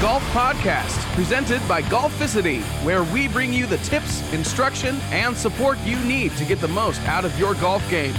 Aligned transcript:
Golf 0.00 0.22
Podcast, 0.30 0.96
presented 1.16 1.60
by 1.66 1.82
Golficity, 1.82 2.62
where 2.84 3.02
we 3.02 3.26
bring 3.26 3.52
you 3.52 3.66
the 3.66 3.78
tips, 3.78 4.22
instruction, 4.32 4.96
and 5.10 5.36
support 5.36 5.76
you 5.80 5.98
need 6.04 6.30
to 6.36 6.44
get 6.44 6.60
the 6.60 6.68
most 6.68 7.00
out 7.02 7.24
of 7.24 7.36
your 7.36 7.54
golf 7.54 7.88
game. 7.90 8.14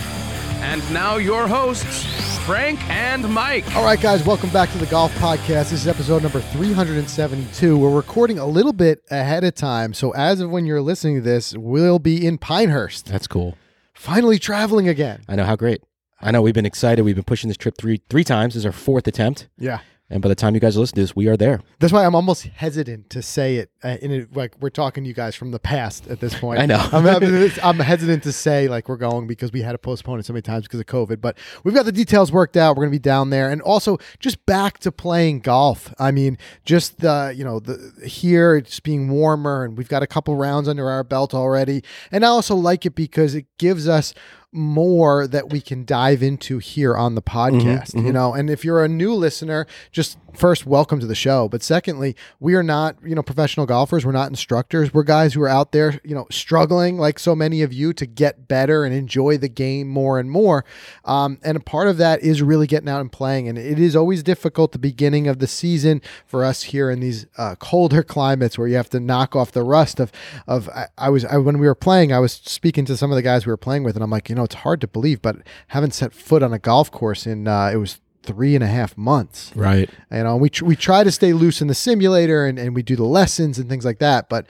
And 0.61 0.81
now, 0.93 1.15
your 1.15 1.47
hosts, 1.47 2.05
Frank 2.45 2.81
and 2.89 3.33
Mike. 3.33 3.63
All 3.77 3.85
right, 3.85 3.99
guys, 3.99 4.25
welcome 4.25 4.49
back 4.49 4.69
to 4.73 4.77
the 4.77 4.87
Golf 4.87 5.13
Podcast. 5.19 5.69
This 5.69 5.71
is 5.71 5.87
episode 5.87 6.21
number 6.21 6.41
372. 6.41 7.77
We're 7.77 7.95
recording 7.95 8.39
a 8.39 8.45
little 8.45 8.73
bit 8.73 9.01
ahead 9.09 9.45
of 9.45 9.55
time. 9.55 9.93
So, 9.93 10.11
as 10.11 10.41
of 10.41 10.49
when 10.51 10.65
you're 10.65 10.81
listening 10.81 11.15
to 11.15 11.21
this, 11.21 11.55
we'll 11.55 11.99
be 11.99 12.27
in 12.27 12.37
Pinehurst, 12.39 13.05
That's 13.05 13.27
cool. 13.27 13.55
finally 13.93 14.37
traveling 14.37 14.89
again. 14.89 15.21
I 15.29 15.37
know 15.37 15.45
how 15.45 15.55
great. 15.55 15.81
I 16.19 16.31
know 16.31 16.41
we've 16.41 16.53
been 16.53 16.65
excited. 16.65 17.03
We've 17.03 17.15
been 17.15 17.23
pushing 17.23 17.47
this 17.47 17.55
trip 17.55 17.77
three 17.77 18.01
three 18.09 18.25
times. 18.25 18.53
This 18.55 18.61
is 18.63 18.65
our 18.65 18.73
fourth 18.73 19.07
attempt, 19.07 19.47
Yeah. 19.57 19.79
And 20.09 20.21
by 20.23 20.29
the 20.29 20.35
time 20.35 20.55
you 20.55 20.59
guys 20.59 20.75
listen 20.75 20.95
to 20.95 21.01
this, 21.01 21.15
we 21.15 21.27
are 21.27 21.37
there. 21.37 21.61
That's 21.79 21.93
why 21.93 22.03
I'm 22.03 22.15
almost 22.15 22.43
hesitant 22.43 23.11
to 23.11 23.21
say 23.21 23.57
it. 23.57 23.71
Uh, 23.83 23.97
in 24.01 24.11
it, 24.11 24.35
like 24.35 24.55
we're 24.59 24.71
talking 24.71 25.03
to 25.03 25.07
you 25.07 25.13
guys 25.13 25.35
from 25.35 25.51
the 25.51 25.59
past 25.59 26.07
at 26.07 26.19
this 26.19 26.33
point. 26.33 26.59
I 26.59 26.65
know. 26.65 26.79
I'm, 26.91 27.05
I'm, 27.05 27.51
I'm 27.61 27.79
hesitant 27.79 28.23
to 28.23 28.31
say 28.31 28.67
like 28.67 28.89
we're 28.89 28.97
going 28.97 29.27
because 29.27 29.51
we 29.51 29.61
had 29.61 29.73
to 29.73 29.77
postpone 29.77 30.19
it 30.19 30.25
so 30.25 30.33
many 30.33 30.41
times 30.41 30.63
because 30.63 30.79
of 30.79 30.87
COVID. 30.87 31.21
But 31.21 31.37
we've 31.63 31.75
got 31.75 31.85
the 31.85 31.91
details 31.91 32.31
worked 32.31 32.57
out. 32.57 32.75
We're 32.75 32.85
going 32.85 32.91
to 32.91 32.95
be 32.95 32.99
down 32.99 33.29
there, 33.29 33.51
and 33.51 33.61
also 33.61 33.99
just 34.19 34.43
back 34.47 34.79
to 34.79 34.91
playing 34.91 35.41
golf. 35.41 35.93
I 35.99 36.09
mean, 36.11 36.39
just 36.65 37.01
the 37.01 37.33
you 37.35 37.43
know 37.43 37.59
the 37.59 37.93
here 38.05 38.55
it's 38.55 38.79
being 38.79 39.09
warmer, 39.09 39.63
and 39.63 39.77
we've 39.77 39.89
got 39.89 40.01
a 40.01 40.07
couple 40.07 40.35
rounds 40.35 40.67
under 40.67 40.89
our 40.89 41.03
belt 41.03 41.35
already. 41.35 41.83
And 42.11 42.25
I 42.25 42.29
also 42.29 42.55
like 42.55 42.85
it 42.85 42.95
because 42.95 43.35
it 43.35 43.45
gives 43.59 43.87
us 43.87 44.15
more 44.51 45.27
that 45.27 45.49
we 45.49 45.61
can 45.61 45.85
dive 45.85 46.23
into 46.23 46.57
here 46.57 46.95
on 46.95 47.15
the 47.15 47.21
mm-hmm, 47.21 47.57
podcast 47.57 47.93
you 47.93 48.01
mm-hmm. 48.01 48.11
know? 48.11 48.33
And 48.33 48.49
if 48.49 48.65
you're 48.65 48.83
a 48.83 48.89
new 48.89 49.13
listener 49.13 49.67
just 49.91 50.17
first 50.35 50.65
welcome 50.65 50.99
to 50.99 51.07
the 51.07 51.15
show. 51.15 51.49
But 51.49 51.63
secondly 51.63 52.15
we 52.39 52.55
are 52.55 52.63
not 52.63 52.97
you 53.03 53.15
know 53.15 53.23
professional 53.23 53.65
golfers. 53.65 54.05
We're 54.05 54.11
not 54.11 54.29
instructors. 54.29 54.93
We're 54.93 55.03
guys 55.03 55.33
who 55.33 55.41
are 55.41 55.49
out 55.49 55.71
there 55.71 55.99
you 56.03 56.15
know 56.15 56.27
struggling 56.31 56.97
like 56.97 57.19
so 57.19 57.35
many 57.35 57.61
of 57.61 57.73
you 57.73 57.93
to 57.93 58.05
get 58.05 58.47
better 58.47 58.83
and 58.83 58.93
enjoy 58.93 59.37
the 59.37 59.49
game 59.49 59.87
more 59.87 60.19
and 60.19 60.29
more. 60.29 60.65
Um, 61.05 61.39
and 61.43 61.57
a 61.57 61.59
part 61.59 61.87
of 61.87 61.97
that 61.97 62.21
is 62.21 62.41
really 62.41 62.67
getting 62.67 62.89
out 62.89 63.01
and 63.01 63.11
playing. 63.11 63.47
And 63.47 63.57
it 63.57 63.79
is 63.79 63.95
always 63.95 64.23
difficult 64.23 64.71
the 64.71 64.79
beginning 64.79 65.27
of 65.27 65.39
the 65.39 65.47
season 65.47 66.01
for 66.25 66.43
us 66.43 66.63
here 66.63 66.89
in 66.89 66.99
these 66.99 67.25
uh, 67.37 67.55
colder 67.55 68.03
climates 68.03 68.57
where 68.57 68.67
you 68.67 68.75
have 68.75 68.89
to 68.89 68.99
knock 68.99 69.35
off 69.35 69.51
the 69.51 69.63
rust 69.63 69.99
of 69.99 70.11
of 70.47 70.69
I, 70.69 70.87
I 70.97 71.09
was 71.09 71.25
I, 71.25 71.37
when 71.37 71.59
we 71.59 71.67
were 71.67 71.75
playing 71.75 72.11
I 72.11 72.19
was 72.19 72.33
speaking 72.33 72.85
to 72.85 72.97
some 72.97 73.11
of 73.11 73.15
the 73.15 73.21
guys 73.21 73.45
we 73.45 73.51
were 73.51 73.57
playing 73.57 73.83
with 73.83 73.95
and 73.95 74.03
I'm 74.03 74.09
like 74.09 74.29
you 74.29 74.35
know 74.35 74.43
it's 74.43 74.55
hard 74.55 74.81
to 74.81 74.87
believe 74.87 75.21
but 75.21 75.37
haven't 75.67 75.93
set 75.93 76.13
foot 76.13 76.43
on 76.43 76.53
a 76.53 76.59
golf 76.59 76.91
course 76.91 77.25
in 77.25 77.47
uh, 77.47 77.69
it 77.73 77.77
was 77.77 77.99
three 78.23 78.53
and 78.55 78.63
a 78.63 78.67
half 78.67 78.97
months 78.97 79.51
Right. 79.55 79.89
you 80.11 80.23
know 80.23 80.35
we, 80.35 80.49
tr- 80.49 80.65
we 80.65 80.75
try 80.75 81.03
to 81.03 81.11
stay 81.11 81.33
loose 81.33 81.61
in 81.61 81.67
the 81.67 81.73
simulator 81.75 82.45
and, 82.45 82.59
and 82.59 82.75
we 82.75 82.83
do 82.83 82.95
the 82.95 83.03
lessons 83.05 83.57
and 83.57 83.69
things 83.69 83.85
like 83.85 83.99
that 83.99 84.29
but 84.29 84.45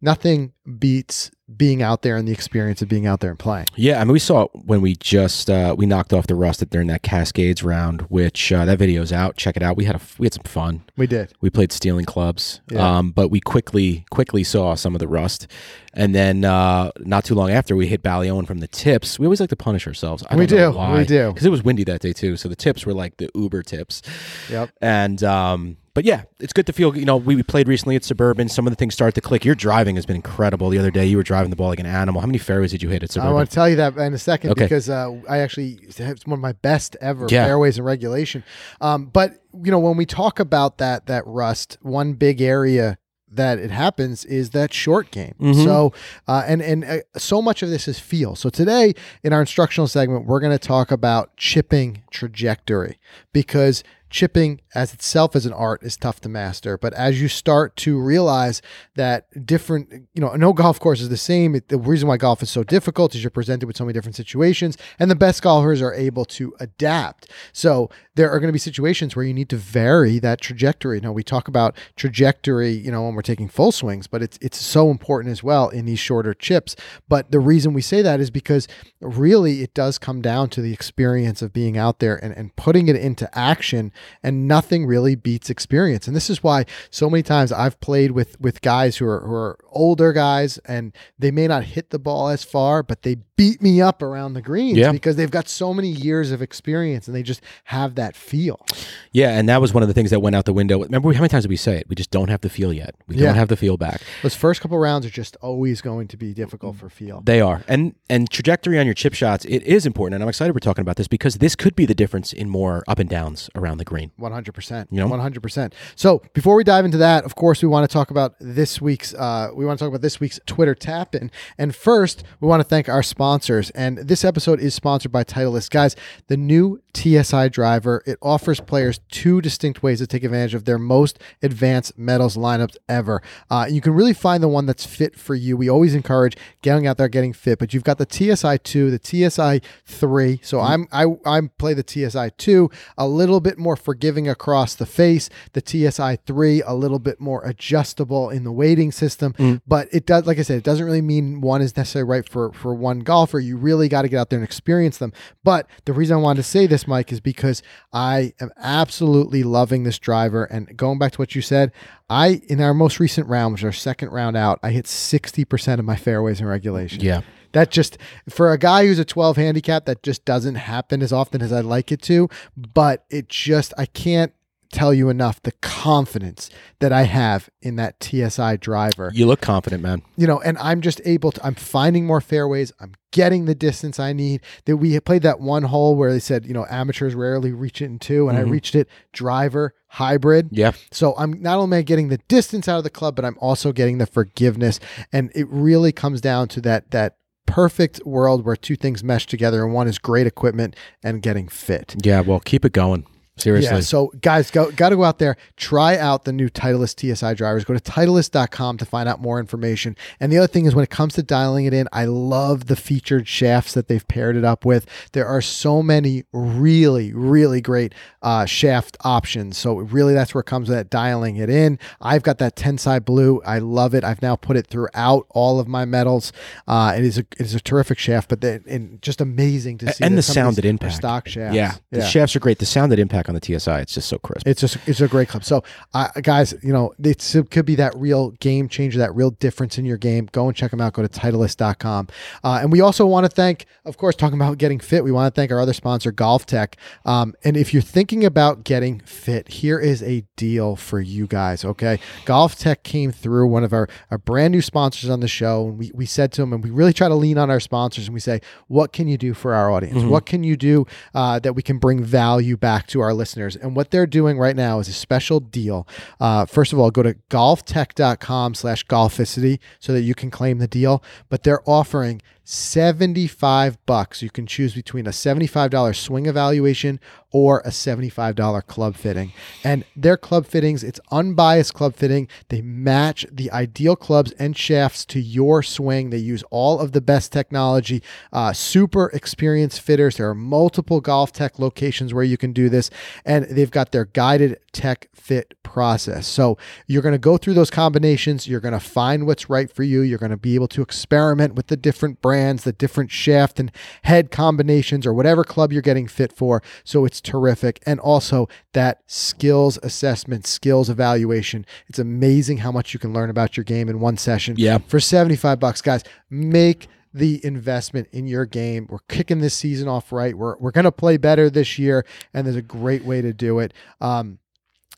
nothing 0.00 0.52
beats 0.78 1.30
being 1.54 1.80
out 1.80 2.02
there 2.02 2.16
and 2.16 2.26
the 2.26 2.32
experience 2.32 2.82
of 2.82 2.88
being 2.88 3.06
out 3.06 3.20
there 3.20 3.30
and 3.30 3.38
playing 3.38 3.66
Yeah, 3.76 4.00
I 4.00 4.04
mean, 4.04 4.12
we 4.12 4.18
saw 4.18 4.42
it 4.44 4.50
when 4.52 4.80
we 4.80 4.96
just 4.96 5.48
uh, 5.48 5.74
we 5.78 5.86
knocked 5.86 6.12
off 6.12 6.26
the 6.26 6.34
rust 6.34 6.68
during 6.70 6.88
that 6.88 7.02
Cascades 7.02 7.62
round, 7.62 8.02
which 8.02 8.52
uh, 8.52 8.64
that 8.64 8.78
video's 8.78 9.12
out. 9.12 9.36
Check 9.36 9.56
it 9.56 9.62
out. 9.62 9.76
We 9.76 9.84
had 9.84 9.94
a 9.96 10.00
we 10.18 10.26
had 10.26 10.34
some 10.34 10.42
fun. 10.42 10.82
we 10.96 11.06
did 11.06 11.32
We 11.40 11.50
played 11.50 11.70
stealing 11.70 12.04
clubs, 12.04 12.60
Yeah. 12.70 12.98
um, 12.98 13.10
but 13.12 13.28
we 13.28 13.38
quickly 13.40 14.04
quickly 14.10 14.42
saw 14.42 14.74
some 14.74 14.94
of 14.96 14.98
the 14.98 15.06
rust, 15.06 15.46
and 15.94 16.14
then 16.14 16.44
uh, 16.44 16.90
not 16.98 17.24
too 17.24 17.34
long 17.36 17.50
after 17.50 17.76
we 17.76 17.86
hit 17.86 18.02
Ballyowen 18.02 18.46
from 18.46 18.58
the 18.58 18.68
tips. 18.68 19.18
We 19.18 19.26
always 19.26 19.38
like 19.40 19.50
to 19.50 19.56
punish 19.56 19.86
ourselves. 19.86 20.24
I 20.28 20.34
We 20.36 20.46
do, 20.46 20.72
why. 20.72 20.98
we 20.98 21.04
do. 21.04 21.28
because 21.28 21.46
it 21.46 21.50
was 21.50 21.62
windy 21.62 21.84
that 21.84 22.00
day 22.00 22.12
too. 22.12 22.36
So 22.36 22.48
the 22.48 22.56
tips 22.56 22.84
were 22.84 22.94
like 22.94 23.18
the 23.18 23.30
Uber 23.36 23.62
tips. 23.62 24.02
yep 24.50 24.70
And 24.80 25.22
um, 25.22 25.76
but 25.96 26.04
yeah, 26.04 26.24
it's 26.38 26.52
good 26.52 26.66
to 26.66 26.72
feel. 26.74 26.94
You 26.96 27.06
know, 27.06 27.16
we, 27.16 27.34
we 27.36 27.42
played 27.42 27.66
recently 27.68 27.96
at 27.96 28.04
Suburban. 28.04 28.48
Some 28.50 28.66
of 28.66 28.70
the 28.70 28.76
things 28.76 28.92
start 28.92 29.14
to 29.14 29.20
click. 29.22 29.44
Your 29.46 29.54
driving 29.54 29.96
has 29.96 30.04
been 30.04 30.16
incredible. 30.16 30.68
The 30.68 30.78
other 30.78 30.90
day, 30.90 31.06
you 31.06 31.16
were 31.16 31.22
driving 31.22 31.48
the 31.50 31.56
ball 31.56 31.68
like 31.68 31.80
an 31.80 31.86
animal. 31.86 32.20
How 32.20 32.26
many 32.26 32.38
fairways 32.38 32.70
did 32.70 32.82
you 32.82 32.90
hit 32.90 33.02
at 33.02 33.10
Suburban? 33.10 33.30
I 33.32 33.34
want 33.34 33.48
to 33.48 33.54
tell 33.54 33.68
you 33.68 33.76
that 33.76 33.96
in 33.96 34.12
a 34.12 34.18
second 34.18 34.50
Okay. 34.50 34.64
because 34.66 34.90
uh, 34.90 35.18
I 35.28 35.38
actually 35.38 35.78
it's 35.82 35.98
one 36.26 36.34
of 36.38 36.40
my 36.42 36.52
best 36.52 36.96
ever 37.00 37.26
Yeah. 37.30 37.46
fairways 37.46 37.78
in 37.78 37.84
regulation. 37.84 38.44
Um, 38.82 39.06
but 39.06 39.42
you 39.64 39.70
know 39.72 39.78
when 39.78 39.96
we 39.96 40.04
talk 40.06 40.38
about 40.38 40.76
that 40.78 41.06
that 41.06 41.26
rust, 41.26 41.78
one 41.80 42.12
big 42.12 42.42
area 42.42 42.98
that 43.28 43.58
it 43.58 43.70
happens 43.70 44.24
is 44.24 44.50
that 44.50 44.72
short 44.72 45.10
game. 45.10 45.34
Mhm. 45.40 45.64
So 45.64 45.92
uh, 46.28 46.44
and 46.46 46.62
and 46.62 46.84
uh, 46.84 46.98
so 47.16 47.42
much 47.42 47.62
of 47.62 47.70
this 47.70 47.88
is 47.88 47.98
feel. 47.98 48.36
So 48.36 48.50
today 48.50 48.94
in 49.24 49.32
our 49.32 49.40
instructional 49.40 49.88
segment, 49.88 50.26
we're 50.26 50.40
going 50.40 50.52
to 50.52 50.58
talk 50.58 50.90
about 50.90 51.36
chipping 51.36 52.02
trajectory 52.10 52.98
because 53.32 53.82
chipping 54.10 54.60
as 54.74 54.94
itself 54.94 55.34
as 55.36 55.46
an 55.46 55.52
art 55.52 55.82
is 55.82 55.96
tough 55.96 56.20
to 56.20 56.28
master 56.28 56.78
but 56.78 56.92
as 56.94 57.20
you 57.20 57.28
start 57.28 57.76
to 57.76 58.00
realize 58.00 58.62
that 58.94 59.46
different 59.46 59.90
you 60.14 60.20
know 60.20 60.34
no 60.34 60.52
golf 60.52 60.80
course 60.80 61.00
is 61.00 61.08
the 61.08 61.16
same. 61.16 61.60
The 61.68 61.78
reason 61.78 62.08
why 62.08 62.16
golf 62.16 62.42
is 62.42 62.50
so 62.50 62.62
difficult 62.62 63.14
is 63.14 63.22
you're 63.22 63.30
presented 63.30 63.66
with 63.66 63.76
so 63.76 63.84
many 63.84 63.92
different 63.92 64.16
situations 64.16 64.76
and 64.98 65.10
the 65.10 65.14
best 65.14 65.42
golfers 65.42 65.82
are 65.82 65.94
able 65.94 66.24
to 66.26 66.54
adapt. 66.60 67.30
So 67.52 67.90
there 68.14 68.30
are 68.30 68.40
going 68.40 68.48
to 68.48 68.52
be 68.52 68.58
situations 68.58 69.14
where 69.14 69.24
you 69.24 69.34
need 69.34 69.48
to 69.50 69.56
vary 69.56 70.18
that 70.20 70.40
trajectory. 70.40 71.00
Now 71.00 71.12
we 71.12 71.22
talk 71.22 71.48
about 71.48 71.76
trajectory 71.96 72.70
you 72.70 72.90
know 72.90 73.02
when 73.04 73.14
we're 73.14 73.22
taking 73.22 73.48
full 73.48 73.72
swings 73.72 74.06
but 74.06 74.22
it's 74.22 74.38
it's 74.40 74.58
so 74.58 74.90
important 74.90 75.32
as 75.32 75.42
well 75.42 75.68
in 75.68 75.84
these 75.86 75.98
shorter 75.98 76.34
chips. 76.34 76.76
But 77.08 77.30
the 77.30 77.40
reason 77.40 77.72
we 77.72 77.82
say 77.82 78.02
that 78.02 78.20
is 78.20 78.30
because 78.30 78.68
really 79.00 79.62
it 79.62 79.74
does 79.74 79.98
come 79.98 80.22
down 80.22 80.48
to 80.50 80.62
the 80.62 80.72
experience 80.72 81.42
of 81.42 81.52
being 81.52 81.76
out 81.76 81.98
there 81.98 82.16
and, 82.22 82.34
and 82.34 82.54
putting 82.56 82.88
it 82.88 82.96
into 82.96 83.28
action 83.38 83.92
and 84.22 84.46
nothing 84.48 84.86
really 84.86 85.14
beats 85.14 85.50
experience 85.50 86.06
and 86.06 86.14
this 86.16 86.30
is 86.30 86.42
why 86.42 86.64
so 86.90 87.08
many 87.10 87.22
times 87.22 87.52
i've 87.52 87.78
played 87.80 88.10
with 88.12 88.40
with 88.40 88.60
guys 88.60 88.96
who 88.96 89.06
are, 89.06 89.20
who 89.20 89.32
are 89.34 89.58
older 89.70 90.12
guys 90.12 90.58
and 90.66 90.94
they 91.18 91.30
may 91.30 91.46
not 91.46 91.64
hit 91.64 91.90
the 91.90 91.98
ball 91.98 92.28
as 92.28 92.42
far 92.44 92.82
but 92.82 93.02
they 93.02 93.16
beat 93.36 93.60
me 93.60 93.80
up 93.82 94.02
around 94.02 94.32
the 94.32 94.40
greens 94.42 94.78
Yeah. 94.78 94.92
because 94.92 95.16
they've 95.16 95.30
got 95.30 95.48
so 95.48 95.74
many 95.74 95.88
years 95.88 96.30
of 96.32 96.40
experience 96.40 97.06
and 97.06 97.14
they 97.14 97.22
just 97.22 97.42
have 97.64 97.94
that 97.96 98.16
feel 98.16 98.64
yeah, 99.12 99.38
and 99.38 99.48
that 99.48 99.62
was 99.62 99.72
one 99.72 99.82
of 99.82 99.88
the 99.88 99.94
things 99.94 100.10
that 100.10 100.20
went 100.20 100.36
out 100.36 100.44
the 100.44 100.52
window. 100.52 100.78
Remember 100.82 101.10
how 101.14 101.20
many 101.20 101.30
times 101.30 101.44
did 101.44 101.48
we 101.48 101.56
say 101.56 101.76
it? 101.78 101.88
We 101.88 101.94
just 101.96 102.10
don't 102.10 102.28
have 102.28 102.42
the 102.42 102.50
feel 102.50 102.70
yet. 102.70 102.94
We 103.08 103.16
Yeah. 103.16 103.26
don't 103.28 103.36
have 103.36 103.48
the 103.48 103.56
feel 103.56 103.78
back. 103.78 104.02
those 104.22 104.34
first 104.34 104.60
couple 104.60 104.76
rounds 104.78 105.06
are 105.06 105.10
just 105.10 105.36
always 105.40 105.80
going 105.80 106.06
to 106.08 106.18
be 106.18 106.34
difficult 106.34 106.76
for 106.76 106.90
feel 106.90 107.22
They 107.24 107.40
are, 107.40 107.62
and 107.66 107.94
and 108.10 108.28
trajectory 108.28 108.78
on 108.78 108.84
your 108.84 108.94
chip 108.94 109.14
shots. 109.14 109.46
It 109.46 109.62
is 109.62 109.86
important, 109.86 110.16
and 110.16 110.22
I'm 110.22 110.28
excited 110.28 110.54
we're 110.54 110.58
talking 110.60 110.82
about 110.82 110.96
this 110.96 111.08
because 111.08 111.36
this 111.36 111.56
could 111.56 111.74
be 111.74 111.86
the 111.86 111.94
difference 111.94 112.34
in 112.34 112.50
more 112.50 112.84
up 112.86 112.98
and 112.98 113.08
downs 113.08 113.48
around 113.54 113.78
the 113.78 113.85
green. 113.86 114.12
One 114.16 114.32
hundred 114.32 114.52
percent. 114.52 114.88
You 114.90 115.00
know? 115.00 115.08
one 115.08 115.20
hundred 115.20 115.42
percent. 115.42 115.74
So 115.94 116.22
before 116.34 116.54
we 116.54 116.64
dive 116.64 116.84
into 116.84 116.98
that, 116.98 117.24
of 117.24 117.34
course, 117.34 117.62
we 117.62 117.68
want 117.68 117.88
to 117.88 117.92
talk 117.92 118.10
about 118.10 118.34
this 118.40 118.80
week's. 118.80 119.14
Uh, 119.14 119.48
we 119.54 119.64
want 119.64 119.78
to 119.78 119.82
talk 119.82 119.88
about 119.88 120.02
this 120.02 120.20
week's 120.20 120.38
Twitter 120.46 120.74
tap 120.74 121.14
in. 121.14 121.30
And 121.56 121.74
first, 121.74 122.22
we 122.40 122.48
want 122.48 122.60
to 122.60 122.64
thank 122.68 122.88
our 122.88 123.02
sponsors. 123.02 123.70
And 123.70 123.98
this 123.98 124.24
episode 124.24 124.60
is 124.60 124.74
sponsored 124.74 125.12
by 125.12 125.24
Titleist, 125.24 125.70
guys. 125.70 125.96
The 126.26 126.36
new 126.36 126.82
TSI 126.94 127.48
driver 127.48 128.02
it 128.06 128.18
offers 128.22 128.60
players 128.60 129.00
two 129.10 129.40
distinct 129.40 129.82
ways 129.82 129.98
to 129.98 130.06
take 130.06 130.24
advantage 130.24 130.54
of 130.54 130.64
their 130.64 130.78
most 130.78 131.18
advanced 131.42 131.98
metals 131.98 132.36
lineups 132.36 132.76
ever. 132.88 133.22
Uh, 133.50 133.66
you 133.68 133.80
can 133.80 133.92
really 133.92 134.14
find 134.14 134.42
the 134.42 134.48
one 134.48 134.66
that's 134.66 134.86
fit 134.86 135.16
for 135.16 135.34
you. 135.34 135.56
We 135.56 135.68
always 135.68 135.94
encourage 135.94 136.36
getting 136.62 136.86
out 136.86 136.96
there, 136.96 137.08
getting 137.08 137.32
fit. 137.32 137.58
But 137.58 137.74
you've 137.74 137.84
got 137.84 137.98
the 137.98 138.06
TSI 138.08 138.58
two, 138.58 138.90
the 138.90 139.00
TSI 139.30 139.60
three. 139.84 140.40
So 140.42 140.60
I'm 140.60 140.88
I 140.92 141.06
I 141.24 141.40
play 141.58 141.74
the 141.74 141.84
TSI 141.86 142.30
two, 142.38 142.70
a 142.96 143.06
little 143.06 143.40
bit 143.40 143.58
more 143.58 143.75
forgiving 143.76 144.28
across 144.28 144.74
the 144.74 144.86
face. 144.86 145.28
The 145.52 145.62
TSI 145.64 146.16
three, 146.26 146.62
a 146.62 146.74
little 146.74 146.98
bit 146.98 147.20
more 147.20 147.44
adjustable 147.44 148.30
in 148.30 148.44
the 148.44 148.52
weighting 148.52 148.92
system. 148.92 149.32
Mm. 149.34 149.60
But 149.66 149.88
it 149.92 150.06
does, 150.06 150.26
like 150.26 150.38
I 150.38 150.42
said, 150.42 150.58
it 150.58 150.64
doesn't 150.64 150.84
really 150.84 151.02
mean 151.02 151.40
one 151.40 151.62
is 151.62 151.76
necessarily 151.76 152.08
right 152.08 152.28
for 152.28 152.52
for 152.52 152.74
one 152.74 153.00
golfer. 153.00 153.38
You 153.38 153.56
really 153.56 153.88
got 153.88 154.02
to 154.02 154.08
get 154.08 154.18
out 154.18 154.30
there 154.30 154.38
and 154.38 154.44
experience 154.44 154.98
them. 154.98 155.12
But 155.44 155.68
the 155.84 155.92
reason 155.92 156.16
I 156.16 156.20
wanted 156.20 156.42
to 156.42 156.48
say 156.48 156.66
this, 156.66 156.86
Mike, 156.86 157.12
is 157.12 157.20
because 157.20 157.62
I 157.92 158.32
am 158.40 158.50
absolutely 158.56 159.42
loving 159.42 159.84
this 159.84 159.98
driver. 159.98 160.44
And 160.44 160.76
going 160.76 160.98
back 160.98 161.12
to 161.12 161.18
what 161.18 161.34
you 161.34 161.42
said, 161.42 161.72
I 162.08 162.40
in 162.48 162.60
our 162.60 162.74
most 162.74 163.00
recent 163.00 163.28
round, 163.28 163.52
which 163.52 163.62
is 163.62 163.66
our 163.66 163.72
second 163.72 164.10
round 164.10 164.36
out, 164.36 164.58
I 164.62 164.70
hit 164.70 164.86
sixty 164.86 165.44
percent 165.44 165.78
of 165.78 165.84
my 165.84 165.96
fairways 165.96 166.40
in 166.40 166.46
regulation. 166.46 167.00
Yeah. 167.00 167.22
That 167.52 167.70
just 167.70 167.98
for 168.28 168.52
a 168.52 168.58
guy 168.58 168.86
who's 168.86 168.98
a 168.98 169.04
12 169.04 169.36
handicap, 169.36 169.86
that 169.86 170.02
just 170.02 170.24
doesn't 170.24 170.56
happen 170.56 171.02
as 171.02 171.12
often 171.12 171.42
as 171.42 171.52
I'd 171.52 171.64
like 171.64 171.90
it 171.92 172.02
to. 172.02 172.28
But 172.56 173.04
it 173.10 173.28
just 173.28 173.72
I 173.78 173.86
can't 173.86 174.32
tell 174.72 174.92
you 174.92 175.08
enough 175.08 175.40
the 175.42 175.52
confidence 175.62 176.50
that 176.80 176.92
I 176.92 177.02
have 177.04 177.48
in 177.62 177.76
that 177.76 178.02
TSI 178.02 178.56
driver. 178.56 179.10
You 179.14 179.24
look 179.26 179.40
confident, 179.40 179.80
man. 179.82 180.02
You 180.16 180.26
know, 180.26 180.40
and 180.40 180.58
I'm 180.58 180.80
just 180.80 181.00
able 181.04 181.30
to 181.32 181.46
I'm 181.46 181.54
finding 181.54 182.04
more 182.04 182.20
fairways. 182.20 182.72
I'm 182.80 182.92
getting 183.12 183.44
the 183.44 183.54
distance 183.54 184.00
I 184.00 184.12
need. 184.12 184.40
That 184.64 184.76
we 184.78 184.98
played 185.00 185.22
that 185.22 185.40
one 185.40 185.62
hole 185.62 185.94
where 185.94 186.12
they 186.12 186.18
said, 186.18 186.44
you 186.46 186.52
know, 186.52 186.66
amateurs 186.68 187.14
rarely 187.14 187.52
reach 187.52 187.80
it 187.80 187.86
in 187.86 187.98
two, 188.00 188.28
and 188.28 188.36
I 188.36 188.42
Mhm. 188.42 188.50
reached 188.50 188.74
it 188.74 188.88
driver 189.12 189.72
hybrid. 189.88 190.48
Yeah. 190.50 190.72
So 190.90 191.14
I'm 191.16 191.40
not 191.40 191.58
only 191.58 191.82
getting 191.84 192.08
the 192.08 192.18
distance 192.28 192.68
out 192.68 192.76
of 192.78 192.84
the 192.84 192.90
club, 192.90 193.14
but 193.16 193.24
I'm 193.24 193.38
also 193.40 193.72
getting 193.72 193.98
the 193.98 194.06
forgiveness. 194.06 194.80
And 195.12 195.30
it 195.34 195.46
really 195.48 195.92
comes 195.92 196.20
down 196.20 196.48
to 196.48 196.60
that 196.62 196.90
that 196.90 197.16
perfect 197.46 198.04
world 198.04 198.44
where 198.44 198.56
two 198.56 198.76
things 198.76 199.02
mesh 199.02 199.26
together 199.26 199.64
and 199.64 199.72
one 199.72 199.88
is 199.88 199.98
great 199.98 200.26
equipment 200.26 200.76
and 201.02 201.22
getting 201.22 201.48
fit. 201.48 201.94
Yeah. 202.02 202.20
Well, 202.20 202.40
keep 202.40 202.64
it 202.64 202.72
going. 202.72 203.06
Seriously. 203.38 203.74
Yeah, 203.76 203.80
so 203.80 204.12
guys, 204.22 204.50
go 204.50 204.70
got 204.70 204.88
to 204.90 204.96
go 204.96 205.04
out 205.04 205.18
there, 205.18 205.36
try 205.56 205.98
out 205.98 206.24
the 206.24 206.32
new 206.32 206.48
Titleist 206.48 206.98
TSI 207.00 207.34
drivers. 207.34 207.64
Go 207.64 207.74
to 207.74 207.80
titleist.com 207.80 208.78
to 208.78 208.84
find 208.86 209.08
out 209.08 209.20
more 209.20 209.38
information. 209.38 209.94
And 210.18 210.32
the 210.32 210.38
other 210.38 210.46
thing 210.46 210.64
is 210.64 210.74
when 210.74 210.82
it 210.84 210.90
comes 210.90 211.14
to 211.14 211.22
dialing 211.22 211.66
it 211.66 211.74
in, 211.74 211.86
I 211.92 212.06
love 212.06 212.66
the 212.66 212.76
featured 212.76 213.28
shafts 213.28 213.74
that 213.74 213.88
they've 213.88 214.06
paired 214.08 214.36
it 214.36 214.44
up 214.44 214.64
with. 214.64 214.86
There 215.12 215.26
are 215.26 215.42
so 215.42 215.82
many 215.82 216.24
really, 216.32 217.12
really 217.12 217.60
great 217.60 217.94
uh, 218.22 218.46
shaft 218.46 218.96
options. 219.02 219.58
So 219.58 219.76
really 219.76 220.14
that's 220.14 220.34
where 220.34 220.40
it 220.40 220.46
comes 220.46 220.68
with 220.70 220.78
that 220.78 220.88
dialing 220.88 221.36
it 221.36 221.50
in. 221.50 221.78
I've 222.00 222.22
got 222.22 222.38
that 222.38 222.56
Tensei 222.56 223.04
blue. 223.04 223.42
I 223.44 223.58
love 223.58 223.94
it. 223.94 224.02
I've 224.02 224.22
now 224.22 224.36
put 224.36 224.56
it 224.56 224.66
throughout 224.66 225.26
all 225.30 225.60
of 225.60 225.68
my 225.68 225.84
metals. 225.84 226.32
Uh, 226.66 226.94
it 226.96 227.04
is 227.04 227.18
a 227.18 227.26
it 227.38 227.40
is 227.42 227.54
a 227.54 227.60
terrific 227.60 227.98
shaft, 227.98 228.30
but 228.30 228.40
then 228.40 228.64
and 228.66 229.02
just 229.02 229.20
amazing 229.20 229.76
to 229.78 229.92
see. 229.92 230.04
and 230.04 230.16
the 230.16 230.22
sound 230.22 230.52
these 230.52 230.60
at 230.60 230.64
are 230.64 230.68
impact. 230.68 230.94
stock 230.94 231.28
shafts. 231.28 231.54
Yeah, 231.54 231.74
the 231.90 232.04
shafts 232.06 232.34
are 232.34 232.40
great. 232.40 232.58
The 232.58 232.66
sound 232.66 232.92
at 232.92 232.98
impact 232.98 233.25
on 233.28 233.34
the 233.34 233.40
TSI, 233.40 233.80
it's 233.80 233.94
just 233.94 234.08
so 234.08 234.18
crisp. 234.18 234.46
It's 234.46 234.60
just 234.60 234.76
it's 234.86 235.00
a 235.00 235.08
great 235.08 235.28
club. 235.28 235.44
So, 235.44 235.62
uh, 235.94 236.08
guys, 236.22 236.54
you 236.62 236.72
know, 236.72 236.92
it's, 236.98 237.34
it 237.34 237.50
could 237.50 237.66
be 237.66 237.74
that 237.76 237.94
real 237.96 238.30
game 238.32 238.68
changer, 238.68 238.98
that 238.98 239.14
real 239.14 239.30
difference 239.30 239.78
in 239.78 239.84
your 239.84 239.96
game. 239.96 240.28
Go 240.32 240.48
and 240.48 240.56
check 240.56 240.70
them 240.70 240.80
out. 240.80 240.92
Go 240.92 241.02
to 241.02 241.08
Titleist.com. 241.08 242.08
Uh, 242.42 242.58
and 242.62 242.72
we 242.72 242.80
also 242.80 243.06
want 243.06 243.24
to 243.24 243.30
thank, 243.30 243.66
of 243.84 243.96
course, 243.96 244.16
talking 244.16 244.38
about 244.38 244.58
getting 244.58 244.80
fit. 244.80 245.04
We 245.04 245.12
want 245.12 245.32
to 245.32 245.38
thank 245.38 245.50
our 245.50 245.60
other 245.60 245.72
sponsor, 245.72 246.12
GolfTEC. 246.12 246.74
Um, 247.04 247.34
and 247.44 247.56
if 247.56 247.72
you're 247.72 247.82
thinking 247.82 248.24
about 248.24 248.64
getting 248.64 249.00
fit, 249.00 249.48
here 249.48 249.78
is 249.78 250.02
a 250.02 250.24
deal 250.36 250.76
for 250.76 251.00
you 251.00 251.26
guys. 251.26 251.64
Okay, 251.64 251.98
GolfTEC 252.24 252.82
came 252.82 253.12
through 253.12 253.48
one 253.48 253.64
of 253.64 253.72
our, 253.72 253.88
our 254.10 254.18
brand 254.18 254.52
new 254.52 254.62
sponsors 254.62 255.10
on 255.10 255.20
the 255.20 255.28
show, 255.28 255.68
and 255.68 255.78
we 255.78 255.90
we 255.94 256.06
said 256.06 256.32
to 256.32 256.42
them, 256.42 256.52
and 256.52 256.62
we 256.62 256.70
really 256.70 256.92
try 256.92 257.08
to 257.08 257.14
lean 257.14 257.38
on 257.38 257.50
our 257.50 257.60
sponsors, 257.60 258.06
and 258.06 258.14
we 258.14 258.20
say, 258.20 258.40
what 258.68 258.92
can 258.92 259.08
you 259.08 259.16
do 259.18 259.34
for 259.34 259.54
our 259.54 259.70
audience? 259.70 260.02
What 260.04 260.26
can 260.26 260.44
you 260.44 260.56
do 260.56 260.86
uh, 261.14 261.38
that 261.40 261.54
we 261.54 261.62
can 261.62 261.78
bring 261.78 262.02
value 262.02 262.56
back 262.56 262.86
to 262.88 263.00
our 263.00 263.12
listeners? 263.16 263.56
And 263.56 263.74
what 263.74 263.90
they're 263.90 264.06
doing 264.06 264.38
right 264.38 264.56
now 264.56 264.78
is 264.78 264.88
a 264.88 264.92
special 264.92 265.40
deal. 265.40 265.86
Uh, 266.20 266.46
first 266.46 266.72
of 266.72 266.78
all, 266.78 266.90
go 266.90 267.02
to 267.02 267.14
golftec.com 267.30 268.54
slash 268.54 268.86
golficity 268.86 269.58
so 269.80 269.92
that 269.92 270.02
you 270.02 270.14
can 270.14 270.30
claim 270.30 270.58
the 270.58 270.68
deal. 270.68 271.02
But 271.28 271.42
they're 271.42 271.68
offering 271.68 272.22
75 272.48 273.84
bucks. 273.86 274.22
You 274.22 274.30
can 274.30 274.46
choose 274.46 274.72
between 274.72 275.08
a 275.08 275.10
$75 275.10 275.96
swing 275.96 276.26
evaluation 276.26 277.00
or 277.32 277.60
a 277.64 277.70
$75 277.70 278.66
club 278.68 278.94
fitting. 278.94 279.32
And 279.64 279.84
their 279.96 280.16
club 280.16 280.46
fittings, 280.46 280.84
it's 280.84 281.00
unbiased 281.10 281.74
club 281.74 281.96
fitting. 281.96 282.28
They 282.48 282.62
match 282.62 283.26
the 283.32 283.50
ideal 283.50 283.96
clubs 283.96 284.30
and 284.38 284.56
shafts 284.56 285.04
to 285.06 285.20
your 285.20 285.64
swing. 285.64 286.10
They 286.10 286.18
use 286.18 286.44
all 286.50 286.78
of 286.78 286.92
the 286.92 287.00
best 287.00 287.32
technology, 287.32 288.00
uh, 288.32 288.52
super 288.52 289.08
experienced 289.08 289.80
fitters. 289.80 290.16
There 290.16 290.30
are 290.30 290.34
multiple 290.34 291.00
golf 291.00 291.32
tech 291.32 291.58
locations 291.58 292.14
where 292.14 292.24
you 292.24 292.36
can 292.36 292.52
do 292.52 292.68
this, 292.68 292.90
and 293.24 293.44
they've 293.46 293.70
got 293.70 293.92
their 293.92 294.06
guided 294.06 294.58
tech 294.72 295.08
fit 295.14 295.54
process. 295.62 296.26
So 296.26 296.56
you're 296.86 297.02
going 297.02 297.12
to 297.14 297.18
go 297.18 297.36
through 297.36 297.54
those 297.54 297.70
combinations. 297.70 298.46
You're 298.46 298.60
going 298.60 298.72
to 298.72 298.80
find 298.80 299.26
what's 299.26 299.50
right 299.50 299.70
for 299.70 299.82
you. 299.82 300.02
You're 300.02 300.18
going 300.18 300.30
to 300.30 300.36
be 300.36 300.54
able 300.54 300.68
to 300.68 300.82
experiment 300.82 301.54
with 301.54 301.66
the 301.68 301.76
different 301.76 302.20
brands, 302.20 302.64
the 302.64 302.72
different 302.72 303.10
shaft 303.10 303.58
and 303.58 303.72
head 304.02 304.30
combinations, 304.30 305.06
or 305.06 305.12
whatever 305.12 305.44
club 305.44 305.72
you're 305.72 305.82
getting 305.82 306.06
fit 306.06 306.32
for. 306.32 306.62
So 306.84 307.04
it's 307.04 307.20
terrific. 307.20 307.82
And 307.86 308.00
also 308.00 308.48
that 308.72 309.02
skills 309.06 309.78
assessment, 309.82 310.46
skills 310.46 310.88
evaluation. 310.88 311.66
It's 311.88 311.98
amazing 311.98 312.58
how 312.58 312.72
much 312.72 312.94
you 312.94 313.00
can 313.00 313.12
learn 313.12 313.30
about 313.30 313.56
your 313.56 313.64
game 313.64 313.88
in 313.88 314.00
one 314.00 314.16
session. 314.16 314.54
Yeah. 314.58 314.78
For 314.78 315.00
75 315.00 315.58
bucks, 315.58 315.82
guys, 315.82 316.04
make 316.30 316.88
the 317.16 317.44
investment 317.44 318.08
in 318.12 318.26
your 318.26 318.44
game. 318.44 318.86
We're 318.90 318.98
kicking 319.08 319.40
this 319.40 319.54
season 319.54 319.88
off 319.88 320.12
right. 320.12 320.36
We're, 320.36 320.56
we're 320.58 320.70
going 320.70 320.84
to 320.84 320.92
play 320.92 321.16
better 321.16 321.48
this 321.48 321.78
year, 321.78 322.04
and 322.34 322.46
there's 322.46 322.56
a 322.56 322.62
great 322.62 323.04
way 323.04 323.22
to 323.22 323.32
do 323.32 323.58
it. 323.58 323.72
Um, 324.00 324.38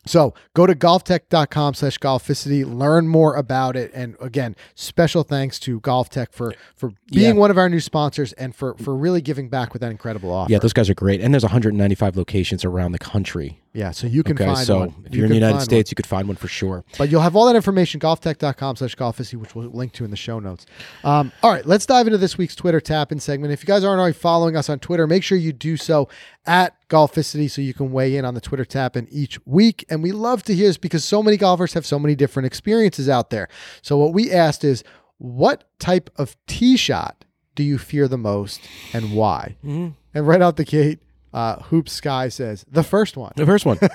so 0.09 0.35
go 0.55 0.67
to 0.67 0.75
golftec.com 0.75 1.75
slash 1.75 1.99
golficity, 1.99 2.65
learn 2.65 3.09
more 3.09 3.35
about 3.37 3.77
it. 3.77 3.91
And 3.95 4.17
again, 4.21 4.57
special 4.75 5.23
thanks 5.23 5.59
to 5.61 5.81
GolfTEC 5.81 6.29
for 6.33 6.55
for 6.77 6.93
being 7.11 7.35
Yeah. 7.35 7.41
one 7.41 7.51
of 7.51 7.59
our 7.59 7.69
new 7.69 7.81
sponsors 7.81 8.33
and 8.35 8.55
for 8.55 8.75
for 8.75 8.95
really 8.97 9.21
giving 9.21 9.49
back 9.49 9.73
with 9.73 9.81
that 9.83 9.91
incredible 9.91 10.31
offer. 10.33 10.51
yeah, 10.53 10.59
those 10.59 10.73
guys 10.73 10.89
are 10.91 10.95
great. 10.95 11.21
And 11.21 11.33
there's 11.35 11.45
195 11.45 12.17
locations 12.17 12.65
around 12.65 12.93
the 12.93 12.99
country. 12.99 13.61
Yeah, 13.75 13.91
so 13.93 14.07
you 14.07 14.23
can 14.25 14.35
Okay, 14.35 14.47
find 14.47 14.67
so 14.67 14.79
one. 14.79 14.95
if 15.05 15.13
You 15.15 15.19
you're 15.19 15.27
in 15.27 15.31
the 15.31 15.37
United 15.37 15.61
States, 15.61 15.91
you 15.91 15.95
could 15.95 16.07
find 16.07 16.27
one 16.27 16.37
for 16.37 16.49
sure. 16.49 16.85
But 16.97 17.11
you'll 17.11 17.21
have 17.21 17.37
all 17.37 17.47
that 17.47 17.55
information, 17.55 18.01
golftec.com 18.01 18.77
slash 18.77 18.97
golficity, 18.97 19.35
which 19.39 19.55
we'll 19.55 19.69
link 19.69 19.93
to 19.93 20.05
in 20.05 20.11
the 20.11 20.17
show 20.17 20.41
notes. 20.41 20.67
Um, 21.05 21.31
all 21.43 21.53
right, 21.53 21.65
let's 21.65 21.87
dive 21.87 22.07
into 22.07 22.19
this 22.19 22.37
week's 22.37 22.57
Twitter 22.57 22.81
tap 22.81 23.13
in 23.13 23.21
segment. 23.21 23.53
If 23.53 23.63
you 23.63 23.67
guys 23.67 23.85
aren't 23.85 24.01
already 24.01 24.15
following 24.19 24.57
us 24.57 24.69
on 24.69 24.79
Twitter, 24.81 25.07
make 25.07 25.23
sure 25.23 25.39
you 25.39 25.53
do 25.53 25.77
so 25.77 26.09
at 26.47 26.75
Golficity 26.89 27.51
so 27.51 27.61
you 27.61 27.75
can 27.75 27.93
weigh 27.93 28.17
in 28.17 28.25
on 28.25 28.35
the 28.35 28.41
Twitter 28.41 28.65
tap 28.65 28.97
in 28.97 29.09
each 29.11 29.39
week. 29.47 29.85
And 29.89 30.03
we 30.03 30.13
love 30.13 30.43
to 30.45 30.55
hear 30.55 30.69
this 30.69 30.79
because 30.79 31.05
so 31.05 31.23
many 31.23 31.37
golfers 31.37 31.75
have 31.75 31.87
so 31.87 31.99
many 31.99 32.15
different 32.15 32.47
experiences 32.47 33.09
out 33.09 33.31
there. 33.31 33.49
So 33.83 33.97
what 33.97 34.13
we 34.13 34.33
asked 34.33 34.65
is 34.65 34.85
what 35.19 35.65
type 35.79 36.11
of 36.17 36.37
tee 36.47 36.77
shot 36.77 37.25
do 37.55 37.63
you 37.63 37.77
fear 37.77 38.09
the 38.09 38.19
most 38.19 38.61
and 38.93 39.13
why? 39.13 39.57
Mm-hmm. 39.65 39.89
And 40.15 40.27
right 40.27 40.41
out 40.41 40.57
the 40.57 40.65
gate, 40.65 41.01
uh, 41.33 41.63
Hoop 41.65 41.89
Sky 41.89 42.29
says 42.29 42.65
the 42.71 42.83
first 42.83 43.17
one. 43.17 43.33
The 43.37 43.47
first 43.47 43.65
one. 43.67 43.79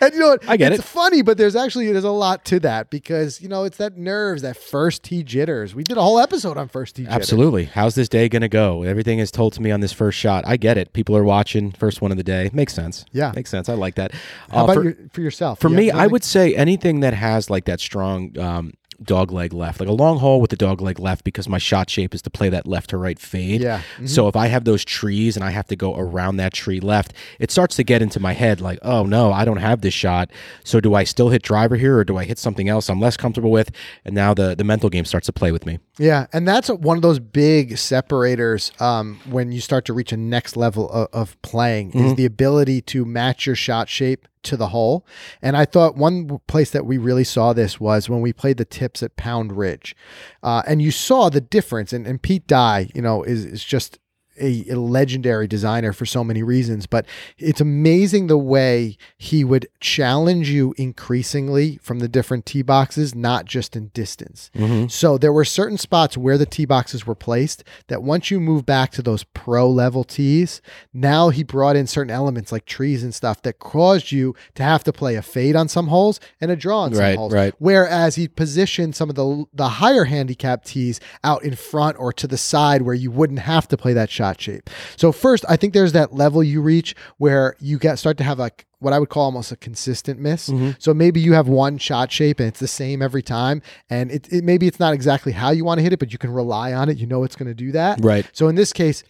And 0.00 0.12
you 0.12 0.20
know 0.20 0.28
what? 0.30 0.48
I 0.48 0.56
get 0.58 0.72
it's 0.72 0.82
it. 0.82 0.86
funny, 0.86 1.22
but 1.22 1.38
there's 1.38 1.56
actually 1.56 1.90
there's 1.90 2.04
a 2.04 2.10
lot 2.10 2.44
to 2.46 2.60
that 2.60 2.90
because 2.90 3.40
you 3.40 3.48
know 3.48 3.64
it's 3.64 3.78
that 3.78 3.96
nerves, 3.96 4.42
that 4.42 4.56
first 4.56 5.02
tee 5.02 5.22
jitters. 5.22 5.74
We 5.74 5.82
did 5.82 5.96
a 5.96 6.02
whole 6.02 6.18
episode 6.18 6.58
on 6.58 6.68
first 6.68 6.96
tee 6.96 7.04
jitters. 7.04 7.14
Absolutely. 7.16 7.64
How's 7.64 7.94
this 7.94 8.08
day 8.08 8.28
going 8.28 8.42
to 8.42 8.48
go? 8.48 8.82
Everything 8.82 9.18
is 9.18 9.30
told 9.30 9.54
to 9.54 9.62
me 9.62 9.70
on 9.70 9.80
this 9.80 9.92
first 9.92 10.18
shot. 10.18 10.44
I 10.46 10.56
get 10.58 10.76
it. 10.76 10.92
People 10.92 11.16
are 11.16 11.24
watching. 11.24 11.72
First 11.72 12.02
one 12.02 12.10
of 12.10 12.18
the 12.18 12.22
day. 12.22 12.50
Makes 12.52 12.74
sense. 12.74 13.04
Yeah. 13.12 13.32
Makes 13.34 13.50
sense. 13.50 13.68
I 13.70 13.74
like 13.74 13.94
that. 13.94 14.12
How 14.50 14.60
Uh, 14.60 14.64
about 14.64 14.74
for, 14.74 14.82
your, 14.84 14.94
for 15.12 15.20
yourself? 15.22 15.58
for 15.60 15.68
You 15.70 15.76
me, 15.76 15.90
I 15.90 16.06
would 16.06 16.24
say 16.24 16.54
anything 16.54 17.00
that 17.00 17.14
has 17.14 17.48
like 17.48 17.64
that 17.64 17.80
strong 17.80 18.38
um, 18.38 18.74
dog 19.02 19.32
leg 19.32 19.52
left, 19.52 19.80
like 19.80 19.88
a 19.88 19.92
long 19.92 20.18
hole 20.18 20.40
with 20.40 20.50
the 20.50 20.56
dog 20.56 20.80
leg 20.80 20.98
left, 20.98 21.24
because 21.24 21.48
my 21.48 21.58
shot 21.58 21.88
shape 21.90 22.14
is 22.14 22.22
to 22.22 22.30
play 22.30 22.48
that 22.48 22.66
left 22.66 22.90
to 22.90 22.96
right 22.96 23.18
fade. 23.18 23.60
Yeah. 23.60 23.80
Mhm. 23.98 24.08
So 24.08 24.28
if 24.28 24.36
I 24.36 24.46
have 24.48 24.64
those 24.64 24.84
trees 24.84 25.36
and 25.36 25.44
I 25.44 25.50
have 25.50 25.66
to 25.68 25.76
go 25.76 25.94
around 25.96 26.36
that 26.36 26.52
tree 26.52 26.80
left, 26.80 27.12
it 27.38 27.50
starts 27.50 27.76
to 27.76 27.84
get 27.84 28.02
into 28.02 28.20
my 28.20 28.32
head 28.32 28.60
like, 28.60 28.78
oh 28.82 29.04
no, 29.04 29.32
I 29.32 29.44
don't 29.44 29.58
have 29.58 29.80
this 29.80 29.94
shot. 29.94 30.30
So 30.64 30.80
do 30.80 30.94
I 30.94 31.04
still 31.04 31.28
hit 31.30 31.42
driver 31.42 31.76
here 31.76 31.96
or 31.98 32.04
do 32.04 32.16
I 32.16 32.24
hit 32.24 32.38
something 32.38 32.68
else 32.68 32.88
I'm 32.88 33.00
less 33.00 33.16
comfortable 33.16 33.50
with? 33.50 33.70
And 34.04 34.14
now 34.14 34.34
the 34.34 34.54
the 34.54 34.64
mental 34.64 34.90
game 34.90 35.04
starts 35.04 35.26
to 35.26 35.32
play 35.32 35.52
with 35.52 35.66
me. 35.66 35.78
Yeah, 35.98 36.26
and 36.32 36.46
that's 36.46 36.68
one 36.68 36.96
of 36.96 37.02
those 37.02 37.18
big 37.20 37.78
separators 37.78 38.72
um, 38.80 39.20
when 39.30 39.52
you 39.52 39.60
start 39.60 39.84
to 39.86 39.92
reach 39.92 40.12
a 40.12 40.16
next 40.16 40.56
level 40.56 40.90
of, 40.90 41.08
of 41.12 41.42
playing 41.42 41.74
Mm-hmm. 41.92 42.06
is 42.06 42.14
the 42.14 42.24
ability 42.24 42.80
to 42.82 43.04
match 43.04 43.46
your 43.46 43.54
shot 43.56 43.88
shape 43.88 44.26
to 44.44 44.56
the 44.56 44.68
hole. 44.68 45.06
And 45.42 45.56
I 45.56 45.64
thought 45.64 45.96
one 45.96 46.40
place 46.46 46.70
that 46.70 46.86
we 46.86 46.98
really 46.98 47.24
saw 47.24 47.52
this 47.52 47.80
was 47.80 48.08
when 48.08 48.20
we 48.20 48.32
played 48.32 48.56
the 48.56 48.64
tips 48.64 49.02
at 49.02 49.16
Pound 49.16 49.56
Ridge, 49.56 49.96
uh, 50.42 50.62
and 50.66 50.80
you 50.80 50.90
saw 50.90 51.28
the 51.28 51.40
difference. 51.40 51.92
And, 51.92 52.06
and 52.06 52.22
Pete 52.22 52.46
Dye, 52.46 52.90
you 52.94 53.02
know, 53.02 53.22
is 53.22 53.44
is 53.44 53.64
just 53.64 53.98
a, 54.40 54.64
a 54.70 54.74
legendary 54.76 55.46
designer 55.46 55.92
for 55.92 56.06
so 56.06 56.24
many 56.24 56.42
reasons, 56.42 56.86
but 56.86 57.06
it's 57.38 57.60
amazing 57.60 58.26
the 58.26 58.38
way 58.38 58.96
he 59.16 59.44
would 59.44 59.66
challenge 59.80 60.48
you 60.50 60.74
increasingly 60.76 61.78
from 61.82 61.98
the 61.98 62.08
different 62.08 62.46
tee 62.46 62.62
boxes, 62.62 63.14
not 63.14 63.44
just 63.44 63.76
in 63.76 63.88
distance. 63.88 64.50
Mm-hmm. 64.54 64.88
So 64.88 65.18
there 65.18 65.32
were 65.32 65.44
certain 65.44 65.78
spots 65.78 66.16
where 66.16 66.38
the 66.38 66.46
tee 66.46 66.64
boxes 66.64 67.06
were 67.06 67.14
placed 67.14 67.62
that 67.88 68.02
once 68.02 68.30
you 68.30 68.40
move 68.40 68.64
back 68.64 68.90
to 68.92 69.02
those 69.02 69.22
pro 69.24 69.68
level 69.68 70.02
tees, 70.02 70.62
now 70.92 71.28
he 71.28 71.42
brought 71.42 71.76
in 71.76 71.86
certain 71.86 72.10
elements 72.10 72.50
like 72.50 72.64
trees 72.64 73.02
and 73.02 73.14
stuff 73.14 73.42
that 73.42 73.58
caused 73.58 74.10
you 74.12 74.34
to 74.54 74.62
have 74.62 74.82
to 74.84 74.92
play 74.92 75.14
a 75.16 75.22
fade 75.22 75.54
on 75.56 75.68
some 75.68 75.88
holes 75.88 76.18
and 76.40 76.50
a 76.50 76.56
draw 76.56 76.80
on 76.84 76.94
some 76.94 77.00
Right, 77.02 77.16
holes. 77.18 77.32
right. 77.34 77.54
Whereas 77.58 78.14
he 78.14 78.28
positioned 78.28 78.96
some 78.96 79.10
of 79.10 79.14
the 79.16 79.44
the 79.52 79.68
higher 79.68 80.04
handicap 80.04 80.64
tees 80.64 81.00
out 81.22 81.42
in 81.44 81.54
front 81.54 81.98
or 81.98 82.12
to 82.14 82.26
the 82.26 82.38
side 82.38 82.82
where 82.82 82.94
you 82.94 83.10
wouldn't 83.10 83.40
have 83.40 83.68
to 83.68 83.76
play 83.76 83.92
that 83.92 84.08
shot 84.10 84.23
shape. 84.40 84.70
So 84.96 85.12
first, 85.12 85.44
I 85.48 85.56
think 85.56 85.74
there's 85.74 85.92
that 85.92 86.14
level 86.14 86.42
you 86.42 86.60
reach 86.60 86.94
where 87.18 87.56
you 87.60 87.78
get 87.78 87.98
start 87.98 88.16
to 88.18 88.24
have 88.24 88.38
like 88.38 88.66
what 88.80 88.92
I 88.92 88.98
would 88.98 89.08
call 89.08 89.24
almost 89.24 89.50
a 89.50 89.56
consistent 89.56 90.20
miss. 90.20 90.48
Mm-hmm. 90.48 90.72
So 90.78 90.92
maybe 90.92 91.20
you 91.20 91.32
have 91.32 91.48
one 91.48 91.78
shot 91.78 92.12
shape 92.12 92.38
and 92.38 92.48
it's 92.48 92.60
the 92.60 92.68
same 92.68 93.00
every 93.00 93.22
time, 93.22 93.62
and 93.88 94.10
it, 94.10 94.30
it 94.32 94.44
maybe 94.44 94.66
it's 94.66 94.80
not 94.80 94.94
exactly 94.94 95.32
how 95.32 95.50
you 95.50 95.64
want 95.64 95.78
to 95.78 95.82
hit 95.82 95.92
it, 95.92 95.98
but 95.98 96.12
you 96.12 96.18
can 96.18 96.30
rely 96.30 96.72
on 96.72 96.88
it. 96.88 96.98
You 96.98 97.06
know 97.06 97.24
it's 97.24 97.36
going 97.36 97.48
to 97.48 97.54
do 97.54 97.72
that. 97.72 97.98
Right. 98.02 98.28
So 98.32 98.48
in 98.48 98.54
this 98.54 98.72
case, 98.72 99.02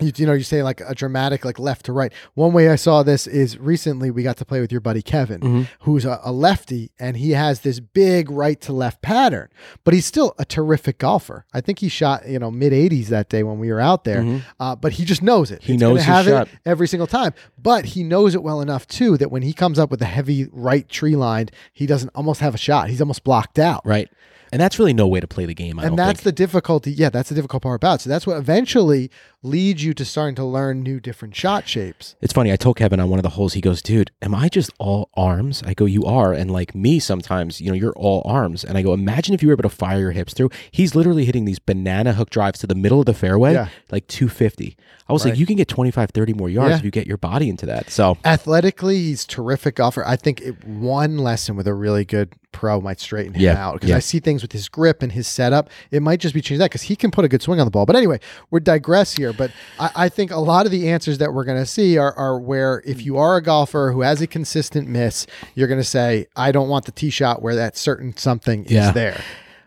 you, 0.00 0.12
you 0.16 0.26
know, 0.26 0.32
you 0.32 0.42
say 0.42 0.62
like 0.62 0.80
a 0.80 0.94
dramatic, 0.94 1.44
like 1.44 1.58
left 1.58 1.86
to 1.86 1.92
right. 1.92 2.12
One 2.34 2.52
way 2.52 2.68
I 2.68 2.76
saw 2.76 3.02
this 3.02 3.26
is 3.26 3.58
recently 3.58 4.10
we 4.10 4.22
got 4.22 4.36
to 4.38 4.44
play 4.44 4.60
with 4.60 4.72
your 4.72 4.80
buddy 4.80 5.02
Kevin, 5.02 5.40
Mm-hmm. 5.40 5.62
who's 5.80 6.04
a, 6.04 6.20
a 6.24 6.32
lefty, 6.32 6.90
and 6.98 7.16
he 7.16 7.30
has 7.32 7.60
this 7.60 7.80
big 7.80 8.30
right 8.30 8.60
to 8.62 8.72
left 8.72 9.02
pattern, 9.02 9.48
but 9.84 9.94
he's 9.94 10.06
still 10.06 10.34
a 10.38 10.44
terrific 10.44 10.98
golfer. 10.98 11.44
I 11.52 11.60
think 11.60 11.78
he 11.78 11.88
shot, 11.88 12.28
you 12.28 12.38
know, 12.38 12.50
mid 12.50 12.72
80s 12.72 13.06
that 13.06 13.28
day 13.28 13.42
when 13.42 13.58
we 13.58 13.70
were 13.72 13.80
out 13.80 14.04
there, 14.04 14.42
uh, 14.60 14.74
but 14.76 14.92
he 14.94 15.04
just 15.04 15.22
knows 15.22 15.50
it. 15.50 15.60
Mm-hmm. 15.62 15.72
He 15.72 15.78
gonna 15.78 15.94
knows 15.94 15.98
his 16.00 16.06
have 16.06 16.26
shot. 16.26 16.48
it 16.48 16.54
every 16.66 16.88
single 16.88 17.06
time, 17.06 17.32
but 17.60 17.84
he 17.84 18.02
knows 18.02 18.34
it 18.34 18.42
well 18.42 18.60
enough 18.60 18.86
too 18.86 19.16
that 19.18 19.30
when 19.30 19.42
he 19.42 19.52
comes 19.52 19.78
up 19.78 19.90
with 19.90 20.02
a 20.02 20.06
heavy 20.06 20.48
right 20.52 20.88
tree 20.88 21.16
lined, 21.16 21.50
he 21.72 21.86
doesn't 21.86 22.10
almost 22.14 22.40
have 22.40 22.54
a 22.54 22.58
shot. 22.58 22.88
He's 22.90 23.00
almost 23.00 23.24
blocked 23.24 23.58
out. 23.58 23.82
Right. 23.84 24.08
And 24.52 24.60
that's 24.60 24.78
really 24.78 24.92
no 24.92 25.08
way 25.08 25.18
to 25.18 25.26
play 25.26 25.46
the 25.46 25.54
game. 25.54 25.80
I 25.80 25.84
and 25.86 25.98
that's 25.98 26.20
think. 26.20 26.24
the 26.24 26.32
difficulty. 26.32 26.92
Yeah, 26.92 27.08
that's 27.10 27.28
the 27.28 27.34
difficult 27.34 27.64
part 27.64 27.74
about. 27.74 27.96
it. 28.00 28.02
So 28.04 28.10
that's 28.10 28.24
what 28.24 28.36
eventually 28.36 29.10
leads 29.44 29.84
you 29.84 29.94
to 29.94 30.04
starting 30.04 30.34
to 30.34 30.44
learn 30.44 30.82
new 30.82 30.98
different 30.98 31.36
shot 31.36 31.68
shapes. 31.68 32.16
It's 32.20 32.32
funny. 32.32 32.50
I 32.50 32.56
told 32.56 32.76
Kevin 32.76 32.98
on 32.98 33.10
one 33.10 33.18
of 33.18 33.22
the 33.22 33.30
holes. 33.30 33.52
He 33.52 33.60
goes, 33.60 33.82
"Dude, 33.82 34.10
am 34.22 34.34
I 34.34 34.48
just 34.48 34.70
all 34.78 35.10
arms?" 35.14 35.62
I 35.66 35.74
go, 35.74 35.84
"You 35.84 36.04
are." 36.04 36.32
And 36.32 36.50
like 36.50 36.74
me, 36.74 36.98
sometimes 36.98 37.60
you 37.60 37.68
know 37.68 37.74
you're 37.74 37.92
all 37.92 38.22
arms. 38.24 38.64
And 38.64 38.76
I 38.78 38.82
go, 38.82 38.92
"Imagine 38.94 39.34
if 39.34 39.42
you 39.42 39.48
were 39.48 39.54
able 39.54 39.62
to 39.68 39.68
fire 39.68 40.00
your 40.00 40.12
hips 40.12 40.32
through." 40.34 40.50
He's 40.70 40.94
literally 40.94 41.24
hitting 41.24 41.44
these 41.44 41.58
banana 41.58 42.14
hook 42.14 42.30
drives 42.30 42.58
to 42.60 42.66
the 42.66 42.74
middle 42.74 43.00
of 43.00 43.06
the 43.06 43.14
fairway, 43.14 43.52
Yeah. 43.52 43.68
like 43.90 44.06
250. 44.08 44.76
I 45.08 45.12
was 45.12 45.24
like, 45.24 45.38
"You 45.38 45.44
can 45.44 45.56
get 45.56 45.68
25, 45.68 46.10
30 46.10 46.32
more 46.32 46.48
yards 46.48 46.70
Yeah. 46.70 46.76
if 46.78 46.84
you 46.84 46.90
get 46.90 47.06
your 47.06 47.18
body 47.18 47.48
into 47.50 47.66
that." 47.66 47.90
So 47.90 48.16
Athletically, 48.24 48.96
he's 48.96 49.24
terrific 49.26 49.76
golfer. 49.76 50.06
I 50.06 50.16
think 50.16 50.40
it, 50.40 50.64
one 50.66 51.18
lesson 51.18 51.56
with 51.56 51.66
a 51.68 51.74
really 51.74 52.04
good 52.06 52.30
pro 52.52 52.80
might 52.80 53.00
straighten 53.00 53.34
him 53.34 53.42
Yeah, 53.42 53.58
out 53.66 53.80
because. 53.80 53.90
I 53.90 53.98
see 53.98 54.20
things 54.20 54.40
with 54.40 54.52
his 54.52 54.68
grip 54.68 55.02
and 55.02 55.10
his 55.12 55.26
setup. 55.26 55.68
It 55.90 56.02
might 56.02 56.20
just 56.20 56.34
be 56.34 56.40
changing 56.40 56.60
that 56.60 56.66
because 56.70 56.82
he 56.82 56.94
can 56.96 57.10
put 57.10 57.24
a 57.24 57.28
good 57.28 57.42
swing 57.42 57.58
on 57.60 57.66
the 57.66 57.70
ball. 57.70 57.84
But 57.84 57.96
anyway, 57.96 58.20
we're 58.50 58.60
digress 58.60 59.14
here. 59.14 59.32
But 59.36 59.50
I, 59.78 59.90
I 59.96 60.08
think 60.08 60.30
a 60.30 60.38
lot 60.38 60.66
of 60.66 60.72
the 60.72 60.88
answers 60.90 61.18
that 61.18 61.32
we're 61.34 61.44
going 61.44 61.58
to 61.58 61.66
see 61.66 61.98
are, 61.98 62.12
are 62.14 62.38
where 62.38 62.82
if 62.86 63.04
you 63.04 63.16
are 63.18 63.36
a 63.36 63.42
golfer 63.42 63.92
who 63.92 64.00
has 64.02 64.20
a 64.22 64.26
consistent 64.26 64.88
miss, 64.88 65.26
you're 65.54 65.68
going 65.68 65.80
to 65.80 65.84
say, 65.84 66.26
I 66.36 66.52
don't 66.52 66.68
want 66.68 66.84
the 66.86 66.92
tee 66.92 67.10
shot 67.10 67.42
where 67.42 67.54
that 67.56 67.76
certain 67.76 68.16
something 68.16 68.66
Yeah. 68.68 68.88
is 68.88 68.94
there. 68.94 69.20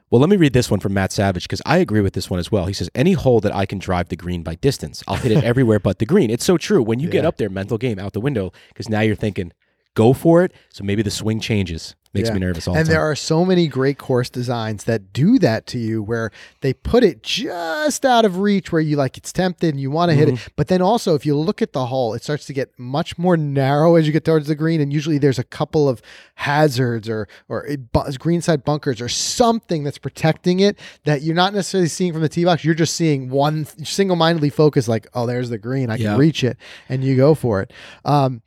Well, 0.09 0.21
let 0.21 0.29
me 0.29 0.38
read 0.38 0.53
this 0.53 0.71
one 0.71 0.79
from 0.79 0.93
Matt 0.93 1.12
Savage 1.12 1.43
because 1.43 1.62
I 1.65 1.79
agree 1.79 2.00
with 2.00 2.13
this 2.13 2.29
one 2.29 2.39
as 2.39 2.50
well. 2.50 2.65
He 2.67 2.74
says, 2.74 2.89
Any 2.95 3.12
hole 3.12 3.41
that 3.41 3.53
I 3.53 3.65
can 3.65 3.77
drive 3.77 4.07
the 4.07 4.15
green 4.15 4.41
by 4.41 4.55
distance, 4.55 5.03
I'll 5.05 5.17
hit 5.17 5.33
it 5.33 5.43
everywhere 5.43 5.79
but 5.79 6.00
the 6.00 6.05
green. 6.05 6.29
It's 6.29 6.45
so 6.45 6.57
true. 6.57 6.81
When 6.81 7.00
you 7.00 7.09
get 7.09 7.25
up 7.25 7.36
there, 7.36 7.50
mental 7.50 7.77
game 7.77 8.00
out 8.00 8.13
the 8.13 8.21
window 8.21 8.53
because 8.69 8.88
now 8.88 9.01
you're 9.01 9.17
thinking, 9.17 9.51
go 9.95 10.13
for 10.13 10.43
it. 10.45 10.53
So 10.69 10.86
maybe 10.86 11.01
the 11.01 11.12
swing 11.12 11.41
changes. 11.41 11.93
Makes 12.17 12.29
Yeah. 12.29 12.33
me 12.36 12.39
nervous 12.41 12.67
all 12.67 12.75
and 12.75 12.86
the 12.86 12.89
time. 12.89 12.93
there 12.95 13.01
are 13.09 13.15
so 13.15 13.45
many 13.45 13.67
great 13.67 13.97
course 13.97 14.29
designs 14.29 14.83
that 14.83 15.13
do 15.13 15.39
that 15.39 15.65
to 15.67 15.77
you 15.79 16.03
where 16.03 16.31
they 16.62 16.74
put 16.74 17.03
it 17.03 17.24
just 17.24 18.05
out 18.05 18.25
of 18.25 18.38
reach 18.39 18.71
where 18.71 18.81
you 18.81 18.95
like 18.97 19.17
it's 19.17 19.31
tempted 19.31 19.69
and 19.74 19.79
you 19.79 19.89
want 19.91 20.09
to 20.12 20.15
hit 20.15 20.27
Mm-hmm. 20.27 20.36
it 20.36 20.53
but 20.55 20.67
then 20.67 20.81
also 20.81 21.15
if 21.15 21.25
you 21.25 21.36
look 21.38 21.62
at 21.62 21.74
the 21.74 21.86
hole 21.88 22.13
it 22.13 22.24
starts 22.24 22.45
to 22.47 22.53
get 22.53 22.71
much 22.77 23.17
more 23.17 23.38
narrow 23.38 23.95
as 23.95 24.05
you 24.05 24.13
get 24.13 24.25
towards 24.25 24.47
the 24.47 24.55
green. 24.55 24.81
And 24.81 24.91
usually 24.91 25.17
there's 25.17 25.39
a 25.39 25.43
couple 25.43 25.88
of 25.88 26.01
hazards 26.36 27.09
or 27.09 27.27
or 27.50 27.65
it 27.65 27.91
bu- 27.91 28.12
greenside 28.19 28.63
bunkers 28.63 29.01
or 29.01 29.09
something 29.09 29.83
that's 29.83 29.97
protecting 29.97 30.59
it 30.59 30.77
that 31.05 31.21
you're 31.21 31.36
not 31.36 31.53
necessarily 31.53 31.88
seeing 31.89 32.13
from 32.13 32.21
the 32.21 32.29
tee 32.29 32.45
box. 32.45 32.63
You're 32.63 32.75
just 32.75 32.95
seeing 32.95 33.29
one 33.29 33.65
single-mindedly 33.83 34.50
focused 34.50 34.88
like 34.88 35.07
oh 35.13 35.25
there's 35.25 35.50
the 35.50 35.57
green. 35.57 35.89
I 35.89 35.97
can 35.97 36.17
reach 36.17 36.43
it. 36.43 36.57
And 36.89 37.03
you 37.03 37.15
go 37.15 37.36
for 37.36 37.62
it. 37.62 37.71
Um 38.05 38.41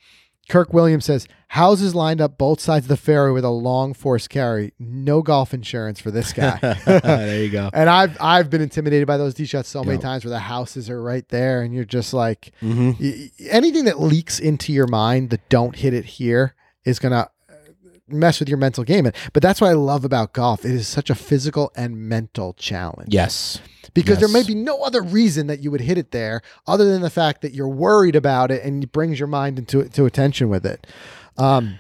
Kirk 0.51 0.75
Williams 0.75 1.05
says 1.05 1.27
houses 1.49 1.95
lined 1.95 2.21
up 2.21 2.37
both 2.37 2.61
sides 2.61 2.85
of 2.85 2.89
the 2.89 2.97
fairway 2.97 3.31
with 3.33 3.45
a 3.45 3.51
long 3.51 3.95
force 3.95 4.29
carry. 4.29 4.73
No 4.79 5.23
golf 5.23 5.55
insurance 5.55 6.01
for 6.01 6.11
this 6.11 6.33
guy. 6.33 6.59
there 6.85 7.43
you 7.43 7.51
go. 7.51 7.71
and 7.75 7.89
I've 7.89 8.17
I've 8.21 8.51
been 8.51 8.61
intimidated 8.61 9.07
by 9.07 9.17
those 9.17 9.33
tee 9.35 9.47
shots 9.47 9.69
so 9.69 9.83
many 9.85 9.99
times 9.99 10.25
where 10.25 10.31
the 10.31 10.41
houses 10.41 10.91
are 10.91 11.01
right 11.03 11.27
there, 11.29 11.63
and 11.63 11.73
you're 11.75 11.85
just 11.85 12.13
like 12.13 12.53
hmm 12.61 12.91
y- 13.01 13.31
anything 13.49 13.85
that 13.87 14.01
leaks 14.01 14.39
into 14.39 14.73
your 14.73 14.87
mind 14.89 15.31
that 15.31 15.49
don't 15.49 15.77
hit 15.77 15.95
it 15.95 16.05
here 16.05 16.55
is 16.85 16.99
gonna 16.99 17.29
mess 18.13 18.41
with 18.41 18.49
your 18.49 18.59
mental 18.59 18.85
game. 18.85 19.11
But 19.33 19.43
that's 19.43 19.61
what 19.61 19.69
I 19.69 19.75
love 19.75 20.05
about 20.05 20.33
golf. 20.33 20.65
It 20.65 20.73
is 20.73 20.89
such 20.89 21.11
a 21.11 21.15
physical 21.15 21.73
and 21.77 21.97
mental 21.97 22.55
challenge 22.55 23.13
Yes. 23.13 23.61
because 23.95 24.19
there 24.19 24.29
may 24.29 24.43
be 24.43 24.55
no 24.55 24.83
other 24.83 25.03
reason 25.03 25.47
that 25.49 25.61
you 25.61 25.71
would 25.71 25.81
hit 25.81 25.99
it 25.99 26.11
there 26.11 26.43
other 26.67 26.85
than 26.91 27.03
the 27.03 27.11
fact 27.11 27.43
that 27.43 27.55
you're 27.55 27.69
worried 27.69 28.17
about 28.17 28.51
it 28.51 28.63
and 28.65 28.83
it 28.85 28.93
brings 28.93 29.19
your 29.19 29.29
mind 29.29 29.59
into 29.59 29.85
to 29.89 30.05
attention 30.07 30.49
with 30.49 30.65
it. 30.67 30.87
Um, 31.39 31.79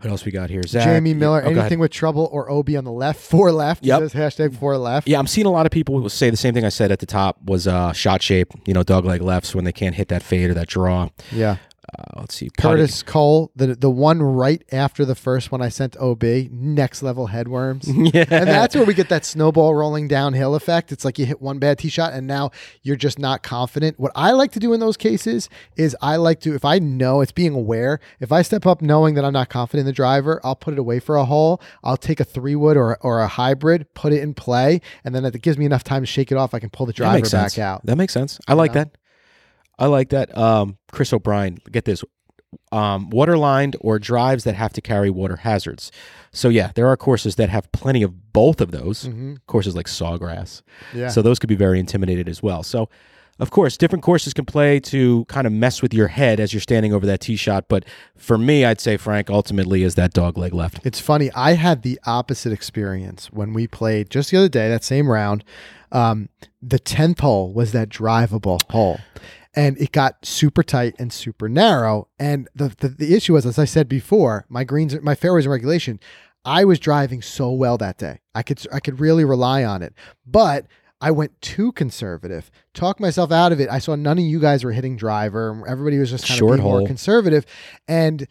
What 0.00 0.10
else 0.10 0.24
we 0.24 0.32
got 0.32 0.48
here? 0.48 0.62
Zach, 0.66 0.84
Jamie 0.84 1.12
Miller, 1.12 1.42
Oh, 1.44 1.50
anything 1.50 1.78
with 1.78 1.90
trouble 1.90 2.28
or 2.32 2.50
OB 2.50 2.70
on 2.76 2.84
the 2.84 2.92
left, 2.92 3.20
fore 3.20 3.52
left. 3.52 3.84
Yep. 3.84 4.00
Says 4.00 4.12
hashtag 4.14 4.56
fore 4.58 4.78
left. 4.78 5.06
Yeah, 5.06 5.18
I'm 5.18 5.26
seeing 5.26 5.46
a 5.46 5.50
lot 5.50 5.66
of 5.66 5.72
people 5.72 6.08
say 6.08 6.30
the 6.30 6.36
same 6.38 6.54
thing 6.54 6.64
I 6.64 6.70
said 6.70 6.90
at 6.90 7.00
the 7.00 7.06
top 7.06 7.36
was 7.44 7.66
uh, 7.66 7.92
shot 7.92 8.22
shape, 8.22 8.48
you 8.66 8.72
know, 8.72 8.82
dog 8.82 9.04
leg 9.04 9.20
lefts 9.20 9.54
when 9.54 9.64
they 9.64 9.72
can't 9.72 9.94
hit 9.94 10.08
that 10.08 10.22
fade 10.22 10.48
or 10.50 10.54
that 10.54 10.68
draw. 10.68 11.10
Yeah. 11.30 11.56
Uh, 11.98 12.20
let's 12.20 12.34
see. 12.34 12.50
Curtis 12.56 13.02
Cole, 13.02 13.50
the 13.56 13.74
the 13.74 13.90
one 13.90 14.22
right 14.22 14.62
after 14.70 15.04
the 15.04 15.14
first 15.14 15.50
one 15.50 15.60
I 15.60 15.68
sent 15.68 15.96
OB, 15.96 16.22
next 16.50 17.02
level 17.02 17.28
headworms. 17.28 17.88
Yeah. 18.12 18.24
And 18.30 18.48
that's 18.48 18.74
where 18.74 18.84
we 18.84 18.94
get 18.94 19.08
that 19.10 19.24
snowball 19.24 19.74
rolling 19.74 20.08
downhill 20.08 20.54
effect. 20.54 20.90
It's 20.90 21.04
like 21.04 21.18
you 21.18 21.26
hit 21.26 21.40
one 21.40 21.58
bad 21.58 21.78
tee 21.78 21.90
shot 21.90 22.12
and 22.12 22.26
now 22.26 22.50
you're 22.82 22.96
just 22.96 23.18
not 23.18 23.42
confident. 23.42 24.00
What 24.00 24.10
I 24.16 24.32
like 24.32 24.52
to 24.52 24.58
do 24.58 24.72
in 24.72 24.80
those 24.80 24.96
cases 24.96 25.48
is 25.76 25.94
I 26.00 26.16
like 26.16 26.40
to, 26.40 26.54
if 26.54 26.64
I 26.64 26.78
know 26.78 27.20
it's 27.20 27.30
being 27.30 27.54
aware, 27.54 28.00
if 28.18 28.32
I 28.32 28.42
step 28.42 28.66
up 28.66 28.80
knowing 28.80 29.14
that 29.14 29.24
I'm 29.24 29.34
not 29.34 29.48
confident 29.48 29.80
in 29.80 29.86
the 29.86 29.92
driver, 29.92 30.40
I'll 30.42 30.56
put 30.56 30.72
it 30.72 30.78
away 30.78 30.98
for 30.98 31.16
a 31.16 31.24
hole. 31.24 31.60
I'll 31.84 31.98
take 31.98 32.20
a 32.20 32.24
three 32.24 32.56
wood 32.56 32.76
or, 32.76 32.96
or 33.02 33.20
a 33.20 33.28
hybrid, 33.28 33.92
put 33.94 34.12
it 34.12 34.22
in 34.22 34.34
play, 34.34 34.80
and 35.04 35.14
then 35.14 35.24
it 35.24 35.40
gives 35.42 35.58
me 35.58 35.66
enough 35.66 35.84
time 35.84 36.02
to 36.02 36.06
shake 36.06 36.32
it 36.32 36.38
off. 36.38 36.54
I 36.54 36.58
can 36.58 36.70
pull 36.70 36.86
the 36.86 36.92
driver 36.92 37.20
back 37.20 37.26
sense. 37.26 37.58
out. 37.58 37.84
That 37.84 37.96
makes 37.96 38.14
sense. 38.14 38.40
I 38.48 38.54
like 38.54 38.74
know? 38.74 38.84
that. 38.84 38.96
I 39.80 39.86
like 39.86 40.10
that. 40.10 40.36
Um, 40.36 40.76
Chris 40.92 41.12
O'Brien, 41.12 41.58
get 41.72 41.84
this. 41.86 42.04
Um, 42.72 43.10
water 43.10 43.36
lined 43.38 43.76
or 43.80 43.98
drives 44.00 44.42
that 44.44 44.56
have 44.56 44.72
to 44.72 44.80
carry 44.80 45.08
water 45.08 45.36
hazards. 45.36 45.92
So 46.32 46.48
yeah, 46.48 46.72
there 46.74 46.88
are 46.88 46.96
courses 46.96 47.36
that 47.36 47.48
have 47.48 47.70
plenty 47.72 48.02
of 48.02 48.32
both 48.32 48.60
of 48.60 48.72
those. 48.72 49.04
Mhm. 49.06 49.38
Courses 49.46 49.76
like 49.76 49.86
Sawgrass. 49.86 50.62
Yeah. 50.92 51.08
So 51.08 51.22
those 51.22 51.38
could 51.38 51.48
be 51.48 51.54
very 51.54 51.78
intimidated 51.78 52.28
as 52.28 52.42
well. 52.42 52.62
So 52.64 52.88
of 53.38 53.50
course, 53.50 53.76
different 53.78 54.02
courses 54.02 54.34
can 54.34 54.44
play 54.44 54.80
to 54.80 55.24
kind 55.26 55.46
of 55.46 55.52
mess 55.52 55.80
with 55.80 55.94
your 55.94 56.08
head 56.08 56.40
as 56.40 56.52
you're 56.52 56.60
standing 56.60 56.92
over 56.92 57.06
that 57.06 57.20
tee 57.20 57.36
shot. 57.36 57.66
But 57.68 57.84
for 58.16 58.36
me, 58.36 58.64
I'd 58.66 58.80
say 58.80 58.96
Frank 58.98 59.30
ultimately 59.30 59.82
is 59.82 59.94
that 59.94 60.12
dog 60.12 60.36
leg 60.36 60.52
left. 60.52 60.80
It's 60.84 61.00
funny. 61.00 61.30
I 61.34 61.52
had 61.54 61.82
the 61.82 61.98
opposite 62.04 62.52
experience 62.52 63.28
when 63.32 63.52
we 63.54 63.66
played 63.66 64.10
just 64.10 64.30
the 64.32 64.36
other 64.38 64.48
day, 64.50 64.68
that 64.68 64.84
same 64.84 65.08
round. 65.08 65.42
Um, 65.92 66.28
the 66.60 66.78
10th 66.78 67.20
hole 67.20 67.52
was 67.52 67.72
that 67.72 67.88
drivable 67.88 68.60
hole. 68.70 69.00
And 69.54 69.76
it 69.80 69.90
got 69.90 70.24
super 70.24 70.62
tight 70.62 70.94
and 70.98 71.12
super 71.12 71.48
narrow. 71.48 72.08
And 72.18 72.48
the, 72.54 72.68
the, 72.78 72.88
the 72.88 73.14
issue 73.14 73.32
was, 73.32 73.46
as 73.46 73.58
I 73.58 73.64
said 73.64 73.88
before, 73.88 74.46
my 74.48 74.62
greens, 74.62 75.00
my 75.02 75.14
fairways 75.16 75.44
in 75.44 75.50
regulation, 75.50 75.98
I 76.44 76.64
was 76.64 76.78
driving 76.78 77.20
so 77.20 77.50
well 77.50 77.76
that 77.78 77.98
day. 77.98 78.20
I 78.34 78.42
could 78.42 78.64
I 78.72 78.80
could 78.80 79.00
really 79.00 79.24
rely 79.24 79.64
on 79.64 79.82
it. 79.82 79.92
But 80.26 80.66
I 81.00 81.10
went 81.10 81.40
too 81.40 81.72
conservative, 81.72 82.50
talked 82.74 83.00
myself 83.00 83.32
out 83.32 83.52
of 83.52 83.60
it. 83.60 83.70
I 83.70 83.78
saw 83.78 83.94
none 83.94 84.18
of 84.18 84.24
you 84.24 84.38
guys 84.38 84.64
were 84.64 84.72
hitting 84.72 84.96
driver. 84.96 85.64
Everybody 85.66 85.98
was 85.98 86.10
just 86.10 86.26
kind 86.26 86.38
Short 86.38 86.58
of 86.58 86.64
being 86.64 86.68
more 86.68 86.86
conservative. 86.86 87.46
And 87.88 88.26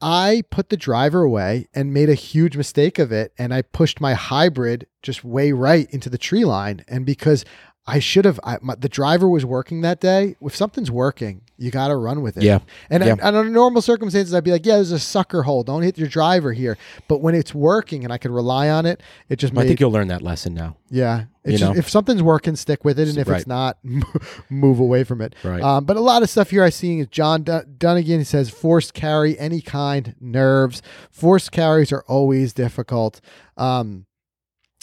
I 0.00 0.42
put 0.50 0.70
the 0.70 0.76
driver 0.76 1.22
away 1.22 1.68
and 1.74 1.92
made 1.92 2.08
a 2.08 2.14
huge 2.14 2.56
mistake 2.56 2.98
of 2.98 3.12
it. 3.12 3.32
And 3.36 3.52
I 3.52 3.62
pushed 3.62 4.00
my 4.00 4.14
hybrid 4.14 4.86
just 5.02 5.22
way 5.22 5.52
right 5.52 5.88
into 5.90 6.08
the 6.08 6.18
tree 6.18 6.44
line. 6.44 6.84
And 6.88 7.04
because 7.04 7.44
I 7.90 8.00
should 8.00 8.26
have, 8.26 8.38
I, 8.44 8.58
my, 8.60 8.74
the 8.74 8.88
driver 8.88 9.28
was 9.28 9.44
working 9.46 9.80
that 9.80 9.98
day. 9.98 10.36
If 10.42 10.54
something's 10.54 10.90
working, 10.90 11.40
you 11.56 11.70
got 11.70 11.88
to 11.88 11.96
run 11.96 12.20
with 12.20 12.36
it. 12.36 12.42
Yeah. 12.42 12.58
And 12.90 13.02
Yeah. 13.02 13.12
and 13.12 13.22
under 13.34 13.50
normal 13.50 13.80
circumstances, 13.82 14.34
I'd 14.34 14.44
be 14.44 14.50
like, 14.52 14.66
yeah, 14.66 14.74
there's 14.76 14.92
a 14.92 14.98
sucker 14.98 15.42
hole. 15.42 15.62
Don't 15.64 15.82
hit 15.82 15.96
your 15.96 16.06
driver 16.06 16.52
here. 16.52 16.76
But 17.08 17.22
when 17.22 17.34
it's 17.34 17.54
working 17.54 18.04
and 18.04 18.12
I 18.12 18.18
could 18.18 18.30
rely 18.30 18.68
on 18.68 18.84
it, 18.86 19.02
it 19.30 19.36
just 19.40 19.54
made, 19.54 19.62
I 19.62 19.66
think 19.68 19.80
you'll 19.80 19.90
learn 19.90 20.08
that 20.08 20.20
lesson 20.22 20.52
now. 20.54 20.76
yeah. 20.90 21.24
It's 21.44 21.52
You 21.52 21.58
just, 21.60 21.72
know? 21.72 21.78
if 21.78 21.88
something's 21.88 22.22
working, 22.22 22.56
stick 22.56 22.84
with 22.84 22.98
it. 22.98 23.08
And 23.08 23.16
if 23.16 23.26
Right. 23.26 23.38
it's 23.38 23.46
not, 23.46 23.78
move 24.50 24.80
away 24.80 25.02
from 25.04 25.20
it. 25.22 25.34
Right. 25.42 25.62
Um, 25.62 25.84
but 25.86 25.96
a 25.96 26.00
lot 26.00 26.22
of 26.22 26.28
stuff 26.28 26.50
here 26.50 26.62
I'm 26.62 26.70
seeing 26.70 26.98
is 26.98 27.06
John 27.06 27.42
Dun- 27.42 27.76
Dunnigan 27.78 28.24
says 28.26 28.50
forced 28.50 28.92
carry, 28.92 29.38
any 29.38 29.62
kind, 29.62 30.14
nerves. 30.20 30.82
Forced 31.10 31.50
carries 31.52 31.90
are 31.90 32.04
always 32.06 32.52
difficult. 32.52 33.20
Um, 33.56 34.04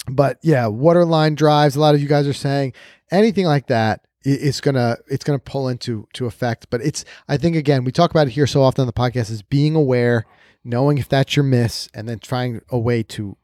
but 0.07 0.38
yeah, 0.41 0.67
waterline 0.67 1.35
drives. 1.35 1.75
A 1.75 1.79
lot 1.79 1.95
of 1.95 2.01
you 2.01 2.07
guys 2.07 2.27
are 2.27 2.33
saying 2.33 2.74
anything 3.12 3.45
like 3.45 3.67
that. 3.67 4.01
It's 4.24 4.59
gonna 4.59 4.97
it's 5.07 5.24
gonna 5.24 5.39
pull 5.39 5.67
into 5.67 6.07
to 6.13 6.25
effect, 6.25 6.67
but 6.69 6.81
it's 6.81 7.05
I 7.27 7.38
think 7.38 7.55
again 7.55 7.83
we 7.83 7.91
talk 7.91 8.12
about 8.12 8.27
it 8.27 8.31
here 8.31 8.47
so 8.47 8.63
often 8.63 8.81
on 8.81 8.88
the 8.88 8.93
podcast 8.93 9.29
is 9.29 9.43
being 9.43 9.75
aware, 9.75 10.25
knowing 10.63 10.97
if 10.97 11.07
that's 11.07 11.35
your 11.35 11.43
miss, 11.43 11.88
and 11.93 12.09
then 12.09 12.19
trying 12.19 12.62
a 12.69 12.79
way 12.79 13.03
to 13.03 13.38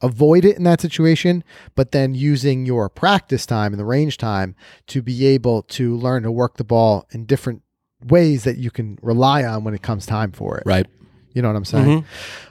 avoid 0.00 0.44
it 0.44 0.56
in 0.56 0.64
that 0.64 0.80
situation, 0.80 1.44
but 1.74 1.92
then 1.92 2.14
using 2.14 2.66
your 2.66 2.88
practice 2.88 3.46
time 3.46 3.72
and 3.72 3.80
the 3.80 3.84
range 3.84 4.18
time 4.18 4.56
to 4.88 5.00
be 5.00 5.26
able 5.26 5.62
to 5.62 5.96
learn 5.96 6.24
to 6.24 6.32
work 6.32 6.56
the 6.56 6.64
ball 6.64 7.06
in 7.12 7.24
different 7.24 7.62
ways 8.04 8.44
that 8.44 8.58
you 8.58 8.70
can 8.70 8.98
rely 9.00 9.44
on 9.44 9.64
when 9.64 9.74
it 9.74 9.82
comes 9.82 10.04
time 10.04 10.32
for 10.32 10.58
it. 10.58 10.64
Right. 10.66 10.86
You 11.34 11.42
know 11.42 11.48
what 11.48 11.56
I'm 11.56 11.64
saying? 11.64 12.04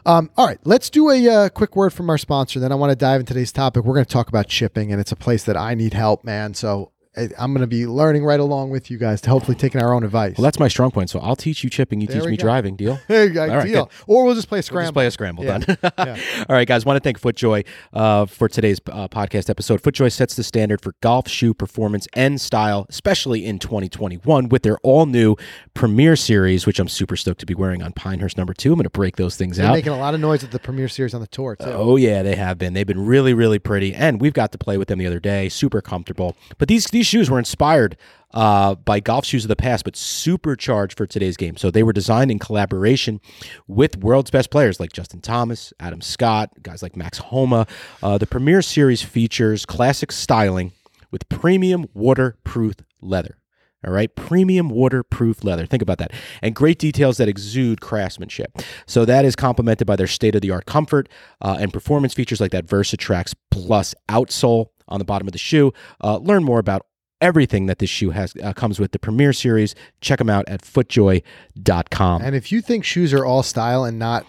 Um, 0.06 0.30
all 0.38 0.48
right, 0.48 0.60
let's 0.64 0.90
do 0.90 1.10
a 1.10 1.28
uh, 1.30 1.50
quick 1.50 1.76
word 1.76 1.92
from 1.92 2.10
our 2.10 2.18
sponsor. 2.18 2.60
Then 2.60 2.72
I 2.72 2.76
want 2.76 2.92
to 2.92 2.96
dive 2.96 3.20
into 3.20 3.34
today's 3.34 3.52
topic. 3.52 3.84
We're 3.84 3.94
going 3.94 4.06
to 4.06 4.12
talk 4.12 4.28
about 4.30 4.50
shipping, 4.50 4.92
and 4.92 5.00
it's 5.00 5.12
a 5.12 5.16
place 5.16 5.44
that 5.44 5.58
I 5.58 5.76
need 5.76 5.94
help, 5.94 6.24
man. 6.24 6.54
So 6.54 6.92
I'm 7.18 7.52
going 7.54 7.60
to 7.60 7.68
be 7.68 7.86
learning 7.86 8.24
right 8.24 8.40
along 8.40 8.70
with 8.70 8.90
you 8.90 8.98
guys 8.98 9.20
to 9.22 9.30
hopefully 9.30 9.56
taking 9.58 9.82
our 9.82 9.94
own 9.94 10.06
advice. 10.06 10.38
Well, 10.38 10.44
that's 10.44 10.60
my 10.60 10.70
strong 10.70 10.92
point. 10.92 11.10
So 11.10 11.20
I'll 11.20 11.36
teach 11.36 11.62
you 11.62 11.70
chipping. 11.70 12.00
You 12.00 12.08
There 12.08 12.22
teach 12.22 12.30
me 12.30 12.38
go. 12.38 12.42
driving. 12.42 12.78
Deal. 12.78 13.00
There 13.08 13.26
you 13.26 13.32
go, 13.34 13.42
All 13.44 13.58
right, 13.58 13.66
deal. 13.68 13.86
good. 13.88 13.94
Or 14.08 14.24
we'll 14.24 14.34
just 14.36 14.48
play 14.48 14.58
a 14.58 14.60
We'll 14.60 14.64
scramble. 14.64 14.86
just 14.86 14.94
play 14.94 15.08
a 15.08 15.12
scramble. 15.12 15.44
Yeah. 15.44 15.58
Done. 15.58 15.78
Yeah. 15.98 16.18
All 16.50 16.56
right, 16.56 16.66
guys. 16.68 16.86
Want 16.86 16.96
to 16.96 17.02
thank 17.04 17.20
FootJoy 17.20 17.66
uh, 17.94 18.26
for 18.28 18.48
today's 18.48 18.80
uh, 18.90 19.10
podcast 19.10 19.50
episode. 19.50 19.82
FootJoy 19.82 20.10
sets 20.12 20.36
the 20.36 20.44
standard 20.44 20.80
for 20.80 20.96
golf 21.02 21.28
shoe 21.28 21.54
performance 21.54 22.08
and 22.14 22.40
style, 22.40 22.86
especially 22.88 23.46
in 23.46 23.60
2021 23.60 24.48
with 24.48 24.64
their 24.64 24.78
all 24.80 25.06
new 25.06 25.36
Premiere 25.74 26.16
Series, 26.16 26.66
which 26.66 26.80
I'm 26.80 26.88
super 26.88 27.18
stoked 27.18 27.42
to 27.42 27.46
be 27.46 27.54
wearing 27.56 27.84
on 27.84 27.92
Pinehurst 27.92 28.38
number 28.38 28.54
two. 28.54 28.72
I'm 28.72 28.78
going 28.78 28.84
to 28.84 28.90
break 28.90 29.18
those 29.18 29.36
things 29.36 29.58
They're 29.58 29.68
out. 29.68 29.74
making 29.74 29.92
a 29.92 29.98
lot 30.00 30.14
of 30.14 30.22
noise 30.22 30.46
at 30.46 30.52
the 30.52 30.60
premiere 30.60 30.88
series 30.88 31.14
on 31.14 31.20
the 31.20 31.28
tour 31.28 31.58
too. 31.58 31.66
Oh 31.66 31.98
yeah, 31.98 32.24
they 32.24 32.36
have 32.38 32.58
been. 32.58 32.74
They've 32.74 32.88
been 32.88 33.06
really, 33.06 33.34
really 33.34 33.60
pretty, 33.60 33.94
and 33.94 34.22
we've 34.22 34.34
got 34.34 34.54
to 34.54 34.58
play 34.58 34.78
with 34.78 34.88
them 34.88 34.98
the 35.00 35.08
other 35.08 35.20
day. 35.20 35.50
Super 35.50 35.82
comfortable. 35.82 36.38
But 36.58 36.68
these 36.70 36.86
these 36.86 37.01
shoes 37.04 37.30
were 37.30 37.40
inspired 37.40 37.98
uh, 38.34 38.76
by 38.76 39.00
golf 39.00 39.26
shoes 39.26 39.44
of 39.44 39.50
the 39.50 39.56
past, 39.56 39.84
but 39.84 39.96
supercharged 39.96 40.98
for 40.98 41.06
today's 41.06 41.38
game. 41.38 41.58
So 41.58 41.72
they 41.72 41.84
were 41.84 41.94
designed 41.94 42.32
in 42.32 42.40
collaboration 42.40 43.20
with 43.68 43.98
world's 43.98 44.32
best 44.32 44.50
players 44.52 44.80
like 44.80 44.94
Justin 44.94 45.22
Thomas, 45.22 45.74
Adam 45.80 46.02
Scott, 46.02 46.50
guys 46.62 46.82
like 46.82 46.96
Max 46.96 47.18
Homa. 47.18 47.68
Uh, 48.02 48.18
the 48.18 48.28
Premiere 48.28 48.62
Series 48.62 49.02
features 49.02 49.66
classic 49.66 50.12
styling 50.12 50.72
with 51.12 51.28
premium 51.30 51.88
waterproof 51.94 52.76
leather. 53.02 53.38
All 53.86 53.92
right, 53.92 54.16
premium 54.16 54.70
waterproof 54.70 55.44
leather. 55.44 55.66
Think 55.66 55.82
about 55.82 55.98
that. 55.98 56.12
And 56.44 56.54
great 56.54 56.78
details 56.78 57.18
that 57.18 57.28
exude 57.28 57.82
craftsmanship. 57.82 58.60
So 58.86 59.06
that 59.06 59.26
is 59.26 59.36
complemented 59.36 59.88
by 59.88 59.96
their 59.96 60.08
state 60.08 60.36
of 60.36 60.42
the 60.42 60.52
art 60.52 60.68
comfort 60.68 61.10
uh, 61.42 61.58
and 61.60 61.74
performance 61.74 62.14
features 62.14 62.40
like 62.40 62.52
that 62.52 62.68
Versatrax 62.68 63.34
Plus 63.50 63.96
outsole 64.08 64.68
on 64.88 65.00
the 65.00 65.06
bottom 65.06 65.28
of 65.28 65.32
the 65.32 65.40
shoe. 65.40 65.74
Uh, 66.04 66.18
learn 66.18 66.44
more 66.44 66.60
about 66.60 66.86
everything 67.22 67.68
that 67.68 67.80
this 67.80 67.90
shoe 67.90 68.10
has 68.10 68.34
uh, 68.44 68.52
comes 68.54 68.80
with 68.80 68.92
the 68.92 69.00
Premiere 69.00 69.32
Series. 69.34 69.76
Check 70.02 70.18
them 70.20 70.30
out 70.30 70.48
at 70.50 70.62
footjoy.com. 70.62 72.22
And 72.22 72.36
if 72.36 72.52
you 72.52 72.62
think 72.62 72.84
shoes 72.86 73.14
are 73.14 73.26
all 73.26 73.44
style 73.44 73.84
and 73.84 74.00
not, 74.00 74.26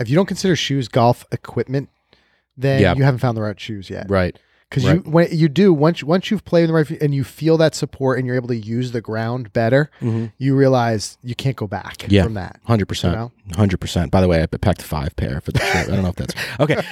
if 0.00 0.08
you 0.08 0.14
don't 0.16 0.26
consider 0.26 0.56
shoes 0.56 0.88
golf 0.88 1.24
equipment, 1.32 1.88
then 2.56 2.80
Yeah. 2.80 2.94
you 2.94 3.02
haven't 3.02 3.18
found 3.20 3.36
the 3.36 3.42
right 3.42 3.58
shoes 3.58 3.90
yet. 3.90 4.08
right. 4.08 4.38
Because 4.68 4.84
Right. 4.84 4.96
you 5.04 5.10
when 5.12 5.28
you 5.30 5.48
do 5.48 5.72
once 5.72 6.02
once 6.02 6.28
you've 6.28 6.44
played 6.44 6.62
in 6.62 6.66
the 6.68 6.72
right 6.74 6.90
and 7.00 7.14
you 7.14 7.22
feel 7.22 7.56
that 7.58 7.76
support 7.76 8.18
and 8.18 8.26
you're 8.26 8.34
able 8.34 8.48
to 8.48 8.56
use 8.56 8.90
the 8.90 9.00
ground 9.00 9.52
better, 9.52 9.90
Mhm. 10.02 10.32
you 10.38 10.56
realize 10.56 11.18
you 11.22 11.36
can't 11.36 11.54
go 11.54 11.68
back 11.68 12.04
Yeah. 12.08 12.24
from 12.24 12.34
that. 12.34 12.58
100%. 12.64 13.30
100%. 13.54 14.10
By 14.10 14.20
the 14.20 14.26
way, 14.26 14.42
I 14.42 14.46
packed 14.46 14.82
five 14.82 15.14
pair 15.14 15.40
for 15.40 15.52
the 15.52 15.60
shirt. 15.60 15.88
I 15.88 15.94
don't 15.94 16.02
know 16.02 16.08
if 16.08 16.16
that's 16.16 16.34
okay. 16.60 16.82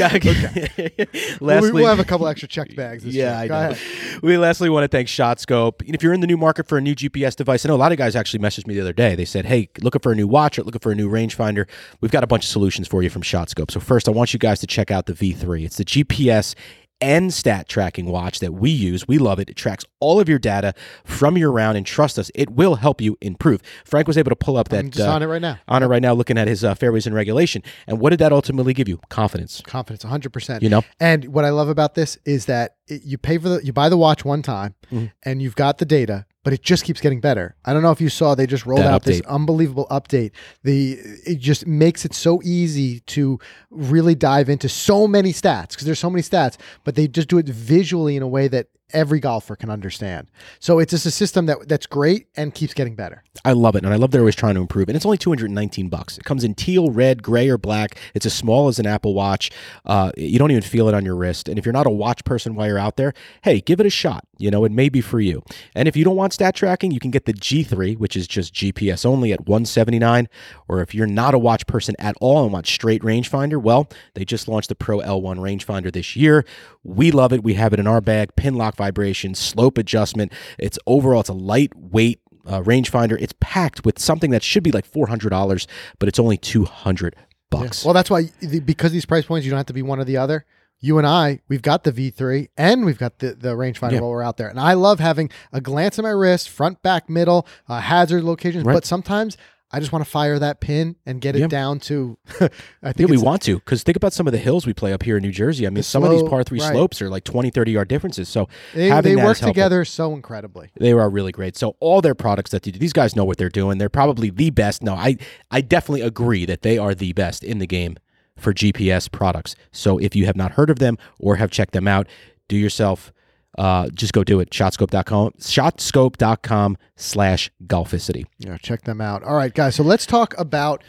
okay. 0.00 0.68
Well, 1.40 1.60
we, 1.60 1.62
Lastly, 1.62 1.82
will 1.82 1.88
have 1.88 1.98
a 1.98 2.04
couple 2.04 2.26
extra 2.28 2.48
checked 2.48 2.76
bags. 2.76 3.02
This 3.04 3.14
yeah. 3.14 3.38
I 3.40 3.46
know. 3.48 3.54
ahead. 3.70 3.78
We 4.22 4.38
lastly 4.38 4.70
want 4.70 4.84
to 4.84 4.88
thank 4.88 5.08
ShotScope. 5.08 5.82
And 5.84 5.94
if 5.94 6.02
you're 6.02 6.12
in 6.14 6.20
the 6.20 6.26
new 6.26 6.36
market 6.36 6.66
for 6.68 6.78
a 6.78 6.80
new 6.80 6.94
GPS 6.94 7.34
device, 7.34 7.66
I 7.66 7.68
know 7.68 7.74
a 7.74 7.76
lot 7.76 7.92
of 7.92 7.98
guys 7.98 8.14
actually 8.16 8.40
messaged 8.40 8.66
me 8.66 8.74
the 8.74 8.80
other 8.80 8.92
day. 8.92 9.14
They 9.16 9.24
said, 9.24 9.46
"Hey, 9.46 9.68
looking 9.82 10.00
for 10.00 10.12
a 10.12 10.14
new 10.14 10.26
watch 10.28 10.58
or 10.58 10.62
looking 10.62 10.78
for 10.80 10.92
a 10.92 10.94
new 10.94 11.10
rangefinder? 11.10 11.66
We've 12.00 12.10
got 12.12 12.22
a 12.24 12.26
bunch 12.26 12.44
of 12.44 12.50
solutions 12.50 12.86
for 12.88 13.02
you 13.02 13.10
from 13.10 13.22
ShotScope." 13.22 13.70
So 13.70 13.80
first, 13.80 14.08
I 14.08 14.12
want 14.12 14.32
you 14.32 14.38
guys 14.38 14.60
to 14.60 14.66
check 14.66 14.90
out 14.90 15.06
the 15.06 15.12
V3. 15.12 15.64
It's 15.64 15.76
the 15.76 15.84
GPS 15.84 16.54
and 17.00 17.32
stat 17.32 17.68
tracking 17.68 18.06
watch 18.06 18.38
that 18.40 18.54
we 18.54 18.70
use. 18.70 19.06
We 19.06 19.18
love 19.18 19.38
it. 19.38 19.50
It 19.50 19.56
tracks 19.56 19.84
all 20.00 20.20
of 20.20 20.28
your 20.28 20.38
data 20.38 20.74
from 21.04 21.36
your 21.36 21.52
round, 21.52 21.76
and 21.76 21.84
trust 21.86 22.18
us, 22.18 22.30
it 22.34 22.50
will 22.50 22.76
help 22.76 23.00
you 23.00 23.16
improve. 23.20 23.60
Frank 23.84 24.06
was 24.08 24.16
able 24.18 24.30
to 24.30 24.36
pull 24.36 24.56
up 24.56 24.68
that 24.70 24.98
uh, 24.98 25.10
on 25.10 25.22
it 25.22 25.26
right 25.26 25.42
now. 25.42 25.58
on 25.68 25.82
it 25.82 25.86
right 25.86 26.02
now, 26.02 26.12
looking 26.14 26.38
at 26.38 26.48
his 26.48 26.64
uh, 26.64 26.74
fairways 26.74 27.06
and 27.06 27.14
regulation. 27.14 27.62
And 27.86 28.00
what 28.00 28.10
did 28.10 28.18
that 28.20 28.32
ultimately 28.32 28.72
give 28.74 28.88
you? 28.88 29.00
Confidence. 29.08 29.60
Confidence, 29.66 30.04
100. 30.04 30.32
percent 30.32 30.62
You 30.62 30.68
know, 30.70 30.82
And 31.00 31.26
what 31.26 31.44
I 31.44 31.50
love 31.50 31.68
about 31.68 31.94
this 31.94 32.18
is 32.24 32.46
that 32.46 32.76
it, 32.88 33.02
you 33.04 33.18
pay 33.18 33.38
for 33.38 33.48
the 33.48 33.64
you 33.64 33.72
buy 33.72 33.88
the 33.88 33.96
watch 33.96 34.24
one 34.24 34.42
time 34.42 34.74
Mhm. 34.92 35.10
and 35.24 35.42
you've 35.42 35.56
got 35.56 35.78
the 35.78 35.84
data, 35.84 36.26
but 36.46 36.52
it 36.52 36.62
just 36.62 36.84
keeps 36.84 37.00
getting 37.00 37.18
better. 37.18 37.56
I 37.64 37.72
don't 37.72 37.82
know 37.82 37.90
if 37.90 38.00
you 38.00 38.08
saw 38.08 38.36
they 38.36 38.46
just 38.46 38.66
rolled 38.66 38.82
That 38.82 38.92
out 38.92 39.02
this 39.02 39.20
unbelievable 39.22 39.88
update. 39.90 40.30
The 40.62 40.92
it 41.26 41.40
just 41.40 41.66
makes 41.66 42.04
it 42.04 42.14
so 42.14 42.40
easy 42.44 43.00
to 43.00 43.40
really 43.70 44.14
dive 44.14 44.48
into 44.48 44.68
so 44.68 45.08
many 45.08 45.32
stats 45.32 45.70
because 45.70 45.86
there's 45.86 45.98
so 45.98 46.08
many 46.08 46.22
stats, 46.22 46.56
but 46.84 46.94
they 46.94 47.08
just 47.08 47.26
do 47.26 47.38
it 47.38 47.48
visually 47.48 48.14
in 48.14 48.22
a 48.22 48.28
way 48.28 48.46
that 48.46 48.68
every 48.92 49.20
golfer 49.20 49.56
can 49.56 49.70
understand. 49.70 50.28
So 50.60 50.78
it's 50.78 50.90
just 50.90 51.06
a 51.06 51.10
system 51.10 51.46
that 51.46 51.68
that's 51.68 51.86
great 51.86 52.28
and 52.36 52.54
keeps 52.54 52.74
getting 52.74 52.94
better. 52.94 53.22
I 53.44 53.52
love 53.52 53.76
it, 53.76 53.84
and 53.84 53.92
I 53.92 53.96
love 53.96 54.10
they're 54.10 54.20
always 54.20 54.34
trying 54.34 54.54
to 54.54 54.60
improve. 54.60 54.88
And 54.88 54.96
it's 54.96 55.06
only 55.06 55.18
two 55.18 55.30
hundred 55.30 55.46
and 55.46 55.54
nineteen 55.54 55.88
bucks. 55.88 56.18
It 56.18 56.24
comes 56.24 56.44
in 56.44 56.54
teal, 56.54 56.90
red, 56.90 57.22
gray, 57.22 57.48
or 57.48 57.58
black. 57.58 57.96
It's 58.14 58.26
as 58.26 58.34
small 58.34 58.68
as 58.68 58.78
an 58.78 58.86
Apple 58.86 59.14
Watch. 59.14 59.50
Uh, 59.84 60.12
you 60.16 60.38
don't 60.38 60.50
even 60.50 60.62
feel 60.62 60.88
it 60.88 60.94
on 60.94 61.04
your 61.04 61.16
wrist. 61.16 61.48
And 61.48 61.58
if 61.58 61.66
you're 61.66 61.72
not 61.72 61.86
a 61.86 61.90
watch 61.90 62.24
person 62.24 62.54
while 62.54 62.66
you're 62.66 62.78
out 62.78 62.96
there, 62.96 63.12
hey, 63.42 63.60
give 63.60 63.80
it 63.80 63.86
a 63.86 63.90
shot. 63.90 64.24
You 64.38 64.50
know, 64.50 64.64
it 64.64 64.72
may 64.72 64.88
be 64.88 65.00
for 65.00 65.20
you. 65.20 65.42
And 65.74 65.88
if 65.88 65.96
you 65.96 66.04
don't 66.04 66.16
want 66.16 66.32
stat 66.32 66.54
tracking, 66.54 66.90
you 66.90 67.00
can 67.00 67.10
get 67.10 67.24
the 67.24 67.32
G3, 67.32 67.96
which 67.98 68.16
is 68.16 68.26
just 68.26 68.54
GPS 68.54 69.06
only 69.06 69.32
at 69.32 69.46
one 69.48 69.64
seventy 69.64 69.98
nine. 69.98 70.28
Or 70.68 70.80
if 70.80 70.94
you're 70.94 71.06
not 71.06 71.34
a 71.34 71.38
watch 71.38 71.66
person 71.66 71.94
at 71.98 72.16
all 72.20 72.44
and 72.44 72.52
want 72.52 72.66
straight 72.66 73.02
rangefinder, 73.02 73.60
well, 73.60 73.88
they 74.14 74.24
just 74.24 74.48
launched 74.48 74.68
the 74.68 74.74
Pro 74.74 74.98
L1 74.98 75.38
rangefinder 75.38 75.92
this 75.92 76.16
year. 76.16 76.44
We 76.82 77.10
love 77.10 77.32
it. 77.32 77.42
We 77.42 77.54
have 77.54 77.72
it 77.72 77.80
in 77.80 77.86
our 77.86 78.00
bag. 78.00 78.36
Pin 78.36 78.54
lock 78.54 78.75
vibration, 78.76 79.34
slope 79.34 79.78
adjustment. 79.78 80.32
It's 80.58 80.78
overall, 80.86 81.20
it's 81.20 81.28
a 81.28 81.34
lightweight 81.34 82.20
uh, 82.46 82.60
rangefinder. 82.62 83.20
It's 83.20 83.34
packed 83.40 83.84
with 83.84 83.98
something 83.98 84.30
that 84.30 84.42
should 84.42 84.62
be 84.62 84.70
like 84.72 84.84
four 84.86 85.08
hundred 85.08 85.30
dollars, 85.30 85.66
but 85.98 86.08
it's 86.08 86.18
only 86.18 86.36
two 86.36 86.64
hundred 86.64 87.16
bucks. 87.50 87.84
Well, 87.84 87.94
that's 87.94 88.10
why 88.10 88.30
because 88.64 88.92
these 88.92 89.04
price 89.06 89.24
points, 89.26 89.44
you 89.44 89.50
don't 89.50 89.58
have 89.58 89.66
to 89.66 89.72
be 89.72 89.82
one 89.82 89.98
or 89.98 90.04
the 90.04 90.16
other. 90.16 90.44
You 90.78 90.98
and 90.98 91.06
I, 91.06 91.40
we've 91.48 91.62
got 91.62 91.84
the 91.84 91.90
V3 91.92 92.48
and 92.58 92.84
we've 92.84 92.98
got 92.98 93.18
the, 93.20 93.32
the 93.34 93.54
rangefinder 93.56 93.92
Yeah. 93.92 94.00
while 94.00 94.10
we're 94.10 94.22
out 94.22 94.36
there. 94.36 94.48
And 94.48 94.60
I 94.60 94.74
love 94.74 95.00
having 95.00 95.30
a 95.50 95.58
glance 95.58 95.98
at 95.98 96.02
my 96.02 96.10
wrist, 96.10 96.50
front, 96.50 96.82
back, 96.82 97.08
middle, 97.08 97.46
uh, 97.66 97.80
hazard 97.80 98.24
locations. 98.24 98.62
Right. 98.64 98.74
But 98.74 98.84
sometimes 98.84 99.38
I 99.72 99.80
just 99.80 99.90
want 99.92 100.04
to 100.04 100.10
fire 100.10 100.38
that 100.38 100.60
pin 100.60 100.94
and 101.04 101.20
get 101.20 101.34
it 101.34 101.40
Yeah. 101.40 101.46
down 101.48 101.80
to. 101.80 102.16
I 102.40 102.48
yeah, 102.82 102.92
think 102.92 103.10
we 103.10 103.18
want 103.18 103.42
to 103.42 103.56
because 103.56 103.82
think 103.82 103.96
about 103.96 104.12
some 104.12 104.26
of 104.28 104.32
the 104.32 104.38
hills 104.38 104.64
we 104.64 104.72
play 104.72 104.92
up 104.92 105.02
here 105.02 105.16
in 105.16 105.22
New 105.22 105.32
Jersey. 105.32 105.66
I 105.66 105.70
mean, 105.70 105.82
some 105.82 106.04
of 106.04 106.10
these 106.10 106.22
par 106.22 106.44
three 106.44 106.60
right. 106.60 106.72
slopes 106.72 107.02
are 107.02 107.10
like 107.10 107.24
20, 107.24 107.50
30 107.50 107.72
yard 107.72 107.88
differences. 107.88 108.28
So 108.28 108.48
they, 108.74 108.88
having 108.88 109.16
they 109.16 109.24
work 109.24 109.38
together 109.38 109.84
so 109.84 110.14
incredibly. 110.14 110.70
They 110.78 110.92
are 110.92 111.10
really 111.10 111.32
great. 111.32 111.56
So 111.56 111.76
all 111.80 112.00
their 112.00 112.14
products 112.14 112.52
that 112.52 112.62
they 112.62 112.70
do, 112.70 112.78
these 112.78 112.92
guys 112.92 113.16
know 113.16 113.24
what 113.24 113.38
they're 113.38 113.48
doing. 113.48 113.78
They're 113.78 113.88
probably 113.88 114.30
the 114.30 114.50
best. 114.50 114.82
No, 114.82 114.94
I 114.94 115.16
I 115.50 115.60
definitely 115.62 116.02
agree 116.02 116.46
that 116.46 116.62
they 116.62 116.78
are 116.78 116.94
the 116.94 117.12
best 117.12 117.42
in 117.42 117.58
the 117.58 117.66
game 117.66 117.96
for 118.36 118.52
GPS 118.52 119.10
products. 119.10 119.56
So 119.72 119.98
if 119.98 120.14
you 120.14 120.26
have 120.26 120.36
not 120.36 120.52
heard 120.52 120.70
of 120.70 120.78
them 120.78 120.96
or 121.18 121.36
have 121.36 121.50
checked 121.50 121.72
them 121.72 121.88
out, 121.88 122.06
do 122.48 122.56
yourself 122.56 123.12
uh, 123.58 123.88
just 123.90 124.12
go 124.12 124.24
do 124.24 124.40
it. 124.40 124.50
Shotscope.com, 124.50 125.32
shotscope.com 125.38 126.76
slash 126.96 127.50
golficity. 127.66 128.26
Yeah, 128.38 128.56
check 128.58 128.82
them 128.82 129.00
out. 129.00 129.22
All 129.22 129.34
right, 129.34 129.52
guys. 129.52 129.74
So 129.74 129.82
let's 129.82 130.06
talk 130.06 130.34
about 130.38 130.82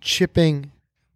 chipping, 0.00 0.70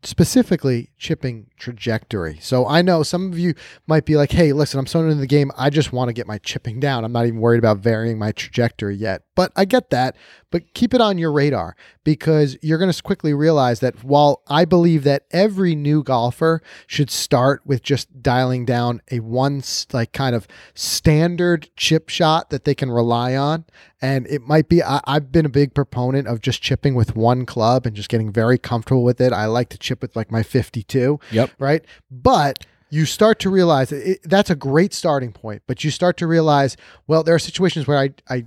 specifically 0.08 0.88
chipping 0.96 1.46
trajectory. 1.58 2.38
So 2.40 2.66
I 2.66 2.80
know 2.80 3.02
some 3.02 3.30
of 3.30 3.38
you 3.38 3.54
might 3.86 4.06
be 4.06 4.16
like, 4.16 4.32
hey, 4.32 4.54
listen, 4.54 4.80
I'm 4.80 4.86
so 4.86 5.00
into 5.00 5.16
the 5.16 5.26
game. 5.26 5.52
I 5.56 5.68
just 5.68 5.92
want 5.92 6.08
to 6.08 6.14
get 6.14 6.26
my 6.26 6.38
chipping 6.38 6.80
down. 6.80 7.04
I'm 7.04 7.12
not 7.12 7.26
even 7.26 7.40
worried 7.40 7.58
about 7.58 7.78
varying 7.78 8.18
my 8.18 8.32
trajectory 8.32 8.96
yet. 8.96 9.22
But 9.34 9.52
I 9.54 9.66
get 9.66 9.90
that. 9.90 10.16
But 10.50 10.72
keep 10.72 10.94
it 10.94 11.02
on 11.02 11.18
your 11.18 11.30
radar 11.30 11.76
because 12.04 12.56
you're 12.62 12.78
going 12.78 12.90
to 12.90 13.02
quickly 13.02 13.34
realize 13.34 13.80
that 13.80 14.02
while 14.02 14.42
I 14.48 14.64
believe 14.64 15.04
that 15.04 15.24
every 15.30 15.74
new 15.74 16.02
golfer 16.02 16.62
should 16.86 17.10
start 17.10 17.60
with 17.66 17.82
just 17.82 18.22
dialing 18.22 18.64
down 18.64 19.02
a 19.10 19.20
one, 19.20 19.62
like 19.92 20.12
kind 20.12 20.34
of 20.34 20.48
standard 20.74 21.68
chip 21.76 22.08
shot 22.08 22.48
that 22.48 22.64
they 22.64 22.74
can 22.74 22.90
rely 22.90 23.36
on. 23.36 23.66
And 24.00 24.26
it 24.28 24.42
might 24.42 24.68
be, 24.68 24.82
I, 24.82 25.00
I've 25.04 25.32
been 25.32 25.44
a 25.44 25.48
big 25.48 25.74
proponent 25.74 26.28
of 26.28 26.40
just 26.40 26.62
chipping 26.62 26.94
with 26.94 27.16
one 27.16 27.44
club 27.46 27.84
and 27.84 27.96
just 27.96 28.08
getting 28.08 28.32
very 28.32 28.56
comfortable 28.58 29.02
with 29.02 29.20
it. 29.20 29.32
I 29.32 29.46
like 29.46 29.68
to 29.70 29.78
chip 29.78 30.02
with 30.02 30.14
like 30.14 30.30
my 30.30 30.42
52 30.42 31.18
Yep. 31.32 31.50
right? 31.58 31.84
But 32.10 32.64
you 32.90 33.04
start 33.06 33.38
to 33.40 33.50
realize 33.50 33.90
it, 33.92 34.20
that's 34.24 34.50
a 34.50 34.54
great 34.56 34.94
starting 34.94 35.32
point. 35.32 35.62
But 35.66 35.82
you 35.84 35.90
start 35.90 36.16
to 36.18 36.26
realize, 36.26 36.76
well, 37.06 37.22
there 37.22 37.34
are 37.34 37.38
situations 37.40 37.86
where 37.88 37.98
I, 37.98 38.10
I 38.30 38.46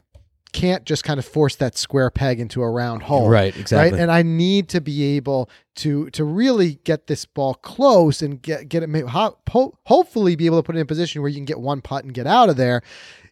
can't 0.53 0.83
just 0.85 1.03
kind 1.03 1.17
of 1.19 1.25
force 1.25 1.55
that 1.57 1.77
square 1.77 2.09
peg 2.09 2.39
into 2.39 2.61
a 2.61 2.69
round 2.69 3.03
hole. 3.03 3.29
Right, 3.29 3.55
exactly. 3.55 3.91
Right. 3.93 4.01
And 4.01 4.11
I 4.11 4.21
need 4.21 4.67
to 4.69 4.81
be 4.81 5.15
able 5.15 5.49
to 5.75 6.09
to 6.11 6.23
really 6.25 6.75
get 6.83 7.07
this 7.07 7.23
ball 7.25 7.53
close 7.55 8.21
and 8.21 8.41
get 8.41 8.67
get 8.67 8.83
it 8.83 8.89
ho- 9.07 9.37
ho- 9.49 9.73
hopefully 9.85 10.35
be 10.35 10.45
able 10.45 10.59
to 10.59 10.63
put 10.63 10.75
it 10.75 10.79
in 10.79 10.83
a 10.83 10.85
position 10.85 11.21
where 11.21 11.29
you 11.29 11.37
can 11.37 11.45
get 11.45 11.59
one 11.59 11.81
putt 11.81 12.03
and 12.03 12.13
get 12.13 12.27
out 12.27 12.49
of 12.49 12.57
there. 12.57 12.81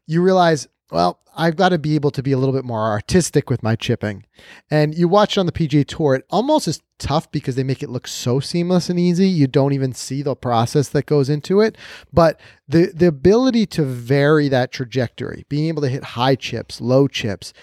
You 0.05 0.21
realize, 0.21 0.67
well, 0.91 1.19
I've 1.35 1.55
got 1.55 1.69
to 1.69 1.77
be 1.77 1.95
able 1.95 2.11
to 2.11 2.23
be 2.23 2.31
a 2.31 2.37
little 2.37 2.53
bit 2.53 2.65
more 2.65 2.81
artistic 2.81 3.49
with 3.49 3.63
my 3.63 3.75
chipping. 3.75 4.25
And 4.69 4.93
you 4.93 5.07
watch 5.07 5.37
it 5.37 5.39
on 5.39 5.45
the 5.45 5.51
PGA 5.51 5.85
Tour, 5.85 6.15
it 6.15 6.25
almost 6.29 6.67
is 6.67 6.81
tough 6.97 7.31
because 7.31 7.55
they 7.55 7.63
make 7.63 7.81
it 7.81 7.89
look 7.89 8.07
so 8.07 8.39
seamless 8.39 8.89
and 8.89 8.99
easy. 8.99 9.27
You 9.27 9.47
don't 9.47 9.73
even 9.73 9.93
see 9.93 10.21
the 10.21 10.35
process 10.35 10.89
that 10.89 11.05
goes 11.05 11.29
into 11.29 11.61
it. 11.61 11.77
But 12.11 12.39
the 12.67 12.91
the 12.93 13.07
ability 13.07 13.67
to 13.67 13.83
vary 13.83 14.49
that 14.49 14.71
trajectory, 14.71 15.45
being 15.47 15.67
able 15.67 15.81
to 15.83 15.89
hit 15.89 16.03
high 16.03 16.35
chips, 16.35 16.81
low 16.81 17.07
chips, 17.07 17.53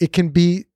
it 0.00 0.12
can 0.12 0.30
be 0.30 0.66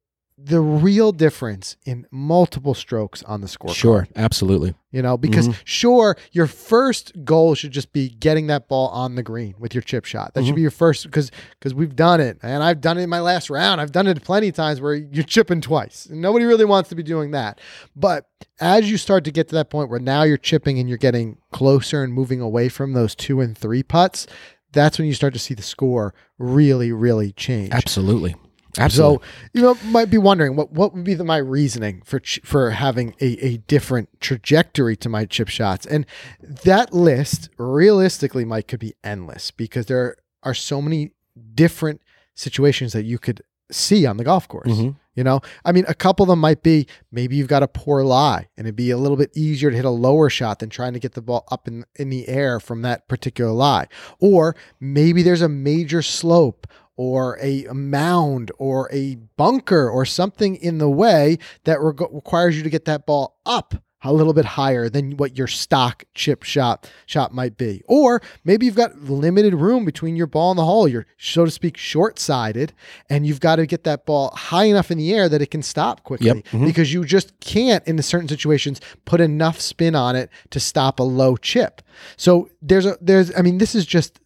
the 0.44 0.61
real 0.61 1.12
difference 1.12 1.76
in 1.85 2.07
multiple 2.11 2.74
strokes 2.74 3.22
on 3.24 3.40
the 3.42 3.48
score. 3.48 3.72
Sure, 3.72 4.09
absolutely. 4.16 4.74
You 4.90 5.00
know, 5.00 5.16
because 5.16 5.48
Mm-hmm. 5.48 5.61
sure, 5.64 6.16
your 6.33 6.46
first 6.46 7.12
goal 7.24 7.55
should 7.55 7.70
just 7.70 7.92
be 7.92 8.09
getting 8.09 8.48
that 8.48 8.68
ball 8.68 8.88
on 8.88 9.14
the 9.14 9.22
green 9.22 9.55
with 9.59 9.72
your 9.74 9.83
chip 9.83 10.05
shot. 10.05 10.35
That 10.35 10.40
Mm-hmm. 10.40 10.46
should 10.48 10.57
be 10.57 10.62
your 10.62 10.70
first 10.72 11.05
because 11.05 11.31
because 11.59 11.74
we've 11.74 11.94
done 11.94 12.20
it, 12.20 12.38
and 12.42 12.62
I've 12.62 12.81
done 12.81 12.98
it 12.98 13.02
in 13.02 13.09
my 13.11 13.20
last 13.20 13.50
round. 13.50 13.81
I've 13.81 13.92
done 13.92 14.07
it 14.07 14.22
plenty 14.24 14.48
of 14.48 14.55
times 14.55 14.81
where 14.81 14.94
you're 14.94 15.22
chipping 15.24 15.61
twice. 15.61 16.09
Nobody 16.11 16.44
really 16.44 16.64
wants 16.64 16.88
to 16.88 16.94
be 16.96 17.02
doing 17.02 17.31
that. 17.31 17.61
But 17.94 18.26
as 18.61 18.90
you 18.90 18.96
start 18.98 19.24
to 19.24 19.31
get 19.31 19.48
to 19.48 19.55
that 19.55 19.70
point 19.70 19.90
where 19.90 20.00
now 20.00 20.24
you're 20.24 20.37
chipping 20.37 20.78
and 20.78 20.88
you're 20.88 20.98
getting 20.98 21.38
closer 21.52 22.02
and 22.02 22.12
moving 22.12 22.40
away 22.40 22.68
from 22.68 22.92
those 22.94 23.14
two 23.14 23.40
and 23.40 23.57
three 23.57 23.83
putts, 23.83 24.26
that's 24.72 24.98
when 24.98 25.07
you 25.07 25.14
start 25.14 25.33
to 25.35 25.38
see 25.38 25.55
the 25.55 25.62
score 25.62 26.14
really, 26.38 26.90
really 26.92 27.31
change. 27.33 27.72
Absolutely. 27.72 28.35
Absolutely. 28.78 29.18
So 29.18 29.22
you 29.52 29.62
know, 29.62 29.74
might 29.85 30.11
be 30.11 30.18
wondering 30.18 30.56
what 30.56 30.72
what 30.72 30.94
would 30.94 31.04
be 31.04 31.14
the, 31.14 31.24
my 31.24 31.37
reasoning 31.37 32.02
for 32.04 32.20
ch- 32.20 32.40
for 32.44 32.70
having 32.70 33.14
a, 33.20 33.26
a 33.44 33.56
different 33.58 34.08
trajectory 34.20 34.96
to 34.96 35.08
my 35.08 35.24
chip 35.26 35.48
shots, 35.48 35.85
and 35.87 36.06
that 36.40 36.92
list 36.94 37.50
realistically, 37.58 38.44
Mike, 38.44 38.68
could 38.68 38.80
be 38.80 38.94
endless 39.04 39.50
because 39.50 39.87
there 39.87 40.16
are 40.42 40.54
so 40.54 40.80
many 40.80 41.12
different 41.54 42.00
situations 42.35 42.92
that 42.92 43.04
you 43.04 43.18
could 43.18 43.42
see 43.70 44.06
on 44.06 44.16
the 44.16 44.24
golf 44.24 44.48
course. 44.48 44.68
Mhm. 44.70 44.96
You 45.14 45.24
know, 45.24 45.40
I 45.62 45.72
mean, 45.72 45.85
a 45.88 45.94
couple 45.94 46.22
of 46.24 46.28
them 46.28 46.38
might 46.38 46.62
be 46.62 46.87
maybe 47.11 47.37
you've 47.37 47.46
got 47.48 47.62
a 47.62 47.68
poor 47.68 48.02
lie, 48.02 48.48
and 48.56 48.66
it'd 48.66 48.76
be 48.76 48.90
a 48.90 48.96
little 48.96 49.18
bit 49.18 49.30
easier 49.37 49.70
to 49.70 49.76
hit 49.76 49.85
a 49.85 49.90
lower 49.90 50.30
shot 50.30 50.58
than 50.61 50.70
trying 50.70 50.94
to 50.94 50.98
get 50.98 51.12
the 51.12 51.20
ball 51.20 51.44
up 51.50 51.68
in 51.68 51.85
in 51.96 52.08
the 52.08 52.26
air 52.28 52.58
from 52.58 52.80
that 52.82 53.08
particular 53.08 53.52
lie, 53.52 53.88
or 54.20 54.56
maybe 54.80 55.22
there's 55.22 55.42
a 55.42 55.48
major 55.50 56.00
slope 56.00 56.66
or 56.96 57.38
a 57.40 57.64
mound 57.72 58.50
or 58.59 58.88
a 58.92 59.16
bunker 59.37 59.88
or 59.88 60.05
something 60.05 60.57
in 60.57 60.78
the 60.78 60.90
way 60.90 61.38
that 61.64 61.81
reg- 61.81 62.00
requires 62.12 62.57
you 62.57 62.62
to 62.62 62.70
get 62.70 62.85
that 62.85 63.07
ball 63.07 63.38
up 63.46 63.74
a 64.05 64.12
little 64.12 64.33
bit 64.35 64.44
higher 64.44 64.88
than 64.88 65.16
what 65.16 65.38
your 65.38 65.46
stock 65.46 66.02
chip 66.12 66.42
shot 66.42 66.90
shot 67.07 67.33
might 67.33 67.57
be. 67.57 67.83
Or 67.87 68.20
maybe 68.44 68.66
you've 68.66 68.74
got 68.74 68.98
limited 69.05 69.55
room 69.55 69.85
between 69.85 70.16
your 70.16 70.26
ball 70.26 70.50
and 70.50 70.59
the 70.59 70.64
hole. 70.64 70.88
You're 70.88 71.07
so 71.18 71.44
to 71.44 71.52
speak 71.52 71.76
short-sided 71.76 72.72
and 73.09 73.24
you've 73.26 73.38
got 73.38 73.57
to 73.57 73.66
get 73.66 73.85
that 73.85 74.05
ball 74.05 74.31
high 74.35 74.64
enough 74.64 74.90
in 74.90 74.98
the 74.98 75.14
air 75.14 75.28
that 75.28 75.40
it 75.40 75.52
can 75.52 75.62
stop 75.62 76.02
quickly 76.02 76.26
Yep. 76.26 76.37
Mhm. 76.50 76.64
because 76.66 76.92
you 76.92 77.05
just 77.05 77.38
can't 77.38 77.87
in 77.87 78.02
certain 78.02 78.28
situations 78.28 78.81
put 79.05 79.20
enough 79.20 79.61
spin 79.61 79.94
on 79.94 80.16
it 80.16 80.31
to 80.50 80.59
stop 80.59 80.98
a 80.98 81.05
low 81.05 81.37
chip. 81.37 81.81
So 82.16 82.48
there's 82.61 82.87
a 82.87 82.98
there's 83.00 83.31
I 83.37 83.42
mean 83.42 83.59
this 83.59 83.76
is 83.76 83.87
just 83.87 84.18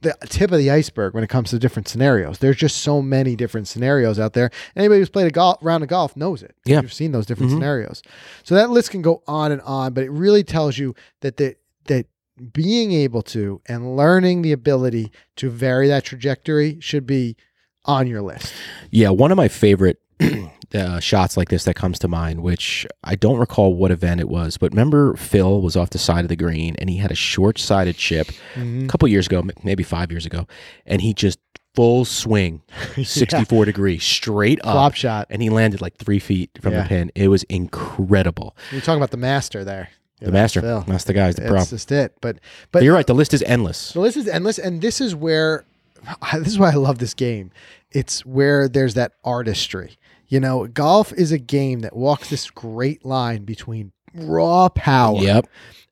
the 0.00 0.16
tip 0.28 0.50
of 0.52 0.58
the 0.58 0.70
iceberg 0.70 1.14
when 1.14 1.24
it 1.24 1.28
comes 1.30 1.50
to 1.50 1.58
different 1.58 1.88
scenarios. 1.88 2.38
There's 2.38 2.56
just 2.56 2.78
so 2.78 3.00
many 3.02 3.36
different 3.36 3.68
scenarios 3.68 4.18
out 4.18 4.32
there. 4.32 4.50
Anybody 4.76 5.00
who's 5.00 5.08
played 5.10 5.26
a 5.26 5.30
golf 5.30 5.58
round 5.62 5.82
of 5.82 5.88
golf 5.88 6.16
knows 6.16 6.42
it. 6.42 6.54
Yeah. 6.64 6.80
You've 6.82 6.92
seen 6.92 7.12
those 7.12 7.26
different 7.26 7.52
Mhm. 7.52 7.56
scenarios. 7.56 8.02
So 8.42 8.54
that 8.54 8.70
list 8.70 8.90
can 8.90 9.02
go 9.02 9.22
on 9.26 9.52
and 9.52 9.60
on, 9.62 9.92
but 9.92 10.04
it 10.04 10.10
really 10.10 10.44
tells 10.44 10.78
you 10.78 10.94
that 11.20 11.36
the 11.36 11.56
that 11.86 12.06
being 12.52 12.92
able 12.92 13.22
to 13.22 13.60
and 13.66 13.96
learning 13.96 14.42
the 14.42 14.52
ability 14.52 15.12
to 15.36 15.50
vary 15.50 15.86
that 15.88 16.02
trajectory 16.04 16.78
should 16.80 17.06
be 17.06 17.36
on 17.84 18.06
your 18.06 18.22
list. 18.22 18.52
Yeah, 18.90 19.10
one 19.10 19.30
of 19.30 19.36
my 19.36 19.48
favorite 19.48 20.00
uh, 20.74 21.00
shots 21.00 21.36
like 21.36 21.48
this 21.48 21.64
that 21.64 21.74
comes 21.74 21.98
to 22.00 22.08
mind, 22.08 22.42
which 22.42 22.86
I 23.02 23.14
don't 23.14 23.38
recall 23.38 23.74
what 23.74 23.90
event 23.90 24.20
it 24.20 24.28
was, 24.28 24.56
but 24.56 24.72
remember 24.72 25.14
Phil 25.16 25.60
was 25.60 25.76
off 25.76 25.90
the 25.90 25.98
side 25.98 26.24
of 26.24 26.28
the 26.28 26.36
green 26.36 26.76
and 26.78 26.88
he 26.88 26.96
had 26.98 27.10
a 27.10 27.14
short 27.16 27.58
sided 27.58 27.96
chip 27.96 28.28
a 28.56 28.86
couple 28.86 29.08
years 29.08 29.26
ago, 29.26 29.42
maybe 29.62 29.82
five 29.82 30.10
years 30.10 30.24
ago, 30.26 30.46
and 30.86 31.02
he 31.02 31.12
just 31.14 31.38
full 31.74 32.04
swing, 32.04 32.62
64 33.04 33.64
degree, 33.64 33.98
straight 33.98 34.60
up. 34.60 34.72
Flop 34.74 34.94
shot. 34.94 35.26
And 35.30 35.42
he 35.42 35.50
landed 35.50 35.80
like 35.80 35.96
three 35.96 36.20
feet 36.20 36.50
from 36.60 36.72
Yeah. 36.72 36.82
the 36.82 36.88
pin. 36.88 37.12
It 37.16 37.26
was 37.28 37.42
incredible. 37.44 38.56
You're 38.70 38.80
talking 38.80 38.98
about 38.98 39.10
the 39.10 39.16
master 39.16 39.64
there. 39.64 39.88
The 40.20 40.30
master. 40.32 40.60
Phil. 40.62 40.84
That's 40.86 41.04
the 41.04 41.12
guy, 41.12 41.32
the 41.32 41.42
pro. 41.42 41.58
That's 41.58 41.70
just 41.70 41.90
it. 41.92 42.14
But 42.20 42.36
but 42.36 42.42
But 42.70 42.82
you're 42.84 42.94
right. 42.94 43.06
The 43.06 43.14
list 43.14 43.34
is 43.34 43.42
endless. 43.42 43.92
The 43.92 44.00
list 44.00 44.16
is 44.16 44.26
endless, 44.28 44.58
and 44.58 44.80
this 44.80 45.00
is 45.00 45.14
where 45.14 45.64
this 46.38 46.48
is 46.48 46.58
why 46.58 46.70
I 46.70 46.74
love 46.74 46.98
this 46.98 47.14
game. 47.14 47.50
It's 47.90 48.24
where 48.26 48.68
there's 48.68 48.94
that 48.94 49.12
artistry. 49.24 49.96
You 50.28 50.40
know, 50.40 50.66
golf 50.66 51.12
is 51.12 51.32
a 51.32 51.38
game 51.38 51.80
that 51.80 51.94
walks 51.94 52.30
this 52.30 52.50
great 52.50 53.04
line 53.04 53.44
between 53.44 53.92
raw 54.14 54.68
power 54.68 55.20
Yep. 55.20 55.46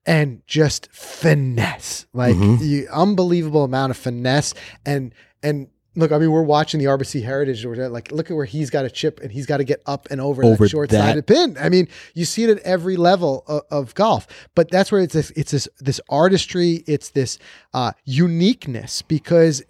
and 0.07 0.42
just 0.46 0.88
finesse, 0.92 2.07
like 2.12 2.35
Mhm. 2.37 2.59
the 2.59 2.88
unbelievable 2.88 3.64
amount 3.64 3.90
of 3.90 3.96
finesse 3.96 4.55
and 4.85 5.14
and. 5.42 5.68
Look, 5.94 6.11
I 6.11 6.16
mean, 6.16 6.31
we're 6.31 6.40
watching 6.42 6.81
the 6.81 6.87
RBC 6.87 7.20
Heritage. 7.22 7.66
Like, 7.66 8.11
look 8.11 8.31
at 8.31 8.35
where 8.35 8.46
he's 8.46 8.70
got 8.70 8.87
a 8.87 8.90
chip, 8.90 9.20
and 9.20 9.31
he's 9.31 9.44
got 9.44 9.59
to 9.59 9.64
get 9.64 9.83
up 9.85 10.09
and 10.11 10.22
over, 10.22 10.42
Over 10.42 10.64
that 10.64 10.70
short-sided 10.70 11.27
pin. 11.27 11.55
I 11.61 11.68
mean, 11.68 11.87
you 12.14 12.25
see 12.25 12.44
it 12.44 12.48
at 12.48 12.61
every 12.61 12.96
level 12.96 13.44
of, 13.46 13.61
of 13.70 13.94
golf. 13.94 14.27
But 14.55 14.70
that's 14.70 14.90
where 14.90 15.03
it's 15.03 15.12
this, 15.12 15.31
it's 15.37 15.51
this 15.53 15.68
this 15.81 16.01
artistry. 16.09 16.83
It's 16.87 17.11
this 17.11 17.37
uh, 17.75 17.92
uniqueness 18.07 19.03
because 19.03 19.62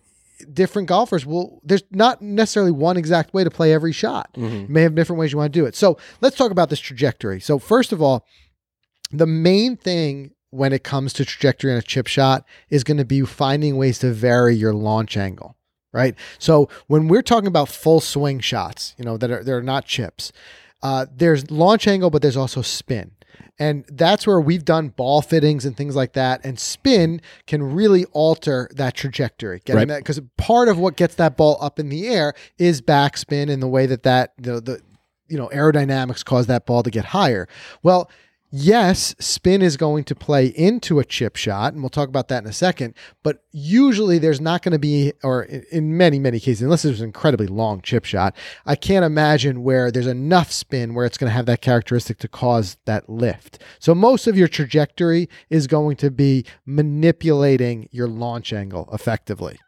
different 0.52 0.88
golfers 0.88 1.26
will. 1.26 1.61
There's 1.64 1.83
not 1.90 2.22
necessarily 2.22 2.72
one 2.72 2.96
exact 2.96 3.35
way 3.35 3.44
to 3.44 3.50
play 3.50 3.72
every 3.72 3.92
shot. 3.92 4.31
You 4.37 4.66
may 4.68 4.83
have 4.83 4.94
different 4.94 5.20
ways 5.20 5.33
you 5.33 5.38
want 5.38 5.52
to 5.52 5.59
do 5.59 5.66
it. 5.66 5.74
So 5.74 5.98
let's 6.20 6.37
talk 6.37 6.50
about 6.50 6.70
this 6.70 6.81
trajectory. 6.81 7.40
So 7.40 7.59
first 7.59 7.92
of 7.92 8.00
all, 8.00 8.26
the 9.11 9.26
main 9.26 9.76
thing 9.76 10.33
when 10.50 10.72
it 10.72 10.85
comes 10.85 11.12
to 11.14 11.24
trajectory 11.24 11.72
on 11.72 11.78
a 11.78 11.83
chip 11.83 12.07
shot 12.07 12.44
is 12.68 12.85
going 12.85 12.98
to 12.98 13.05
be 13.05 13.22
finding 13.22 13.76
ways 13.76 13.98
to 14.00 14.12
vary 14.12 14.55
your 14.55 14.74
launch 14.74 15.16
angle, 15.16 15.57
right? 15.92 16.14
So 16.38 16.68
when 16.88 17.09
we're 17.09 17.22
talking 17.22 17.46
about 17.46 17.68
full 17.68 18.00
swing 18.00 18.40
shots, 18.40 18.94
you 18.98 19.05
know, 19.05 19.16
that 19.16 19.31
are, 19.31 19.42
that 19.42 19.52
are 19.52 19.62
not 19.62 19.87
chips, 19.87 20.31
uh, 20.83 21.07
there's 21.14 21.50
launch 21.50 21.87
angle, 21.87 22.11
but 22.11 22.22
there's 22.22 22.37
also 22.37 22.61
spin. 22.61 23.12
And 23.59 23.85
that's 23.88 24.27
where 24.27 24.40
we've 24.40 24.64
done 24.64 24.88
ball 24.88 25.23
fittings 25.23 25.64
and 25.64 25.77
things 25.77 25.95
like 25.95 26.14
that. 26.14 26.45
And 26.45 26.59
spin 26.59 27.21
can 27.47 27.62
really 27.62 28.05
alter 28.12 28.68
that 28.75 28.95
trajectory. 28.95 29.61
Getting 29.64 29.79
Right. 29.79 29.88
that 29.88 29.99
because 29.99 30.21
part 30.37 30.68
of 30.68 30.79
what 30.79 30.97
gets 30.97 31.14
that 31.16 31.37
ball 31.37 31.59
up 31.61 31.79
in 31.79 31.88
the 31.88 32.09
air 32.09 32.35
is 32.59 32.81
backspin 32.81 33.51
and 33.51 33.62
the 33.62 33.68
way 33.68 33.87
that 33.87 34.03
that 34.03 34.33
the, 34.38 34.61
the 34.61 34.81
you 35.29 35.38
know 35.38 35.49
aerodynamics 35.49 36.25
cause 36.25 36.47
that 36.47 36.66
ball 36.66 36.83
to 36.83 36.90
get 36.90 37.07
higher. 37.07 37.49
Well, 37.83 38.11
yes, 38.52 39.16
spin 39.18 39.62
is 39.62 39.76
going 39.76 40.04
to 40.04 40.14
play 40.14 40.46
into 40.46 41.00
a 41.00 41.04
chip 41.04 41.36
shot, 41.36 41.72
and 41.72 41.82
we'll 41.82 41.90
talk 41.90 42.08
about 42.08 42.28
that 42.28 42.44
in 42.44 42.48
a 42.48 42.52
second. 42.52 42.94
But 43.22 43.42
usually, 43.50 44.18
there's 44.18 44.40
not 44.40 44.62
going 44.62 44.72
to 44.72 44.78
be, 44.78 45.12
or 45.24 45.42
in, 45.42 45.96
many 45.96 46.18
many 46.18 46.38
cases, 46.38 46.62
unless 46.62 46.82
there's 46.82 47.00
an 47.00 47.06
incredibly 47.06 47.46
long 47.46 47.80
chip 47.80 48.04
shot, 48.04 48.36
I 48.66 48.76
can't 48.76 49.04
imagine 49.04 49.64
where 49.64 49.90
there's 49.90 50.06
enough 50.06 50.52
spin 50.52 50.94
where 50.94 51.06
it's 51.06 51.18
going 51.18 51.30
to 51.30 51.34
have 51.34 51.46
that 51.46 51.62
characteristic 51.62 52.18
to 52.18 52.28
cause 52.28 52.76
that 52.84 53.08
lift. 53.08 53.58
So 53.78 53.94
most 53.94 54.26
of 54.26 54.36
your 54.36 54.48
trajectory 54.48 55.28
is 55.50 55.66
going 55.66 55.96
to 55.96 56.10
be 56.10 56.44
manipulating 56.66 57.88
your 57.90 58.06
launch 58.06 58.52
angle 58.52 58.88
effectively. 58.92 59.58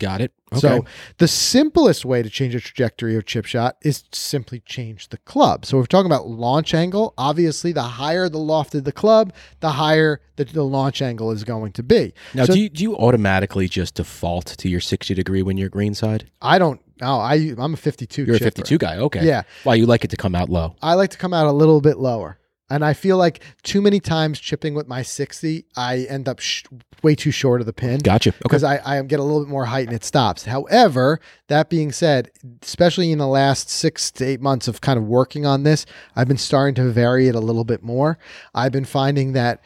Got 0.00 0.20
it. 0.20 0.32
Okay. 0.52 0.60
So 0.60 0.84
the 1.18 1.28
simplest 1.28 2.04
way 2.04 2.22
to 2.22 2.28
change 2.28 2.54
a 2.54 2.60
trajectory 2.60 3.14
of 3.16 3.26
chip 3.26 3.44
shot 3.44 3.76
is 3.82 4.04
simply 4.12 4.60
change 4.60 5.08
the 5.08 5.18
club. 5.18 5.64
So 5.64 5.78
we're 5.78 5.86
talking 5.86 6.10
about 6.10 6.26
launch 6.26 6.74
angle, 6.74 7.14
obviously 7.16 7.70
the 7.72 7.82
higher 7.82 8.28
the 8.28 8.38
loft 8.38 8.74
of 8.74 8.82
the 8.82 8.92
club, 8.92 9.32
the 9.60 9.70
higher 9.70 10.20
the, 10.34 10.44
the 10.44 10.64
launch 10.64 11.00
angle 11.00 11.30
is 11.30 11.44
going 11.44 11.72
to 11.72 11.82
be. 11.84 12.12
now, 12.34 12.44
so 12.44 12.54
do, 12.54 12.60
you, 12.60 12.68
do 12.68 12.82
you 12.82 12.96
automatically 12.96 13.68
just 13.68 13.94
default 13.94 14.46
to 14.46 14.68
your 14.68 14.80
60 14.80 15.14
degree 15.14 15.42
when 15.42 15.56
you're 15.56 15.68
greenside? 15.68 16.28
I 16.42 16.58
don't 16.58 16.80
know. 17.00 17.20
I 17.20 17.54
I'm 17.56 17.74
a 17.74 17.76
52. 17.76 18.24
You're 18.24 18.36
a 18.36 18.40
52 18.40 18.78
guy. 18.78 18.96
Okay. 18.98 19.24
Yeah. 19.24 19.42
Why 19.62 19.76
you 19.76 19.86
like 19.86 20.04
it 20.04 20.10
to 20.10 20.16
come 20.16 20.34
out 20.34 20.48
low? 20.48 20.74
I 20.82 20.94
like 20.94 21.10
to 21.10 21.18
come 21.18 21.32
out 21.32 21.46
a 21.46 21.52
little 21.52 21.80
bit 21.80 21.98
lower. 21.98 22.38
And 22.70 22.84
I 22.84 22.92
feel 22.92 23.16
like 23.16 23.42
too 23.62 23.80
many 23.80 23.98
times 23.98 24.38
chipping 24.38 24.74
with 24.74 24.86
my 24.86 25.00
60, 25.02 25.64
I 25.76 26.00
end 26.08 26.28
up 26.28 26.38
sh- 26.38 26.64
way 27.02 27.14
too 27.14 27.30
short 27.30 27.60
of 27.62 27.66
the 27.66 27.72
pin. 27.72 27.98
Gotcha. 28.00 28.28
Okay. 28.30 28.38
because 28.42 28.62
I, 28.62 28.80
I 28.84 29.00
get 29.02 29.20
a 29.20 29.22
little 29.22 29.40
bit 29.42 29.48
more 29.48 29.64
height 29.64 29.86
and 29.86 29.96
it 29.96 30.04
stops. 30.04 30.44
However, 30.44 31.18
that 31.46 31.70
being 31.70 31.92
said, 31.92 32.30
especially 32.62 33.10
in 33.10 33.18
the 33.18 33.26
last 33.26 33.70
six 33.70 34.10
to 34.12 34.24
eight 34.26 34.40
months 34.42 34.68
of 34.68 34.80
kind 34.82 34.98
of 34.98 35.04
working 35.06 35.46
on 35.46 35.62
this, 35.62 35.86
I've 36.14 36.28
been 36.28 36.36
starting 36.36 36.74
to 36.74 36.90
vary 36.90 37.26
it 37.28 37.34
a 37.34 37.40
little 37.40 37.64
bit 37.64 37.82
more. 37.82 38.18
I've 38.54 38.72
been 38.72 38.84
finding 38.84 39.32
that 39.32 39.62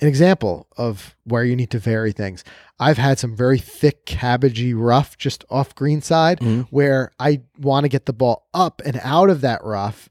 an 0.00 0.06
example 0.08 0.68
of 0.76 1.16
where 1.24 1.44
you 1.44 1.56
need 1.56 1.70
to 1.72 1.78
vary 1.78 2.12
things. 2.12 2.44
I've 2.78 2.98
had 2.98 3.18
some 3.18 3.34
very 3.36 3.58
thick 3.58 4.06
cabbagey 4.06 4.74
rough 4.76 5.16
just 5.18 5.44
off 5.50 5.74
green 5.74 6.02
side 6.02 6.40
Mhm. 6.40 6.66
where 6.70 7.10
I 7.18 7.42
want 7.58 7.84
to 7.84 7.88
get 7.88 8.06
the 8.06 8.12
ball 8.12 8.46
up 8.54 8.80
and 8.84 9.00
out 9.02 9.30
of 9.30 9.40
that 9.40 9.64
rough 9.64 10.08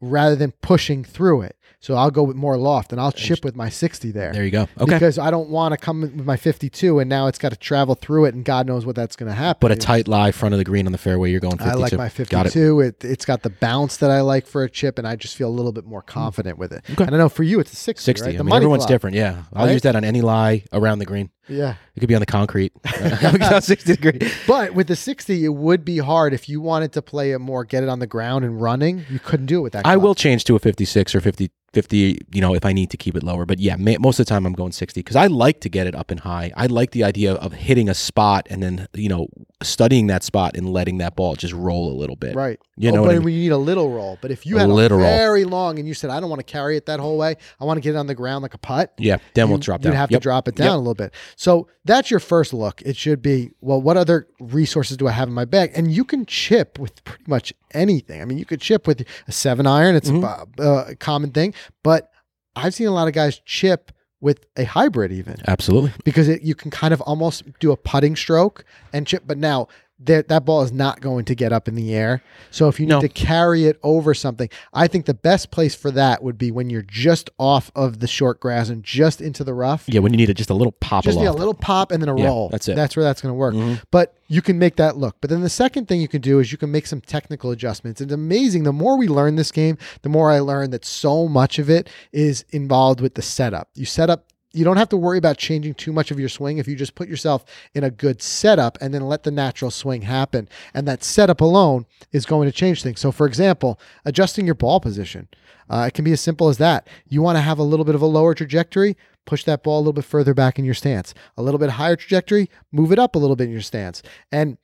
rather 0.00 0.36
than 0.36 0.52
pushing 0.62 1.02
through 1.04 1.42
it. 1.42 1.56
So 1.80 1.94
I'll 1.94 2.10
go 2.10 2.22
with 2.22 2.36
more 2.36 2.56
loft 2.56 2.90
and 2.92 3.00
I'll 3.00 3.12
chip 3.12 3.44
with 3.44 3.54
my 3.54 3.68
60 3.68 4.10
there 4.10 4.32
There 4.32 4.44
you 4.44 4.50
go. 4.50 4.62
Okay. 4.80 4.94
because 4.94 5.18
I 5.18 5.30
don't 5.30 5.50
want 5.50 5.72
to 5.72 5.76
come 5.78 6.00
with 6.00 6.24
my 6.24 6.36
52 6.36 6.98
and 6.98 7.08
now 7.08 7.26
it's 7.26 7.38
got 7.38 7.50
to 7.50 7.56
travel 7.56 7.94
through 7.94 8.24
it 8.24 8.34
and 8.34 8.44
God 8.44 8.66
knows 8.66 8.84
what 8.86 8.96
that's 8.96 9.14
going 9.14 9.28
to 9.28 9.34
happen. 9.34 9.58
But 9.60 9.72
a 9.72 9.76
tight 9.76 10.08
lie 10.08 10.32
front 10.32 10.54
of 10.54 10.58
the 10.58 10.64
green 10.64 10.86
on 10.86 10.92
the 10.92 10.98
fairway, 10.98 11.30
you're 11.30 11.38
going 11.40 11.58
52. 11.58 11.70
I 11.70 11.74
like 11.74 11.92
my 11.92 12.08
Got 12.24 12.46
it. 12.46 12.50
52. 12.50 12.80
It. 12.80 13.04
It's 13.04 13.24
got 13.24 13.42
the 13.42 13.50
bounce 13.50 13.98
that 13.98 14.10
I 14.10 14.22
like 14.22 14.46
for 14.46 14.64
a 14.64 14.70
chip 14.70 14.98
and 14.98 15.06
I 15.06 15.16
just 15.16 15.36
feel 15.36 15.48
a 15.48 15.52
little 15.56 15.72
bit 15.72 15.84
more 15.84 16.02
confident 16.02 16.58
with 16.58 16.72
it. 16.72 16.82
Okay. 16.90 17.04
And 17.04 17.14
I 17.14 17.18
know 17.18 17.28
for 17.28 17.42
you 17.42 17.60
it's 17.60 17.72
a 17.72 17.76
60, 17.76 18.02
60. 18.04 18.24
right? 18.26 18.34
I 18.34 18.38
The 18.38 18.44
mean, 18.44 18.54
everyone's 18.54 18.86
different. 18.86 19.14
Yeah. 19.16 19.42
I'll 19.52 19.66
Right? 19.66 19.72
use 19.72 19.82
that 19.82 19.94
on 19.96 20.02
any 20.04 20.22
lie 20.22 20.64
around 20.72 20.98
the 20.98 21.06
green. 21.06 21.30
Yeah. 21.48 21.74
It 21.94 22.00
could 22.00 22.08
be 22.08 22.14
on 22.14 22.20
the 22.20 22.26
concrete. 22.26 22.72
60 23.62 23.96
degree. 23.96 24.30
But 24.46 24.74
with 24.74 24.88
the 24.88 24.96
60, 24.96 25.44
it 25.44 25.48
would 25.48 25.84
be 25.84 25.98
hard 25.98 26.32
if 26.34 26.48
you 26.48 26.60
wanted 26.60 26.92
to 26.92 27.02
play 27.02 27.32
it 27.32 27.38
more, 27.38 27.64
get 27.64 27.82
it 27.82 27.88
on 27.88 27.98
the 27.98 28.06
ground 28.06 28.44
and 28.44 28.60
running. 28.60 29.04
You 29.08 29.18
couldn't 29.18 29.46
do 29.46 29.58
it 29.58 29.62
with 29.62 29.72
that. 29.74 29.86
I 29.86 29.96
will 29.96 30.14
change 30.14 30.44
to 30.44 30.56
a 30.56 30.58
56 30.58 31.14
or 31.14 31.20
50, 31.20 31.50
50, 31.72 32.18
you 32.32 32.40
know, 32.40 32.54
if 32.54 32.64
I 32.64 32.72
need 32.72 32.90
to 32.90 32.96
keep 32.96 33.16
it 33.16 33.22
lower. 33.22 33.44
But 33.46 33.58
yeah, 33.58 33.76
ma- 33.76 33.96
most 33.98 34.18
of 34.18 34.26
the 34.26 34.30
time 34.30 34.46
I'm 34.46 34.54
going 34.54 34.72
60 34.72 35.00
because 35.00 35.16
I 35.16 35.26
like 35.26 35.60
to 35.60 35.68
get 35.68 35.86
it 35.86 35.94
up 35.94 36.10
and 36.10 36.20
high. 36.20 36.52
I 36.56 36.66
like 36.66 36.90
the 36.90 37.04
idea 37.04 37.34
of 37.34 37.52
hitting 37.52 37.88
a 37.88 37.94
spot 37.94 38.46
and 38.50 38.62
then, 38.62 38.88
you 38.94 39.08
know, 39.08 39.28
studying 39.62 40.08
that 40.08 40.22
spot 40.22 40.54
and 40.54 40.68
letting 40.70 40.98
that 40.98 41.16
ball 41.16 41.34
just 41.34 41.54
roll 41.54 41.90
a 41.90 41.96
little 41.96 42.14
bit. 42.16 42.34
Right. 42.36 42.58
You 42.76 42.90
Oh, 42.90 42.94
know 42.96 43.00
but 43.02 43.06
what 43.06 43.16
I 43.16 43.18
mean? 43.20 43.34
you 43.34 43.40
need 43.40 43.52
a 43.52 43.56
little 43.56 43.90
roll. 43.90 44.18
But 44.20 44.30
if 44.30 44.44
you 44.44 44.56
A 44.56 44.60
had 44.60 44.68
a 44.68 44.72
little 44.72 44.98
roll. 44.98 45.06
very 45.06 45.44
long 45.44 45.78
and 45.78 45.88
you 45.88 45.94
said, 45.94 46.10
I 46.10 46.20
don't 46.20 46.28
want 46.28 46.40
to 46.40 46.52
carry 46.52 46.76
it 46.76 46.84
that 46.86 47.00
whole 47.00 47.16
way, 47.16 47.36
I 47.58 47.64
want 47.64 47.78
to 47.78 47.80
get 47.80 47.94
it 47.94 47.98
on 47.98 48.06
the 48.06 48.14
ground 48.14 48.42
like 48.42 48.52
a 48.52 48.58
putt. 48.58 48.92
Yeah, 48.98 49.16
then 49.32 49.48
we'll 49.48 49.56
you- 49.58 49.62
drop 49.62 49.80
You'd 49.82 49.90
down. 49.92 49.96
have 49.96 50.10
Yep. 50.10 50.20
to 50.20 50.22
drop 50.22 50.48
it 50.48 50.56
down 50.56 50.66
Yep. 50.66 50.74
a 50.74 50.78
little 50.78 50.94
bit. 50.94 51.14
So 51.36 51.68
that's 51.86 52.10
your 52.10 52.20
first 52.20 52.52
look. 52.52 52.82
It 52.82 52.96
should 52.96 53.22
be, 53.22 53.50
well, 53.62 53.80
what 53.80 53.96
other 53.96 54.26
resources 54.40 54.98
do 54.98 55.08
I 55.08 55.12
have 55.12 55.26
in 55.28 55.34
my 55.34 55.46
bag? 55.46 55.72
And 55.74 55.90
you 55.90 56.04
can 56.04 56.26
chip 56.26 56.78
with 56.78 57.02
pretty 57.04 57.24
much 57.26 57.54
anything. 57.72 58.20
I 58.20 58.26
mean, 58.26 58.36
you 58.36 58.44
could 58.44 58.60
chip 58.60 58.86
with 58.86 59.04
a 59.26 59.32
seven 59.32 59.66
iron. 59.66 59.94
It's 59.96 60.10
Mm-hmm. 60.10 60.60
a, 60.60 60.70
uh, 60.70 60.84
a 60.88 60.96
common 60.96 61.30
thing. 61.30 61.54
But 61.82 62.10
I've 62.54 62.74
seen 62.74 62.88
a 62.88 62.92
lot 62.92 63.08
of 63.08 63.14
guys 63.14 63.40
chip 63.46 63.90
with 64.20 64.46
a 64.56 64.64
hybrid 64.64 65.12
even 65.12 65.36
Absolutely. 65.46 65.92
because 66.04 66.28
it, 66.28 66.42
you 66.42 66.54
can 66.54 66.70
kind 66.70 66.94
of 66.94 67.00
almost 67.02 67.44
do 67.60 67.70
a 67.72 67.76
putting 67.76 68.16
stroke 68.16 68.64
and 68.92 69.06
chip. 69.06 69.24
But 69.26 69.38
now 69.38 69.68
that 69.98 70.28
that 70.28 70.44
ball 70.44 70.62
is 70.62 70.72
not 70.72 71.00
going 71.00 71.24
to 71.24 71.34
get 71.34 71.52
up 71.52 71.68
in 71.68 71.74
the 71.74 71.94
air. 71.94 72.22
So 72.50 72.68
if 72.68 72.78
you 72.78 72.84
need 72.86 72.92
No. 72.92 73.00
to 73.00 73.08
carry 73.08 73.64
it 73.64 73.78
over 73.82 74.12
something, 74.12 74.48
I 74.74 74.88
think 74.88 75.06
the 75.06 75.14
best 75.14 75.50
place 75.50 75.74
for 75.74 75.90
that 75.90 76.22
would 76.22 76.36
be 76.36 76.50
when 76.50 76.68
you're 76.68 76.82
just 76.82 77.30
off 77.38 77.70
of 77.74 78.00
the 78.00 78.06
short 78.06 78.38
grass 78.38 78.68
and 78.68 78.84
just 78.84 79.22
into 79.22 79.42
the 79.42 79.54
rough. 79.54 79.84
Yeah, 79.86 80.00
when 80.00 80.12
you 80.12 80.18
need 80.18 80.28
a, 80.28 80.34
just 80.34 80.50
a 80.50 80.54
little 80.54 80.72
pop 80.72 81.04
Just 81.04 81.18
need 81.18 81.24
a 81.26 81.32
little 81.32 81.54
pop 81.54 81.90
and 81.92 82.02
then 82.02 82.10
a 82.10 82.18
Yeah, 82.18 82.26
roll. 82.26 82.48
that's 82.50 82.68
it. 82.68 82.76
That's 82.76 82.94
where 82.94 83.04
that's 83.04 83.22
going 83.22 83.30
to 83.30 83.36
work. 83.36 83.54
Mhm. 83.54 83.80
But 83.90 84.14
you 84.28 84.42
can 84.42 84.58
make 84.58 84.76
that 84.76 84.98
look. 84.98 85.16
But 85.22 85.30
then 85.30 85.40
the 85.40 85.48
second 85.48 85.88
thing 85.88 86.00
you 86.02 86.08
can 86.08 86.20
do 86.20 86.40
is 86.40 86.52
you 86.52 86.58
can 86.58 86.70
make 86.70 86.86
some 86.86 87.00
technical 87.00 87.50
adjustments. 87.50 88.00
It's 88.02 88.12
amazing. 88.12 88.64
The 88.64 88.72
more 88.72 88.98
we 88.98 89.08
learn 89.08 89.36
this 89.36 89.50
game, 89.52 89.78
the 90.02 90.08
more 90.10 90.30
I 90.30 90.40
learn 90.40 90.70
that 90.72 90.84
so 90.84 91.26
much 91.26 91.58
of 91.58 91.70
it 91.70 91.88
is 92.12 92.44
involved 92.50 93.00
with 93.00 93.14
the 93.14 93.22
setup. 93.22 93.68
You 93.74 93.86
set 93.86 94.10
up. 94.10 94.24
You 94.56 94.64
don't 94.64 94.78
have 94.78 94.88
to 94.88 94.96
worry 94.96 95.18
about 95.18 95.36
changing 95.36 95.74
too 95.74 95.92
much 95.92 96.10
of 96.10 96.18
your 96.18 96.28
swing 96.28 96.58
if 96.58 96.66
you 96.66 96.76
just 96.76 96.94
put 96.94 97.08
yourself 97.08 97.44
in 97.74 97.84
a 97.84 97.90
good 97.90 98.22
setup 98.22 98.78
and 98.80 98.94
then 98.94 99.02
let 99.02 99.22
the 99.22 99.30
natural 99.30 99.70
swing 99.70 100.02
happen. 100.02 100.48
And 100.72 100.88
that 100.88 101.04
setup 101.04 101.40
alone 101.40 101.84
is 102.10 102.24
going 102.24 102.48
to 102.48 102.52
change 102.52 102.82
things. 102.82 103.00
So, 103.00 103.12
for 103.12 103.26
example, 103.26 103.78
adjusting 104.04 104.46
your 104.46 104.54
ball 104.54 104.80
position. 104.80 105.28
Uh, 105.68 105.84
it 105.88 105.94
can 105.94 106.04
be 106.04 106.12
as 106.12 106.20
simple 106.20 106.48
as 106.48 106.58
that. 106.58 106.88
You 107.08 107.20
want 107.22 107.36
to 107.36 107.42
have 107.42 107.58
a 107.58 107.62
little 107.64 107.84
bit 107.84 107.94
of 107.94 108.02
a 108.02 108.06
lower 108.06 108.34
trajectory, 108.34 108.96
push 109.26 109.44
that 109.44 109.62
ball 109.62 109.78
a 109.78 109.80
little 109.82 109.92
bit 109.92 110.04
further 110.04 110.32
back 110.32 110.58
in 110.58 110.64
your 110.64 110.74
stance. 110.74 111.12
A 111.36 111.42
little 111.42 111.58
bit 111.58 111.70
higher 111.70 111.96
trajectory, 111.96 112.48
move 112.72 112.92
it 112.92 112.98
up 112.98 113.14
a 113.14 113.18
little 113.18 113.36
bit 113.36 113.44
in 113.48 113.52
your 113.52 113.60
stance. 113.60 114.02
And 114.32 114.58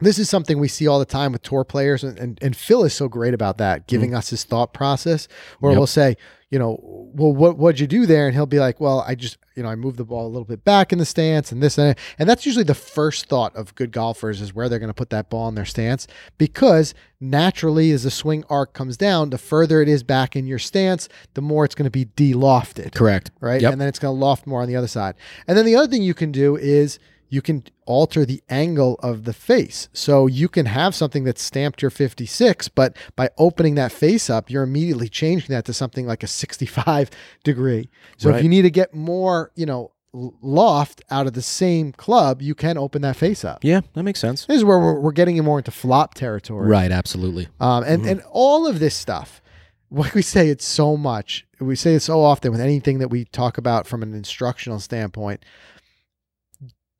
this 0.00 0.18
is 0.18 0.30
something 0.30 0.60
we 0.60 0.68
see 0.68 0.86
all 0.86 1.00
the 1.00 1.04
time 1.04 1.32
with 1.32 1.42
tour 1.42 1.64
players, 1.64 2.04
and, 2.04 2.16
and, 2.18 2.38
and 2.40 2.56
Phil 2.56 2.84
is 2.84 2.94
so 2.94 3.08
great 3.08 3.34
about 3.34 3.58
that, 3.58 3.88
giving 3.88 4.14
us 4.14 4.30
his 4.30 4.44
thought 4.44 4.72
process. 4.72 5.26
Where 5.58 5.72
Yep. 5.72 5.78
we'll 5.78 5.86
say, 5.88 6.16
you 6.50 6.58
know, 6.58 6.78
well, 6.80 7.32
what 7.32 7.58
what'd 7.58 7.78
you 7.78 7.86
do 7.86 8.06
there? 8.06 8.26
And 8.26 8.34
he'll 8.34 8.46
be 8.46 8.58
like, 8.58 8.80
well, 8.80 9.04
I 9.06 9.14
just, 9.14 9.36
you 9.54 9.62
know, 9.62 9.68
I 9.68 9.74
moved 9.74 9.98
the 9.98 10.04
ball 10.04 10.26
a 10.26 10.28
little 10.28 10.46
bit 10.46 10.64
back 10.64 10.92
in 10.92 10.98
the 10.98 11.04
stance, 11.04 11.52
and 11.52 11.62
this 11.62 11.76
and 11.76 11.90
that. 11.90 11.98
and 12.18 12.28
that's 12.28 12.46
usually 12.46 12.64
the 12.64 12.74
first 12.74 13.26
thought 13.26 13.54
of 13.54 13.74
good 13.74 13.92
golfers 13.92 14.40
is 14.40 14.54
where 14.54 14.68
they're 14.68 14.78
going 14.78 14.88
to 14.88 14.94
put 14.94 15.10
that 15.10 15.28
ball 15.28 15.48
in 15.48 15.54
their 15.54 15.66
stance, 15.66 16.06
because 16.38 16.94
naturally, 17.20 17.90
as 17.90 18.04
the 18.04 18.10
swing 18.10 18.44
arc 18.48 18.72
comes 18.72 18.96
down, 18.96 19.28
the 19.30 19.38
further 19.38 19.82
it 19.82 19.88
is 19.88 20.02
back 20.02 20.36
in 20.36 20.46
your 20.46 20.58
stance, 20.58 21.08
the 21.34 21.42
more 21.42 21.66
it's 21.66 21.74
going 21.74 21.84
to 21.84 21.90
be 21.90 22.06
de-lofted 22.06 22.94
Correct. 22.94 23.30
right? 23.40 23.60
Yep. 23.60 23.72
And 23.72 23.80
then 23.80 23.88
it's 23.88 23.98
going 23.98 24.14
to 24.14 24.18
loft 24.18 24.46
more 24.46 24.62
on 24.62 24.68
the 24.68 24.76
other 24.76 24.88
side. 24.88 25.16
And 25.46 25.58
then 25.58 25.66
the 25.66 25.76
other 25.76 25.88
thing 25.88 26.02
you 26.02 26.14
can 26.14 26.32
do 26.32 26.56
is 26.56 26.98
you 27.28 27.42
can 27.42 27.64
alter 27.86 28.24
the 28.24 28.42
angle 28.48 28.94
of 29.02 29.24
the 29.24 29.32
face. 29.32 29.88
So 29.92 30.26
you 30.26 30.48
can 30.48 30.66
have 30.66 30.94
something 30.94 31.24
that's 31.24 31.42
stamped 31.42 31.82
your 31.82 31.90
56, 31.90 32.68
but 32.68 32.96
by 33.16 33.30
opening 33.36 33.74
that 33.76 33.92
face 33.92 34.30
up, 34.30 34.50
you're 34.50 34.62
immediately 34.62 35.08
changing 35.08 35.48
that 35.54 35.64
to 35.66 35.72
something 35.72 36.06
like 36.06 36.22
a 36.22 36.26
65 36.26 37.10
degree. 37.44 37.90
So 38.16 38.30
if 38.34 38.42
you 38.42 38.48
need 38.48 38.62
to 38.62 38.70
get 38.70 38.94
more, 38.94 39.50
you 39.54 39.66
know, 39.66 39.92
loft 40.12 41.02
out 41.10 41.26
of 41.26 41.34
the 41.34 41.42
same 41.42 41.92
club, 41.92 42.40
you 42.40 42.54
can 42.54 42.78
open 42.78 43.02
that 43.02 43.16
face 43.16 43.44
up. 43.44 43.62
Yeah, 43.62 43.82
that 43.92 44.02
makes 44.02 44.20
sense. 44.20 44.46
This 44.46 44.56
is 44.58 44.64
where 44.64 44.78
we're, 44.78 44.98
we're 45.00 45.12
getting 45.12 45.42
more 45.44 45.58
into 45.58 45.70
flop 45.70 46.14
territory. 46.14 46.66
Right, 46.66 46.90
absolutely. 46.90 47.48
Um, 47.60 47.84
and, 47.84 48.02
Mm-hmm. 48.02 48.10
and 48.10 48.22
all 48.30 48.66
of 48.66 48.78
this 48.78 48.94
stuff, 48.94 49.42
what 49.90 50.14
we 50.14 50.22
say 50.22 50.48
it 50.48 50.62
so 50.62 50.96
much, 50.96 51.46
we 51.60 51.76
say 51.76 51.94
it 51.94 52.00
so 52.00 52.22
often 52.22 52.52
with 52.52 52.60
anything 52.60 52.98
that 53.00 53.08
we 53.08 53.24
talk 53.26 53.58
about 53.58 53.86
from 53.86 54.02
an 54.02 54.14
instructional 54.14 54.80
standpoint. 54.80 55.44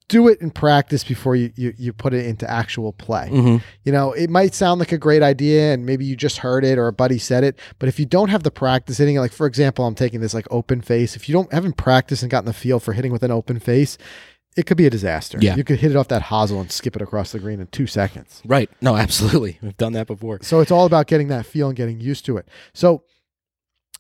Do 0.09 0.29
it 0.29 0.40
in 0.40 0.51
practice 0.51 1.05
before 1.05 1.37
you, 1.37 1.53
you, 1.55 1.75
you 1.77 1.92
put 1.92 2.14
it 2.14 2.25
into 2.27 2.51
actual 2.51 2.92
play. 2.92 3.29
hmm 3.29 3.59
You 3.85 3.92
know, 3.92 4.12
it 4.12 4.31
might 4.31 4.55
sound 4.55 4.81
like 4.81 4.92
a 4.92 4.99
great 4.99 5.23
idea 5.23 5.75
and 5.75 5.85
maybe 5.85 6.05
you 6.05 6.16
just 6.16 6.38
heard 6.38 6.64
it 6.64 6.79
or 6.79 6.87
a 6.87 6.92
buddy 6.92 7.18
said 7.18 7.44
it, 7.44 7.59
but 7.79 7.88
if 7.88 8.01
you 8.01 8.07
don't 8.07 8.29
have 8.31 8.42
the 8.42 8.51
practice 8.51 8.99
hitting 8.99 9.16
it, 9.16 9.21
like 9.21 9.33
for 9.33 9.47
example, 9.47 9.85
I'm 9.87 9.94
taking 9.94 10.21
this 10.21 10.35
like 10.35 10.47
open 10.51 10.81
face. 10.81 11.14
If 11.14 11.29
you 11.29 11.35
don't 11.35 11.53
haven't 11.53 11.77
practiced 11.77 12.23
and 12.23 12.31
gotten 12.31 12.47
the 12.47 12.53
feel 12.53 12.81
for 12.81 12.94
hitting 12.94 13.12
with 13.12 13.23
an 13.23 13.31
open 13.31 13.59
face, 13.59 13.99
it 14.57 14.66
could 14.66 14.77
be 14.77 14.87
a 14.87 14.90
disaster. 14.90 15.38
Yeah. 15.40 15.55
You 15.57 15.62
could 15.62 15.79
hit 15.79 15.90
it 15.90 15.97
off 15.97 16.09
that 16.09 16.23
hosel 16.23 16.61
and 16.61 16.73
skip 16.73 16.97
it 16.97 17.03
across 17.03 17.33
the 17.33 17.38
green 17.38 17.61
in 17.61 17.68
two 17.68 17.87
seconds. 17.87 18.42
Right. 18.44 18.68
No, 18.81 18.97
absolutely. 19.05 19.59
We've 19.62 19.77
done 19.77 19.92
that 19.92 20.07
before. 20.07 20.38
So 20.42 20.61
it's 20.61 20.71
all 20.71 20.87
about 20.87 21.07
getting 21.07 21.29
that 21.29 21.47
feel 21.47 21.68
and 21.68 21.77
getting 21.77 22.01
used 22.01 22.25
to 22.27 22.38
it. 22.38 22.49
So 22.73 23.05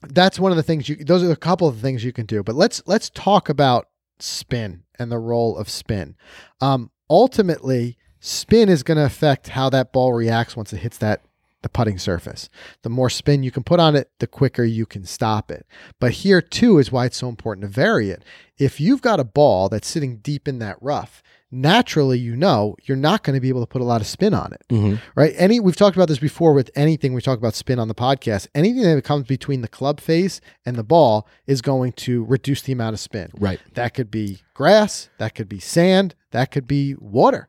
that's 0.02 0.38
one 0.38 0.52
of 0.52 0.56
the 0.56 0.62
things 0.62 0.88
you 0.88 0.96
those 0.96 1.22
are 1.22 1.30
a 1.30 1.36
couple 1.36 1.68
of 1.68 1.78
things 1.78 2.04
you 2.04 2.12
can 2.12 2.26
do. 2.26 2.42
But 2.42 2.54
let's 2.54 2.82
let's 2.86 3.10
talk 3.10 3.48
about 3.48 3.87
spin 4.22 4.82
and 4.98 5.10
the 5.10 5.18
role 5.18 5.56
of 5.56 5.68
spin. 5.68 6.16
Um 6.60 6.90
ultimately, 7.10 7.96
spin 8.20 8.68
is 8.68 8.82
going 8.82 8.98
to 8.98 9.04
affect 9.04 9.48
how 9.48 9.70
that 9.70 9.92
ball 9.92 10.12
reacts 10.12 10.56
once 10.56 10.72
it 10.72 10.78
hits 10.78 10.98
that 10.98 11.22
the 11.62 11.68
putting 11.68 11.98
surface. 11.98 12.48
The 12.82 12.88
more 12.88 13.10
spin 13.10 13.42
you 13.42 13.50
can 13.50 13.64
put 13.64 13.80
on 13.80 13.96
it, 13.96 14.10
the 14.20 14.26
quicker 14.26 14.62
you 14.62 14.86
can 14.86 15.04
stop 15.04 15.50
it. 15.50 15.66
But 15.98 16.12
here 16.12 16.40
too 16.40 16.78
is 16.78 16.92
why 16.92 17.06
it's 17.06 17.16
so 17.16 17.28
important 17.28 17.62
to 17.62 17.68
vary 17.68 18.10
it. 18.10 18.24
If 18.58 18.80
you've 18.80 19.02
got 19.02 19.20
a 19.20 19.24
ball 19.24 19.68
that's 19.68 19.88
sitting 19.88 20.18
deep 20.18 20.46
in 20.46 20.60
that 20.60 20.76
rough, 20.80 21.22
naturally 21.50 22.18
you 22.18 22.36
know 22.36 22.76
you're 22.82 22.96
not 22.96 23.22
going 23.22 23.34
to 23.34 23.40
be 23.40 23.48
able 23.48 23.60
to 23.60 23.66
put 23.66 23.80
a 23.80 23.84
lot 23.84 24.00
of 24.00 24.06
spin 24.06 24.34
on 24.34 24.52
it 24.52 24.62
hmm 24.70 24.94
right? 25.14 25.34
Any 25.36 25.60
we've 25.60 25.76
talked 25.76 25.96
about 25.96 26.08
this 26.08 26.18
before 26.18 26.52
with 26.52 26.70
anything 26.74 27.12
we 27.14 27.20
talk 27.20 27.38
about 27.38 27.54
spin 27.54 27.78
on 27.78 27.88
the 27.88 27.94
podcast. 27.94 28.48
Anything 28.54 28.82
that 28.82 29.02
comes 29.04 29.26
between 29.26 29.62
the 29.62 29.68
club 29.68 30.00
face 30.00 30.40
and 30.64 30.76
the 30.76 30.84
ball 30.84 31.26
is 31.46 31.60
going 31.62 31.92
to 31.92 32.24
reduce 32.24 32.62
the 32.62 32.72
amount 32.72 32.94
of 32.94 33.00
spin. 33.00 33.30
Right. 33.38 33.60
That 33.74 33.94
could 33.94 34.10
be 34.10 34.42
grass, 34.54 35.08
that 35.18 35.34
could 35.34 35.48
be 35.48 35.58
sand, 35.58 36.14
that 36.30 36.50
could 36.50 36.66
be 36.66 36.94
water. 36.98 37.48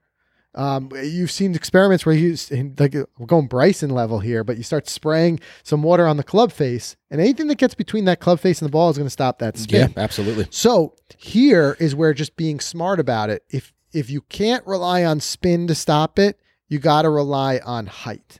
Um, 0.55 0.89
you've 1.03 1.31
seen 1.31 1.53
experiments 1.53 2.05
where 2.05 2.15
you 2.15 2.35
like 2.79 2.95
we're 3.17 3.25
going 3.27 3.47
Bryson 3.47 3.91
level 3.91 4.19
here, 4.19 4.43
but 4.43 4.57
you 4.57 4.63
start 4.63 4.89
spraying 4.89 5.39
some 5.63 5.83
water 5.83 6.07
on 6.07 6.17
the 6.17 6.23
club 6.23 6.51
face, 6.51 6.97
and 7.11 7.21
anything 7.21 7.47
that 7.47 7.59
gets 7.59 7.75
between 7.75 8.05
that 8.05 8.19
club 8.19 8.39
face 8.39 8.59
and 8.59 8.67
the 8.67 8.71
ball 8.71 8.89
is 8.89 8.97
going 8.97 9.05
to 9.05 9.11
stop 9.11 9.39
that 9.39 9.57
spin. 9.57 9.93
Yeah, 9.95 10.03
absolutely. 10.03 10.47
So 10.49 10.95
here 11.17 11.77
is 11.79 11.93
where 11.93 12.15
just 12.15 12.35
being 12.35 12.59
smart 12.59 12.99
about 12.99 13.29
it. 13.29 13.43
If 13.51 13.71
if 13.93 14.09
you 14.09 14.21
can't 14.21 14.65
rely 14.65 15.03
on 15.03 15.19
spin 15.19 15.67
to 15.67 15.75
stop 15.75 16.19
it, 16.19 16.39
you 16.67 16.79
got 16.79 17.03
to 17.03 17.09
rely 17.09 17.59
on 17.65 17.87
height. 17.87 18.39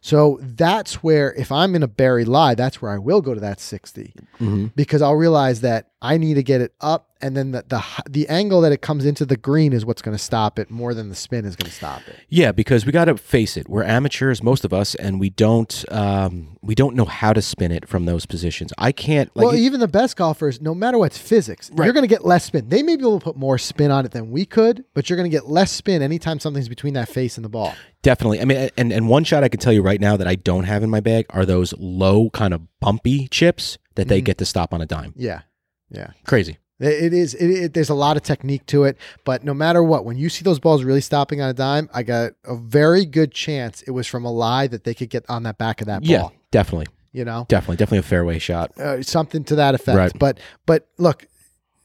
So 0.00 0.38
that's 0.40 1.02
where 1.02 1.34
if 1.34 1.52
I'm 1.52 1.74
in 1.74 1.82
a 1.82 1.88
bury 1.88 2.24
lie, 2.24 2.54
that's 2.54 2.80
where 2.80 2.90
I 2.90 2.98
will 2.98 3.20
go 3.20 3.34
to 3.34 3.40
that 3.40 3.60
60 3.60 4.14
hmm 4.38 4.66
because 4.74 5.02
I'll 5.02 5.16
realize 5.16 5.60
that 5.60 5.89
I 6.02 6.16
need 6.16 6.34
to 6.34 6.42
get 6.42 6.60
it 6.62 6.72
up 6.80 7.08
and 7.22 7.36
then 7.36 7.50
the 7.52 7.62
the, 7.68 7.84
the 8.08 8.28
angle 8.28 8.62
that 8.62 8.72
it 8.72 8.80
comes 8.80 9.04
into 9.04 9.26
the 9.26 9.36
green 9.36 9.74
is 9.74 9.84
what's 9.84 10.00
going 10.00 10.16
to 10.16 10.22
stop 10.22 10.58
it 10.58 10.70
more 10.70 10.94
than 10.94 11.10
the 11.10 11.14
spin 11.14 11.44
is 11.44 11.54
going 11.56 11.68
to 11.68 11.76
stop 11.76 12.00
it. 12.08 12.16
Yeah, 12.30 12.52
because 12.52 12.86
we 12.86 12.92
got 12.92 13.04
to 13.04 13.18
face 13.18 13.58
it. 13.58 13.68
We're 13.68 13.82
amateurs, 13.82 14.42
most 14.42 14.64
of 14.64 14.72
us, 14.72 14.94
and 14.94 15.20
we 15.20 15.28
don't 15.28 15.84
um, 15.92 16.56
we 16.62 16.74
don't 16.74 16.96
know 16.96 17.04
how 17.04 17.34
to 17.34 17.42
spin 17.42 17.70
it 17.72 17.86
from 17.86 18.06
those 18.06 18.24
positions. 18.24 18.72
I 18.78 18.92
can't. 18.92 19.30
Like, 19.36 19.48
well, 19.48 19.54
even 19.54 19.80
the 19.80 19.88
best 19.88 20.16
golfers, 20.16 20.62
no 20.62 20.74
matter 20.74 20.96
what's 20.96 21.18
physics, 21.18 21.70
Right. 21.74 21.84
you're 21.84 21.92
going 21.92 22.04
to 22.04 22.08
get 22.08 22.24
less 22.24 22.46
spin. 22.46 22.70
They 22.70 22.82
may 22.82 22.96
be 22.96 23.02
able 23.02 23.18
to 23.20 23.24
put 23.24 23.36
more 23.36 23.58
spin 23.58 23.90
on 23.90 24.06
it 24.06 24.12
than 24.12 24.30
we 24.30 24.46
could, 24.46 24.84
but 24.94 25.10
you're 25.10 25.18
going 25.18 25.30
to 25.30 25.34
get 25.36 25.46
less 25.48 25.70
spin 25.70 26.00
anytime 26.00 26.40
something's 26.40 26.68
between 26.70 26.94
that 26.94 27.10
face 27.10 27.36
and 27.36 27.44
the 27.44 27.50
ball. 27.50 27.74
Definitely. 28.02 28.40
I 28.40 28.46
mean, 28.46 28.70
and 28.78 28.90
and 28.94 29.08
one 29.10 29.24
shot 29.24 29.44
I 29.44 29.48
can 29.50 29.60
tell 29.60 29.74
you 29.74 29.82
right 29.82 30.00
now 30.00 30.16
that 30.16 30.26
I 30.26 30.36
don't 30.36 30.64
have 30.64 30.82
in 30.82 30.88
my 30.88 31.00
bag 31.00 31.26
are 31.28 31.44
those 31.44 31.74
low 31.78 32.30
kind 32.30 32.54
of 32.54 32.62
bumpy 32.80 33.28
chips 33.28 33.76
that 33.96 34.08
they 34.08 34.22
Mhm. 34.22 34.24
get 34.24 34.38
to 34.38 34.46
stop 34.46 34.72
on 34.72 34.80
a 34.80 34.86
dime. 34.86 35.12
Yeah, 35.16 35.40
yeah. 35.90 36.10
Crazy. 36.26 36.58
It 36.78 37.12
is. 37.12 37.34
It, 37.34 37.50
it, 37.50 37.74
there's 37.74 37.90
a 37.90 37.94
lot 37.94 38.16
of 38.16 38.22
technique 38.22 38.64
to 38.66 38.84
it, 38.84 38.96
but 39.26 39.44
no 39.44 39.52
matter 39.52 39.82
what, 39.82 40.06
when 40.06 40.16
you 40.16 40.30
see 40.30 40.42
those 40.44 40.58
balls 40.58 40.82
really 40.82 41.02
stopping 41.02 41.42
on 41.42 41.50
a 41.50 41.52
dime, 41.52 41.90
I 41.92 42.02
got 42.02 42.32
a 42.46 42.56
very 42.56 43.04
good 43.04 43.32
chance 43.32 43.82
it 43.82 43.90
was 43.90 44.06
from 44.06 44.24
a 44.24 44.32
lie 44.32 44.66
that 44.68 44.84
they 44.84 44.94
could 44.94 45.10
get 45.10 45.28
on 45.28 45.42
that 45.42 45.58
back 45.58 45.82
of 45.82 45.88
that 45.88 46.00
ball. 46.00 46.08
Yeah, 46.10 46.28
definitely, 46.50 46.86
You 47.12 47.26
know, 47.26 47.44
definitely, 47.48 47.76
definitely 47.76 47.98
a 47.98 48.02
fairway 48.04 48.38
shot. 48.38 48.70
uh, 48.78 49.02
something 49.02 49.44
to 49.44 49.56
that 49.56 49.74
effect. 49.74 49.96
Right. 49.98 50.12
But 50.18 50.40
but 50.64 50.88
look, 50.96 51.26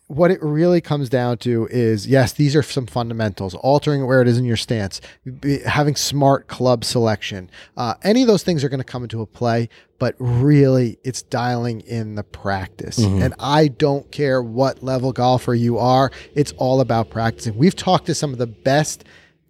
what 0.07 0.29
it 0.31 0.41
really 0.41 0.81
comes 0.81 1.09
down 1.09 1.39
to 1.39 1.67
is 1.71 2.07
yes, 2.07 2.31
these 2.31 2.55
are 2.55 2.63
some 2.63 2.85
fundamentals, 2.85 3.53
altering 3.55 4.05
where 4.07 4.21
it 4.21 4.27
is 4.29 4.37
in 4.37 4.45
your 4.45 4.55
stance, 4.55 5.01
be, 5.41 5.59
having 5.61 5.95
smart 5.95 6.47
club 6.47 6.85
selection. 6.85 7.49
Uh, 7.75 7.95
any 8.03 8.21
of 8.21 8.27
those 8.27 8.43
things 8.43 8.63
are 8.63 8.69
going 8.69 8.79
to 8.79 8.83
come 8.85 9.03
into 9.03 9.19
a 9.21 9.25
play, 9.25 9.67
but 9.99 10.15
really 10.19 10.97
it's 11.03 11.21
dialing 11.21 11.81
in 11.81 12.15
the 12.15 12.23
practice. 12.23 12.99
Mm-hmm. 12.99 13.21
And 13.21 13.33
I 13.39 13.67
don't 13.69 14.11
care 14.11 14.41
what 14.41 14.83
level 14.83 15.11
golfer 15.11 15.53
you 15.53 15.77
are, 15.77 16.11
it's 16.33 16.51
all 16.53 16.81
about 16.81 17.09
practicing. 17.09 17.57
We've 17.57 17.75
talked 17.75 18.05
to 18.07 18.15
some 18.15 18.31
of 18.31 18.37
the 18.37 18.47
best 18.47 19.05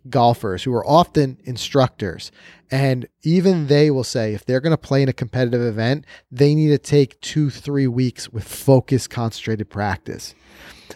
golfers 0.10 0.64
who 0.64 0.74
are 0.74 0.86
often 0.86 1.38
instructors 1.46 2.32
and 2.70 3.08
even 3.24 3.68
they 3.68 3.90
will 3.90 4.04
say 4.04 4.34
if 4.34 4.46
they're 4.46 4.60
going 4.60 4.72
to 4.72 4.78
play 4.78 5.02
in 5.02 5.10
a 5.10 5.14
competitive 5.14 5.62
event 5.62 6.06
they 6.32 6.54
need 6.54 6.68
to 6.68 6.78
take 6.78 7.20
two 7.22 7.50
three 7.50 7.88
weeks 7.88 8.30
with 8.30 8.48
focused 8.48 9.10
concentrated 9.10 9.68
practice 9.68 10.36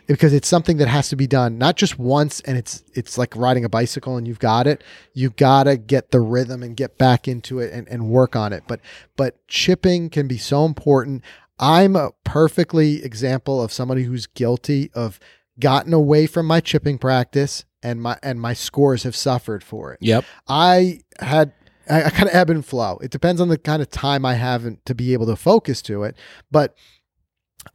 because 0.07 0.33
it's 0.33 0.47
something 0.47 0.77
that 0.77 0.87
has 0.87 1.09
to 1.09 1.15
be 1.15 1.27
done 1.27 1.57
not 1.57 1.75
just 1.75 1.99
once 1.99 2.39
and 2.41 2.57
it's 2.57 2.83
it's 2.93 3.17
like 3.17 3.35
riding 3.35 3.65
a 3.65 3.69
bicycle 3.69 4.17
and 4.17 4.27
you've 4.27 4.39
got 4.39 4.67
it 4.67 4.83
you 5.13 5.29
gotta 5.31 5.77
get 5.77 6.11
the 6.11 6.19
rhythm 6.19 6.63
and 6.63 6.75
get 6.75 6.97
back 6.97 7.27
into 7.27 7.59
it 7.59 7.71
and, 7.73 7.87
and 7.87 8.09
work 8.09 8.35
on 8.35 8.53
it 8.53 8.63
but 8.67 8.79
but 9.15 9.45
chipping 9.47 10.09
can 10.09 10.27
be 10.27 10.37
so 10.37 10.65
important 10.65 11.23
i'm 11.59 11.95
a 11.95 12.11
perfectly 12.23 13.03
example 13.03 13.61
of 13.61 13.71
somebody 13.71 14.03
who's 14.03 14.27
guilty 14.27 14.89
of 14.93 15.19
gotten 15.59 15.93
away 15.93 16.25
from 16.25 16.45
my 16.45 16.59
chipping 16.59 16.97
practice 16.97 17.65
and 17.83 18.01
my 18.01 18.17
and 18.23 18.41
my 18.41 18.53
scores 18.53 19.03
have 19.03 19.15
suffered 19.15 19.63
for 19.63 19.93
it 19.93 19.99
Yep. 20.01 20.25
I 20.47 21.01
had 21.19 21.53
I, 21.89 22.03
I 22.03 22.09
kind 22.09 22.29
of 22.29 22.35
ebb 22.35 22.49
and 22.49 22.65
flow. 22.65 22.99
It 23.01 23.11
depends 23.11 23.41
on 23.41 23.49
the 23.49 23.57
kind 23.57 23.81
of 23.81 23.89
time 23.89 24.25
I 24.25 24.35
have 24.35 24.65
to 24.85 24.95
be 24.95 25.13
able 25.13 25.25
to 25.25 25.35
focus 25.35 25.81
to 25.83 26.03
it. 26.03 26.15
But 26.51 26.75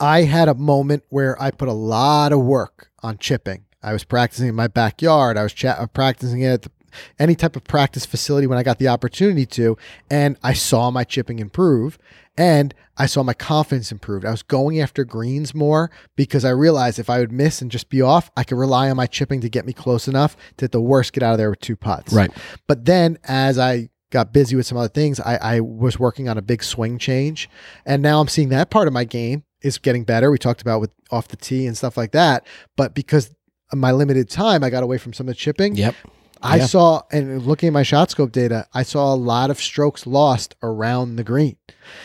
I 0.01 0.23
had 0.23 0.49
a 0.49 0.55
moment 0.55 1.05
where 1.09 1.41
I 1.41 1.51
put 1.51 1.69
a 1.69 1.73
lot 1.73 2.33
of 2.33 2.41
work 2.41 2.91
on 3.03 3.19
chipping. 3.19 3.65
I 3.83 3.93
was 3.93 4.05
practicing 4.05 4.49
in 4.49 4.55
my 4.55 4.69
backyard. 4.69 5.37
I 5.37 5.43
was 5.43 5.53
cha- 5.53 5.77
uh, 5.79 5.87
practicing 5.87 6.41
it 6.41 6.49
at 6.49 6.63
the, 6.63 6.71
any 7.19 7.35
type 7.35 7.57
of 7.57 7.65
practice 7.65 8.07
facility 8.07 8.47
when 8.47 8.57
I 8.57 8.63
got 8.63 8.79
the 8.79 8.89
opportunity 8.89 9.47
to, 9.47 9.77
and 10.11 10.39
I 10.43 10.55
saw 10.55 10.91
my 10.91 11.05
chipping 11.05 11.39
improve. 11.39 11.99
And 12.37 12.75
I 12.97 13.07
saw 13.07 13.23
my 13.23 13.35
confidence 13.35 13.93
improve. 13.93 14.25
I 14.25 14.31
was 14.31 14.43
going 14.43 14.81
after 14.81 15.05
greens 15.05 15.55
more 15.55 15.91
because 16.17 16.45
I 16.45 16.51
realized 16.51 16.99
if 16.99 17.09
I 17.09 17.21
would 17.21 17.31
miss 17.31 17.63
and 17.63 17.71
just 17.71 17.89
be 17.89 18.03
off, 18.03 18.29
I 18.37 18.43
could 18.43 18.59
rely 18.59 18.91
on 18.91 18.97
my 18.97 19.07
chipping 19.07 19.41
to 19.43 19.49
get 19.49 19.65
me 19.67 19.73
close 19.73 20.09
enough 20.09 20.37
to 20.57 20.65
at 20.65 20.73
the 20.73 20.81
worst 20.81 21.13
get 21.13 21.23
out 21.23 21.33
of 21.33 21.39
there 21.39 21.51
with 21.51 21.61
two 21.61 21.77
putts. 21.77 22.13
Right. 22.13 22.33
But 22.67 22.87
then 22.87 23.19
as 23.25 23.57
I 23.57 23.91
got 24.11 24.33
busy 24.33 24.57
with 24.57 24.67
some 24.67 24.79
other 24.79 24.89
things, 24.89 25.21
I, 25.21 25.37
I 25.37 25.61
was 25.61 25.99
working 25.99 26.29
on 26.29 26.37
a 26.37 26.43
big 26.43 26.65
swing 26.65 26.99
change. 26.99 27.49
And 27.87 28.03
now 28.03 28.21
I'm 28.21 28.29
seeing 28.29 28.49
that 28.49 28.71
part 28.71 28.89
of 28.89 28.93
my 28.93 29.05
game 29.05 29.45
is 29.65 29.79
getting 29.79 30.05
better. 30.05 30.31
We 30.31 30.39
talked 30.39 30.61
about 30.63 30.81
with 30.81 30.93
off 31.11 31.27
the 31.29 31.37
tee 31.37 31.67
and 31.67 31.77
stuff 31.77 31.97
like 31.97 32.13
that. 32.13 32.47
But 32.77 32.95
because 32.95 33.31
of 33.73 33.79
my 33.79 33.91
limited 33.93 34.29
time, 34.29 34.63
I 34.63 34.71
got 34.71 34.83
away 34.85 34.99
from 34.99 35.13
some 35.13 35.27
of 35.29 35.35
the 35.35 35.39
chipping. 35.39 35.75
Yep. 35.75 35.95
I 36.43 36.57
Yeah. 36.59 36.67
saw, 36.67 37.03
and 37.11 37.43
looking 37.47 37.69
at 37.69 37.73
my 37.73 37.83
shot 37.83 38.11
scope 38.11 38.31
data, 38.31 38.67
I 38.75 38.83
saw 38.83 39.13
a 39.13 39.17
lot 39.17 39.51
of 39.51 39.59
strokes 39.59 40.07
lost 40.07 40.55
around 40.63 41.17
the 41.17 41.25
green. 41.25 41.57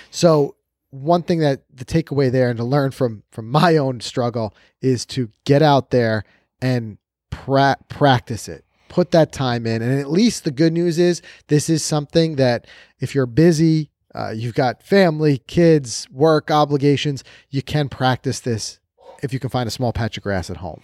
So 0.10 0.56
one 0.92 1.22
thing 1.24 1.40
that 1.40 1.64
the 1.74 1.86
takeaway 1.86 2.32
there 2.32 2.50
and 2.50 2.58
to 2.58 2.64
learn 2.64 2.92
from 2.92 3.24
from 3.32 3.50
my 3.52 3.76
own 3.78 4.00
struggle 4.00 4.56
is 4.82 5.06
to 5.08 5.30
get 5.46 5.62
out 5.62 5.92
there 5.92 6.24
and 6.62 6.98
pra- 7.30 7.78
practice 7.90 8.48
it. 8.48 8.64
Put 8.88 9.12
that 9.12 9.32
time 9.32 9.68
in, 9.68 9.82
and 9.84 10.00
at 10.00 10.10
least 10.10 10.46
the 10.46 10.52
good 10.52 10.74
news 10.74 10.98
is 10.98 11.22
this 11.48 11.70
is 11.70 11.84
something 11.84 12.38
that 12.38 12.66
if 13.00 13.14
you're 13.14 13.28
busy, 13.28 13.92
uh, 14.16 14.34
you've 14.36 14.56
got 14.56 14.82
family, 14.84 15.40
kids, 15.48 16.08
work 16.12 16.50
obligations, 16.52 17.24
you 17.50 17.62
can 17.62 17.90
practice 17.90 18.40
this 18.40 18.80
if 19.22 19.34
you 19.34 19.40
can 19.40 19.50
find 19.50 19.68
a 19.68 19.72
small 19.72 19.92
patch 19.94 20.18
of 20.18 20.24
grass 20.24 20.50
at 20.50 20.58
home. 20.58 20.82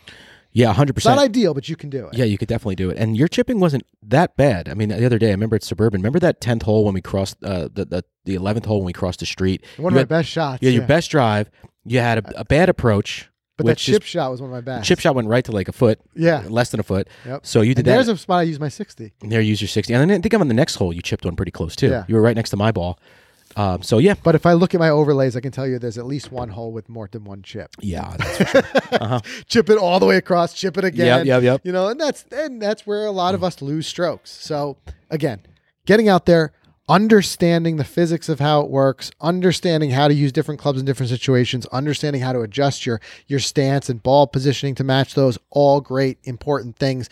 Yeah, 0.52 0.72
hundred 0.72 0.94
percent. 0.94 1.18
not 1.18 1.22
ideal, 1.26 1.54
but 1.54 1.68
you 1.68 1.76
can 1.76 1.90
do 1.90 2.08
it. 2.08 2.14
Yeah, 2.18 2.24
you 2.24 2.38
could 2.38 2.48
definitely 2.48 2.76
do 2.78 2.90
it. 2.90 2.98
And 2.98 3.18
your 3.18 3.28
chipping 3.28 3.60
wasn't 3.60 3.84
that 4.04 4.38
bad. 4.38 4.70
I 4.70 4.74
mean, 4.74 4.88
the 4.88 5.06
other 5.06 5.18
day, 5.20 5.28
I 5.28 5.32
remember 5.32 5.58
at 5.58 5.64
Suburban. 5.64 6.00
Remember 6.00 6.20
that 6.20 6.40
tenth 6.40 6.62
hole 6.64 6.86
when 6.86 6.94
we 6.94 7.02
crossed 7.02 7.36
uh, 7.44 7.68
the 7.74 7.84
the 7.84 8.04
the 8.24 8.36
eleventh 8.36 8.66
hole 8.66 8.78
when 8.78 8.86
we 8.86 8.94
crossed 8.94 9.20
the 9.20 9.26
street. 9.26 9.66
One 9.76 9.92
You 9.94 9.98
of 9.98 10.02
had- 10.04 10.10
my 10.10 10.18
best 10.20 10.30
shots. 10.30 10.62
You 10.62 10.70
had 10.70 10.76
your 10.76 10.88
best 10.88 11.12
drive. 11.12 11.50
You 11.84 12.00
had 12.00 12.20
a, 12.20 12.40
a 12.40 12.46
bad 12.46 12.70
approach, 12.70 13.30
But 13.58 13.68
that 13.68 13.78
chip 13.78 14.04
is- 14.04 14.08
shot 14.10 14.32
was 14.32 14.42
one 14.42 14.50
of 14.50 14.54
my 14.54 14.62
best. 14.62 14.86
chip 14.88 15.00
shot 15.00 15.16
went 15.16 15.28
right 15.30 15.44
to 15.46 15.52
like 15.52 15.68
a 15.70 15.72
foot, 15.72 16.00
Yeah. 16.16 16.44
less 16.50 16.70
than 16.72 16.80
a 16.80 16.84
foot. 16.84 17.08
Yep. 17.26 17.46
So 17.46 17.62
you 17.62 17.74
did 17.74 17.80
And 17.80 17.88
that. 17.88 17.92
there's 18.06 18.08
a 18.10 18.18
spot 18.18 18.40
I 18.40 18.44
use 18.44 18.60
my 18.60 18.68
60. 18.70 19.14
and 19.22 19.32
there, 19.32 19.40
you 19.42 19.50
used 19.50 19.62
your 19.62 19.70
sixty. 19.70 19.94
And 19.94 20.02
then 20.10 20.18
I 20.20 20.22
think 20.22 20.34
I'm 20.34 20.42
on 20.42 20.48
the 20.50 20.54
next 20.54 20.76
hole, 20.76 20.92
you 20.92 21.02
chipped 21.02 21.24
one 21.26 21.36
pretty 21.36 21.52
close 21.52 21.76
too. 21.76 21.88
Yeah. 21.90 22.04
You 22.08 22.16
were 22.16 22.22
right 22.22 22.36
next 22.36 22.50
to 22.50 22.58
my 22.58 22.72
ball. 22.72 23.00
Um, 23.58 23.82
so 23.84 24.00
yeah, 24.00 24.16
But 24.22 24.36
if 24.36 24.46
I 24.46 24.52
look 24.52 24.74
at 24.74 24.80
my 24.82 24.90
overlays, 24.90 25.38
I 25.38 25.40
can 25.40 25.52
tell 25.54 25.66
you 25.66 25.80
there's 25.80 25.98
at 25.98 26.06
least 26.06 26.30
one 26.30 26.50
hole 26.50 26.74
with 26.74 26.90
more 26.90 27.08
than 27.10 27.24
one 27.24 27.42
chip. 27.42 27.70
yeah, 27.80 28.14
that's 28.18 28.38
for 28.38 28.46
sure. 28.46 29.22
chip 29.48 29.70
it 29.70 29.78
all 29.78 29.98
the 30.02 30.06
way 30.06 30.18
across, 30.18 30.54
chip 30.54 30.78
it 30.78 30.84
again. 30.84 31.26
Yep, 31.26 31.26
yep, 31.26 31.44
yep. 31.44 31.62
You 31.64 31.72
know, 31.72 31.88
and 31.88 31.98
that's 31.98 32.26
and 32.34 32.62
that's 32.62 32.86
where 32.86 33.06
a 33.06 33.12
lot 33.12 33.34
of 33.34 33.44
us 33.46 33.62
lose 33.62 33.88
strokes. 33.88 34.32
So 34.32 34.76
again, 35.10 35.40
getting 35.86 36.10
out 36.10 36.26
there, 36.26 36.52
understanding 36.88 37.78
the 37.78 37.84
physics 37.84 38.30
of 38.30 38.40
how 38.40 38.62
it 38.62 38.70
works, 38.70 39.12
understanding 39.20 39.92
how 39.92 40.08
to 40.08 40.14
use 40.14 40.32
different 40.32 40.60
clubs 40.60 40.80
in 40.80 40.86
different 40.86 41.10
situations, 41.10 41.66
understanding 41.68 42.22
how 42.22 42.34
to 42.34 42.42
adjust 42.42 42.86
your 42.86 43.02
your 43.28 43.40
stance 43.40 43.90
and 43.90 44.04
ball 44.04 44.28
positioning 44.28 44.76
to 44.76 44.84
match 44.84 45.16
those, 45.16 45.38
all 45.50 45.82
great 45.82 46.18
important 46.24 46.76
things. 46.78 47.10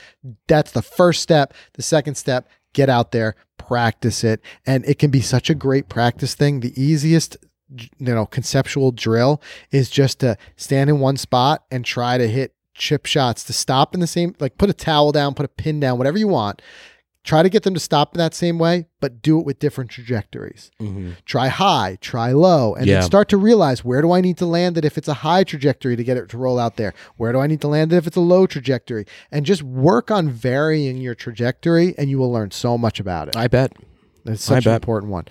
That's 0.48 0.72
the 0.72 0.82
first 0.82 1.22
step. 1.22 1.54
The 1.74 1.82
second 1.82 2.16
step, 2.16 2.48
get 2.74 2.90
out 2.90 3.12
there, 3.12 3.36
practice 3.58 4.24
it, 4.24 4.42
and 4.66 4.86
it 4.86 5.00
can 5.00 5.12
be 5.12 5.22
such 5.22 5.50
a 5.50 5.56
great 5.56 5.90
practice 5.90 6.36
thing. 6.36 6.60
The 6.60 6.80
easiest 6.82 7.38
you 7.76 7.90
know 8.00 8.26
conceptual 8.26 8.92
drill 8.92 9.42
is 9.72 9.90
just 9.90 10.20
to 10.20 10.38
stand 10.56 10.90
in 10.90 11.00
one 11.00 11.18
spot 11.18 11.64
and 11.72 11.84
try 11.84 12.18
to 12.18 12.28
hit 12.28 12.54
chip 12.76 13.06
shots 13.06 13.44
to 13.44 13.54
stop 13.54 13.94
in 13.94 14.00
the 14.00 14.08
same 14.08 14.36
like 14.40 14.58
put 14.58 14.70
a 14.70 14.74
towel 14.74 15.12
down 15.12 15.34
put 15.34 15.46
a 15.46 15.50
pin 15.50 15.80
down 15.80 15.98
whatever 15.98 16.18
you 16.18 16.28
want 16.28 16.62
try 17.24 17.42
to 17.44 17.50
get 17.50 17.64
them 17.64 17.74
to 17.74 17.80
stop 17.80 18.14
in 18.14 18.18
that 18.20 18.34
same 18.34 18.60
way 18.60 18.86
but 19.00 19.22
do 19.22 19.40
it 19.40 19.46
with 19.46 19.60
different 19.60 19.90
trajectories. 19.92 20.72
Mm-hmm. 20.82 21.12
Try 21.26 21.48
high 21.50 21.98
try 22.02 22.32
low 22.32 22.74
and 22.76 22.86
Yeah. 22.86 22.96
then 23.00 23.04
start 23.04 23.28
to 23.30 23.38
realize 23.38 23.84
where 23.84 24.02
do 24.02 24.12
i 24.12 24.22
need 24.22 24.38
to 24.38 24.46
land 24.46 24.78
it 24.78 24.86
if 24.86 24.98
it's 24.98 25.08
a 25.08 25.14
high 25.16 25.44
trajectory 25.44 25.96
to 25.96 26.04
get 26.04 26.18
it 26.18 26.30
to 26.30 26.38
roll 26.38 26.58
out 26.60 26.78
there? 26.78 26.94
Where 27.18 27.32
do 27.34 27.40
i 27.40 27.48
need 27.48 27.62
to 27.62 27.68
land 27.68 27.92
it 27.94 27.98
if 27.98 28.08
it's 28.08 28.16
a 28.18 28.22
low 28.22 28.46
trajectory? 28.48 29.06
And 29.32 29.46
just 29.46 29.64
work 29.64 30.10
on 30.12 30.30
varying 30.30 30.98
your 30.98 31.16
trajectory 31.16 31.96
and 31.98 32.10
you 32.10 32.18
will 32.18 32.32
learn 32.32 32.52
so 32.52 32.78
much 32.78 33.00
about 33.00 33.28
it. 33.30 33.36
I 33.36 33.48
bet. 33.48 33.74
That's 34.24 34.50
I 34.50 34.56
such 34.56 34.66
an 34.66 34.74
important 34.74 35.12
one. 35.12 35.26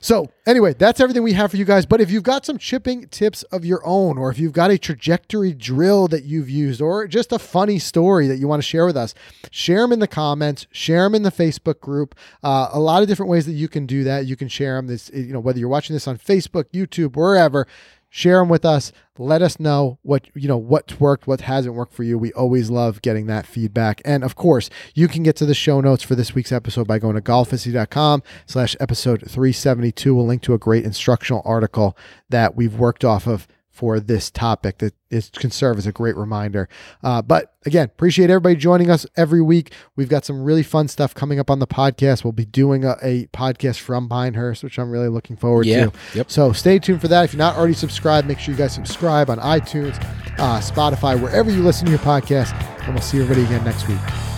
So, 0.00 0.30
anyway, 0.46 0.74
that's 0.74 1.00
everything 1.00 1.22
we 1.22 1.34
have 1.34 1.50
for 1.50 1.56
you 1.56 1.64
guys. 1.64 1.86
But 1.86 2.00
if 2.00 2.10
you've 2.10 2.22
got 2.22 2.46
some 2.46 2.58
chipping 2.58 3.06
tips 3.08 3.42
of 3.44 3.64
your 3.64 3.80
own, 3.84 4.18
or 4.18 4.30
if 4.30 4.38
you've 4.38 4.52
got 4.52 4.70
a 4.70 4.78
trajectory 4.78 5.52
drill 5.52 6.08
that 6.08 6.24
you've 6.24 6.50
used, 6.50 6.80
or 6.80 7.06
just 7.06 7.32
a 7.32 7.38
funny 7.38 7.78
story 7.78 8.26
that 8.28 8.38
you 8.38 8.48
want 8.48 8.62
to 8.62 8.66
share 8.66 8.86
with 8.86 8.96
us, 8.96 9.14
share 9.50 9.82
them 9.82 9.92
in 9.92 9.98
the 9.98 10.08
comments, 10.08 10.66
share 10.72 11.04
them 11.04 11.14
in 11.14 11.22
the 11.22 11.30
Facebook 11.30 11.80
group. 11.80 12.14
Uh, 12.42 12.70
a 12.72 12.80
lot 12.80 13.02
of 13.02 13.08
different 13.08 13.30
ways 13.30 13.46
that 13.46 13.52
you 13.52 13.68
can 13.68 13.86
do 13.86 14.04
that. 14.04 14.26
You 14.26 14.36
can 14.36 14.48
share 14.48 14.76
them. 14.76 14.86
This, 14.86 15.10
you 15.12 15.32
know, 15.32 15.40
whether 15.40 15.58
you're 15.58 15.68
watching 15.68 15.94
this 15.94 16.08
on 16.08 16.18
Facebook, 16.18 16.64
YouTube, 16.72 17.16
wherever. 17.16 17.66
Share 18.14 18.40
them 18.40 18.50
with 18.50 18.66
us. 18.66 18.92
Let 19.16 19.40
us 19.40 19.58
know 19.58 19.98
what 20.02 20.26
you 20.34 20.46
know 20.46 20.58
what's 20.58 21.00
worked, 21.00 21.26
what 21.26 21.40
hasn't 21.40 21.74
worked 21.74 21.94
for 21.94 22.02
you. 22.02 22.18
We 22.18 22.30
always 22.34 22.68
love 22.68 23.00
getting 23.00 23.24
that 23.28 23.46
feedback. 23.46 24.02
And 24.04 24.22
of 24.22 24.36
course, 24.36 24.68
you 24.94 25.08
can 25.08 25.22
get 25.22 25.34
to 25.36 25.46
the 25.46 25.54
show 25.54 25.80
notes 25.80 26.02
for 26.02 26.14
this 26.14 26.34
week's 26.34 26.52
episode 26.52 26.86
by 26.86 26.98
going 26.98 27.14
to 27.14 27.22
golficity.com 27.22 28.22
slash 28.44 28.76
episode 28.78 29.20
372. 29.20 30.14
We'll 30.14 30.26
link 30.26 30.42
to 30.42 30.52
a 30.52 30.58
great 30.58 30.84
instructional 30.84 31.40
article 31.46 31.96
that 32.28 32.54
we've 32.54 32.74
worked 32.74 33.02
off 33.02 33.26
of 33.26 33.48
for 33.82 33.98
this 33.98 34.30
topic 34.30 34.78
that 34.78 34.94
is 35.10 35.28
can 35.30 35.50
serve 35.50 35.76
as 35.76 35.88
a 35.88 35.90
great 35.92 36.16
reminder. 36.16 36.68
Uh, 37.02 37.20
but 37.20 37.52
again, 37.66 37.86
appreciate 37.86 38.30
everybody 38.30 38.54
joining 38.54 38.88
us 38.90 39.04
every 39.16 39.42
week. 39.42 39.72
We've 39.96 40.08
got 40.08 40.24
some 40.24 40.44
really 40.44 40.62
fun 40.62 40.86
stuff 40.86 41.16
coming 41.16 41.40
up 41.40 41.50
on 41.50 41.58
the 41.58 41.66
podcast. 41.66 42.22
We'll 42.22 42.32
be 42.32 42.44
doing 42.44 42.84
a, 42.84 42.96
a 43.02 43.26
podcast 43.26 43.80
from 43.80 44.08
Pinehurst, 44.08 44.62
which 44.62 44.78
I'm 44.78 44.88
really 44.88 45.08
looking 45.08 45.34
forward 45.34 45.66
Yeah. 45.66 45.86
to. 45.86 45.92
Yep. 46.14 46.30
So 46.30 46.52
stay 46.52 46.78
tuned 46.78 47.00
for 47.00 47.08
that. 47.08 47.24
If 47.24 47.32
you're 47.32 47.38
not 47.38 47.56
already 47.56 47.74
subscribed, 47.74 48.28
make 48.28 48.38
sure 48.38 48.52
you 48.54 48.58
guys 48.58 48.72
subscribe 48.72 49.28
on 49.30 49.38
iTunes, 49.40 50.00
uh, 50.38 50.60
Spotify, 50.60 51.20
wherever 51.20 51.50
you 51.50 51.64
listen 51.64 51.86
to 51.86 51.90
your 51.90 51.98
podcast. 51.98 52.52
And 52.84 52.94
we'll 52.94 53.02
see 53.02 53.20
everybody 53.20 53.44
again 53.44 53.64
next 53.64 53.88
week. 53.88 54.31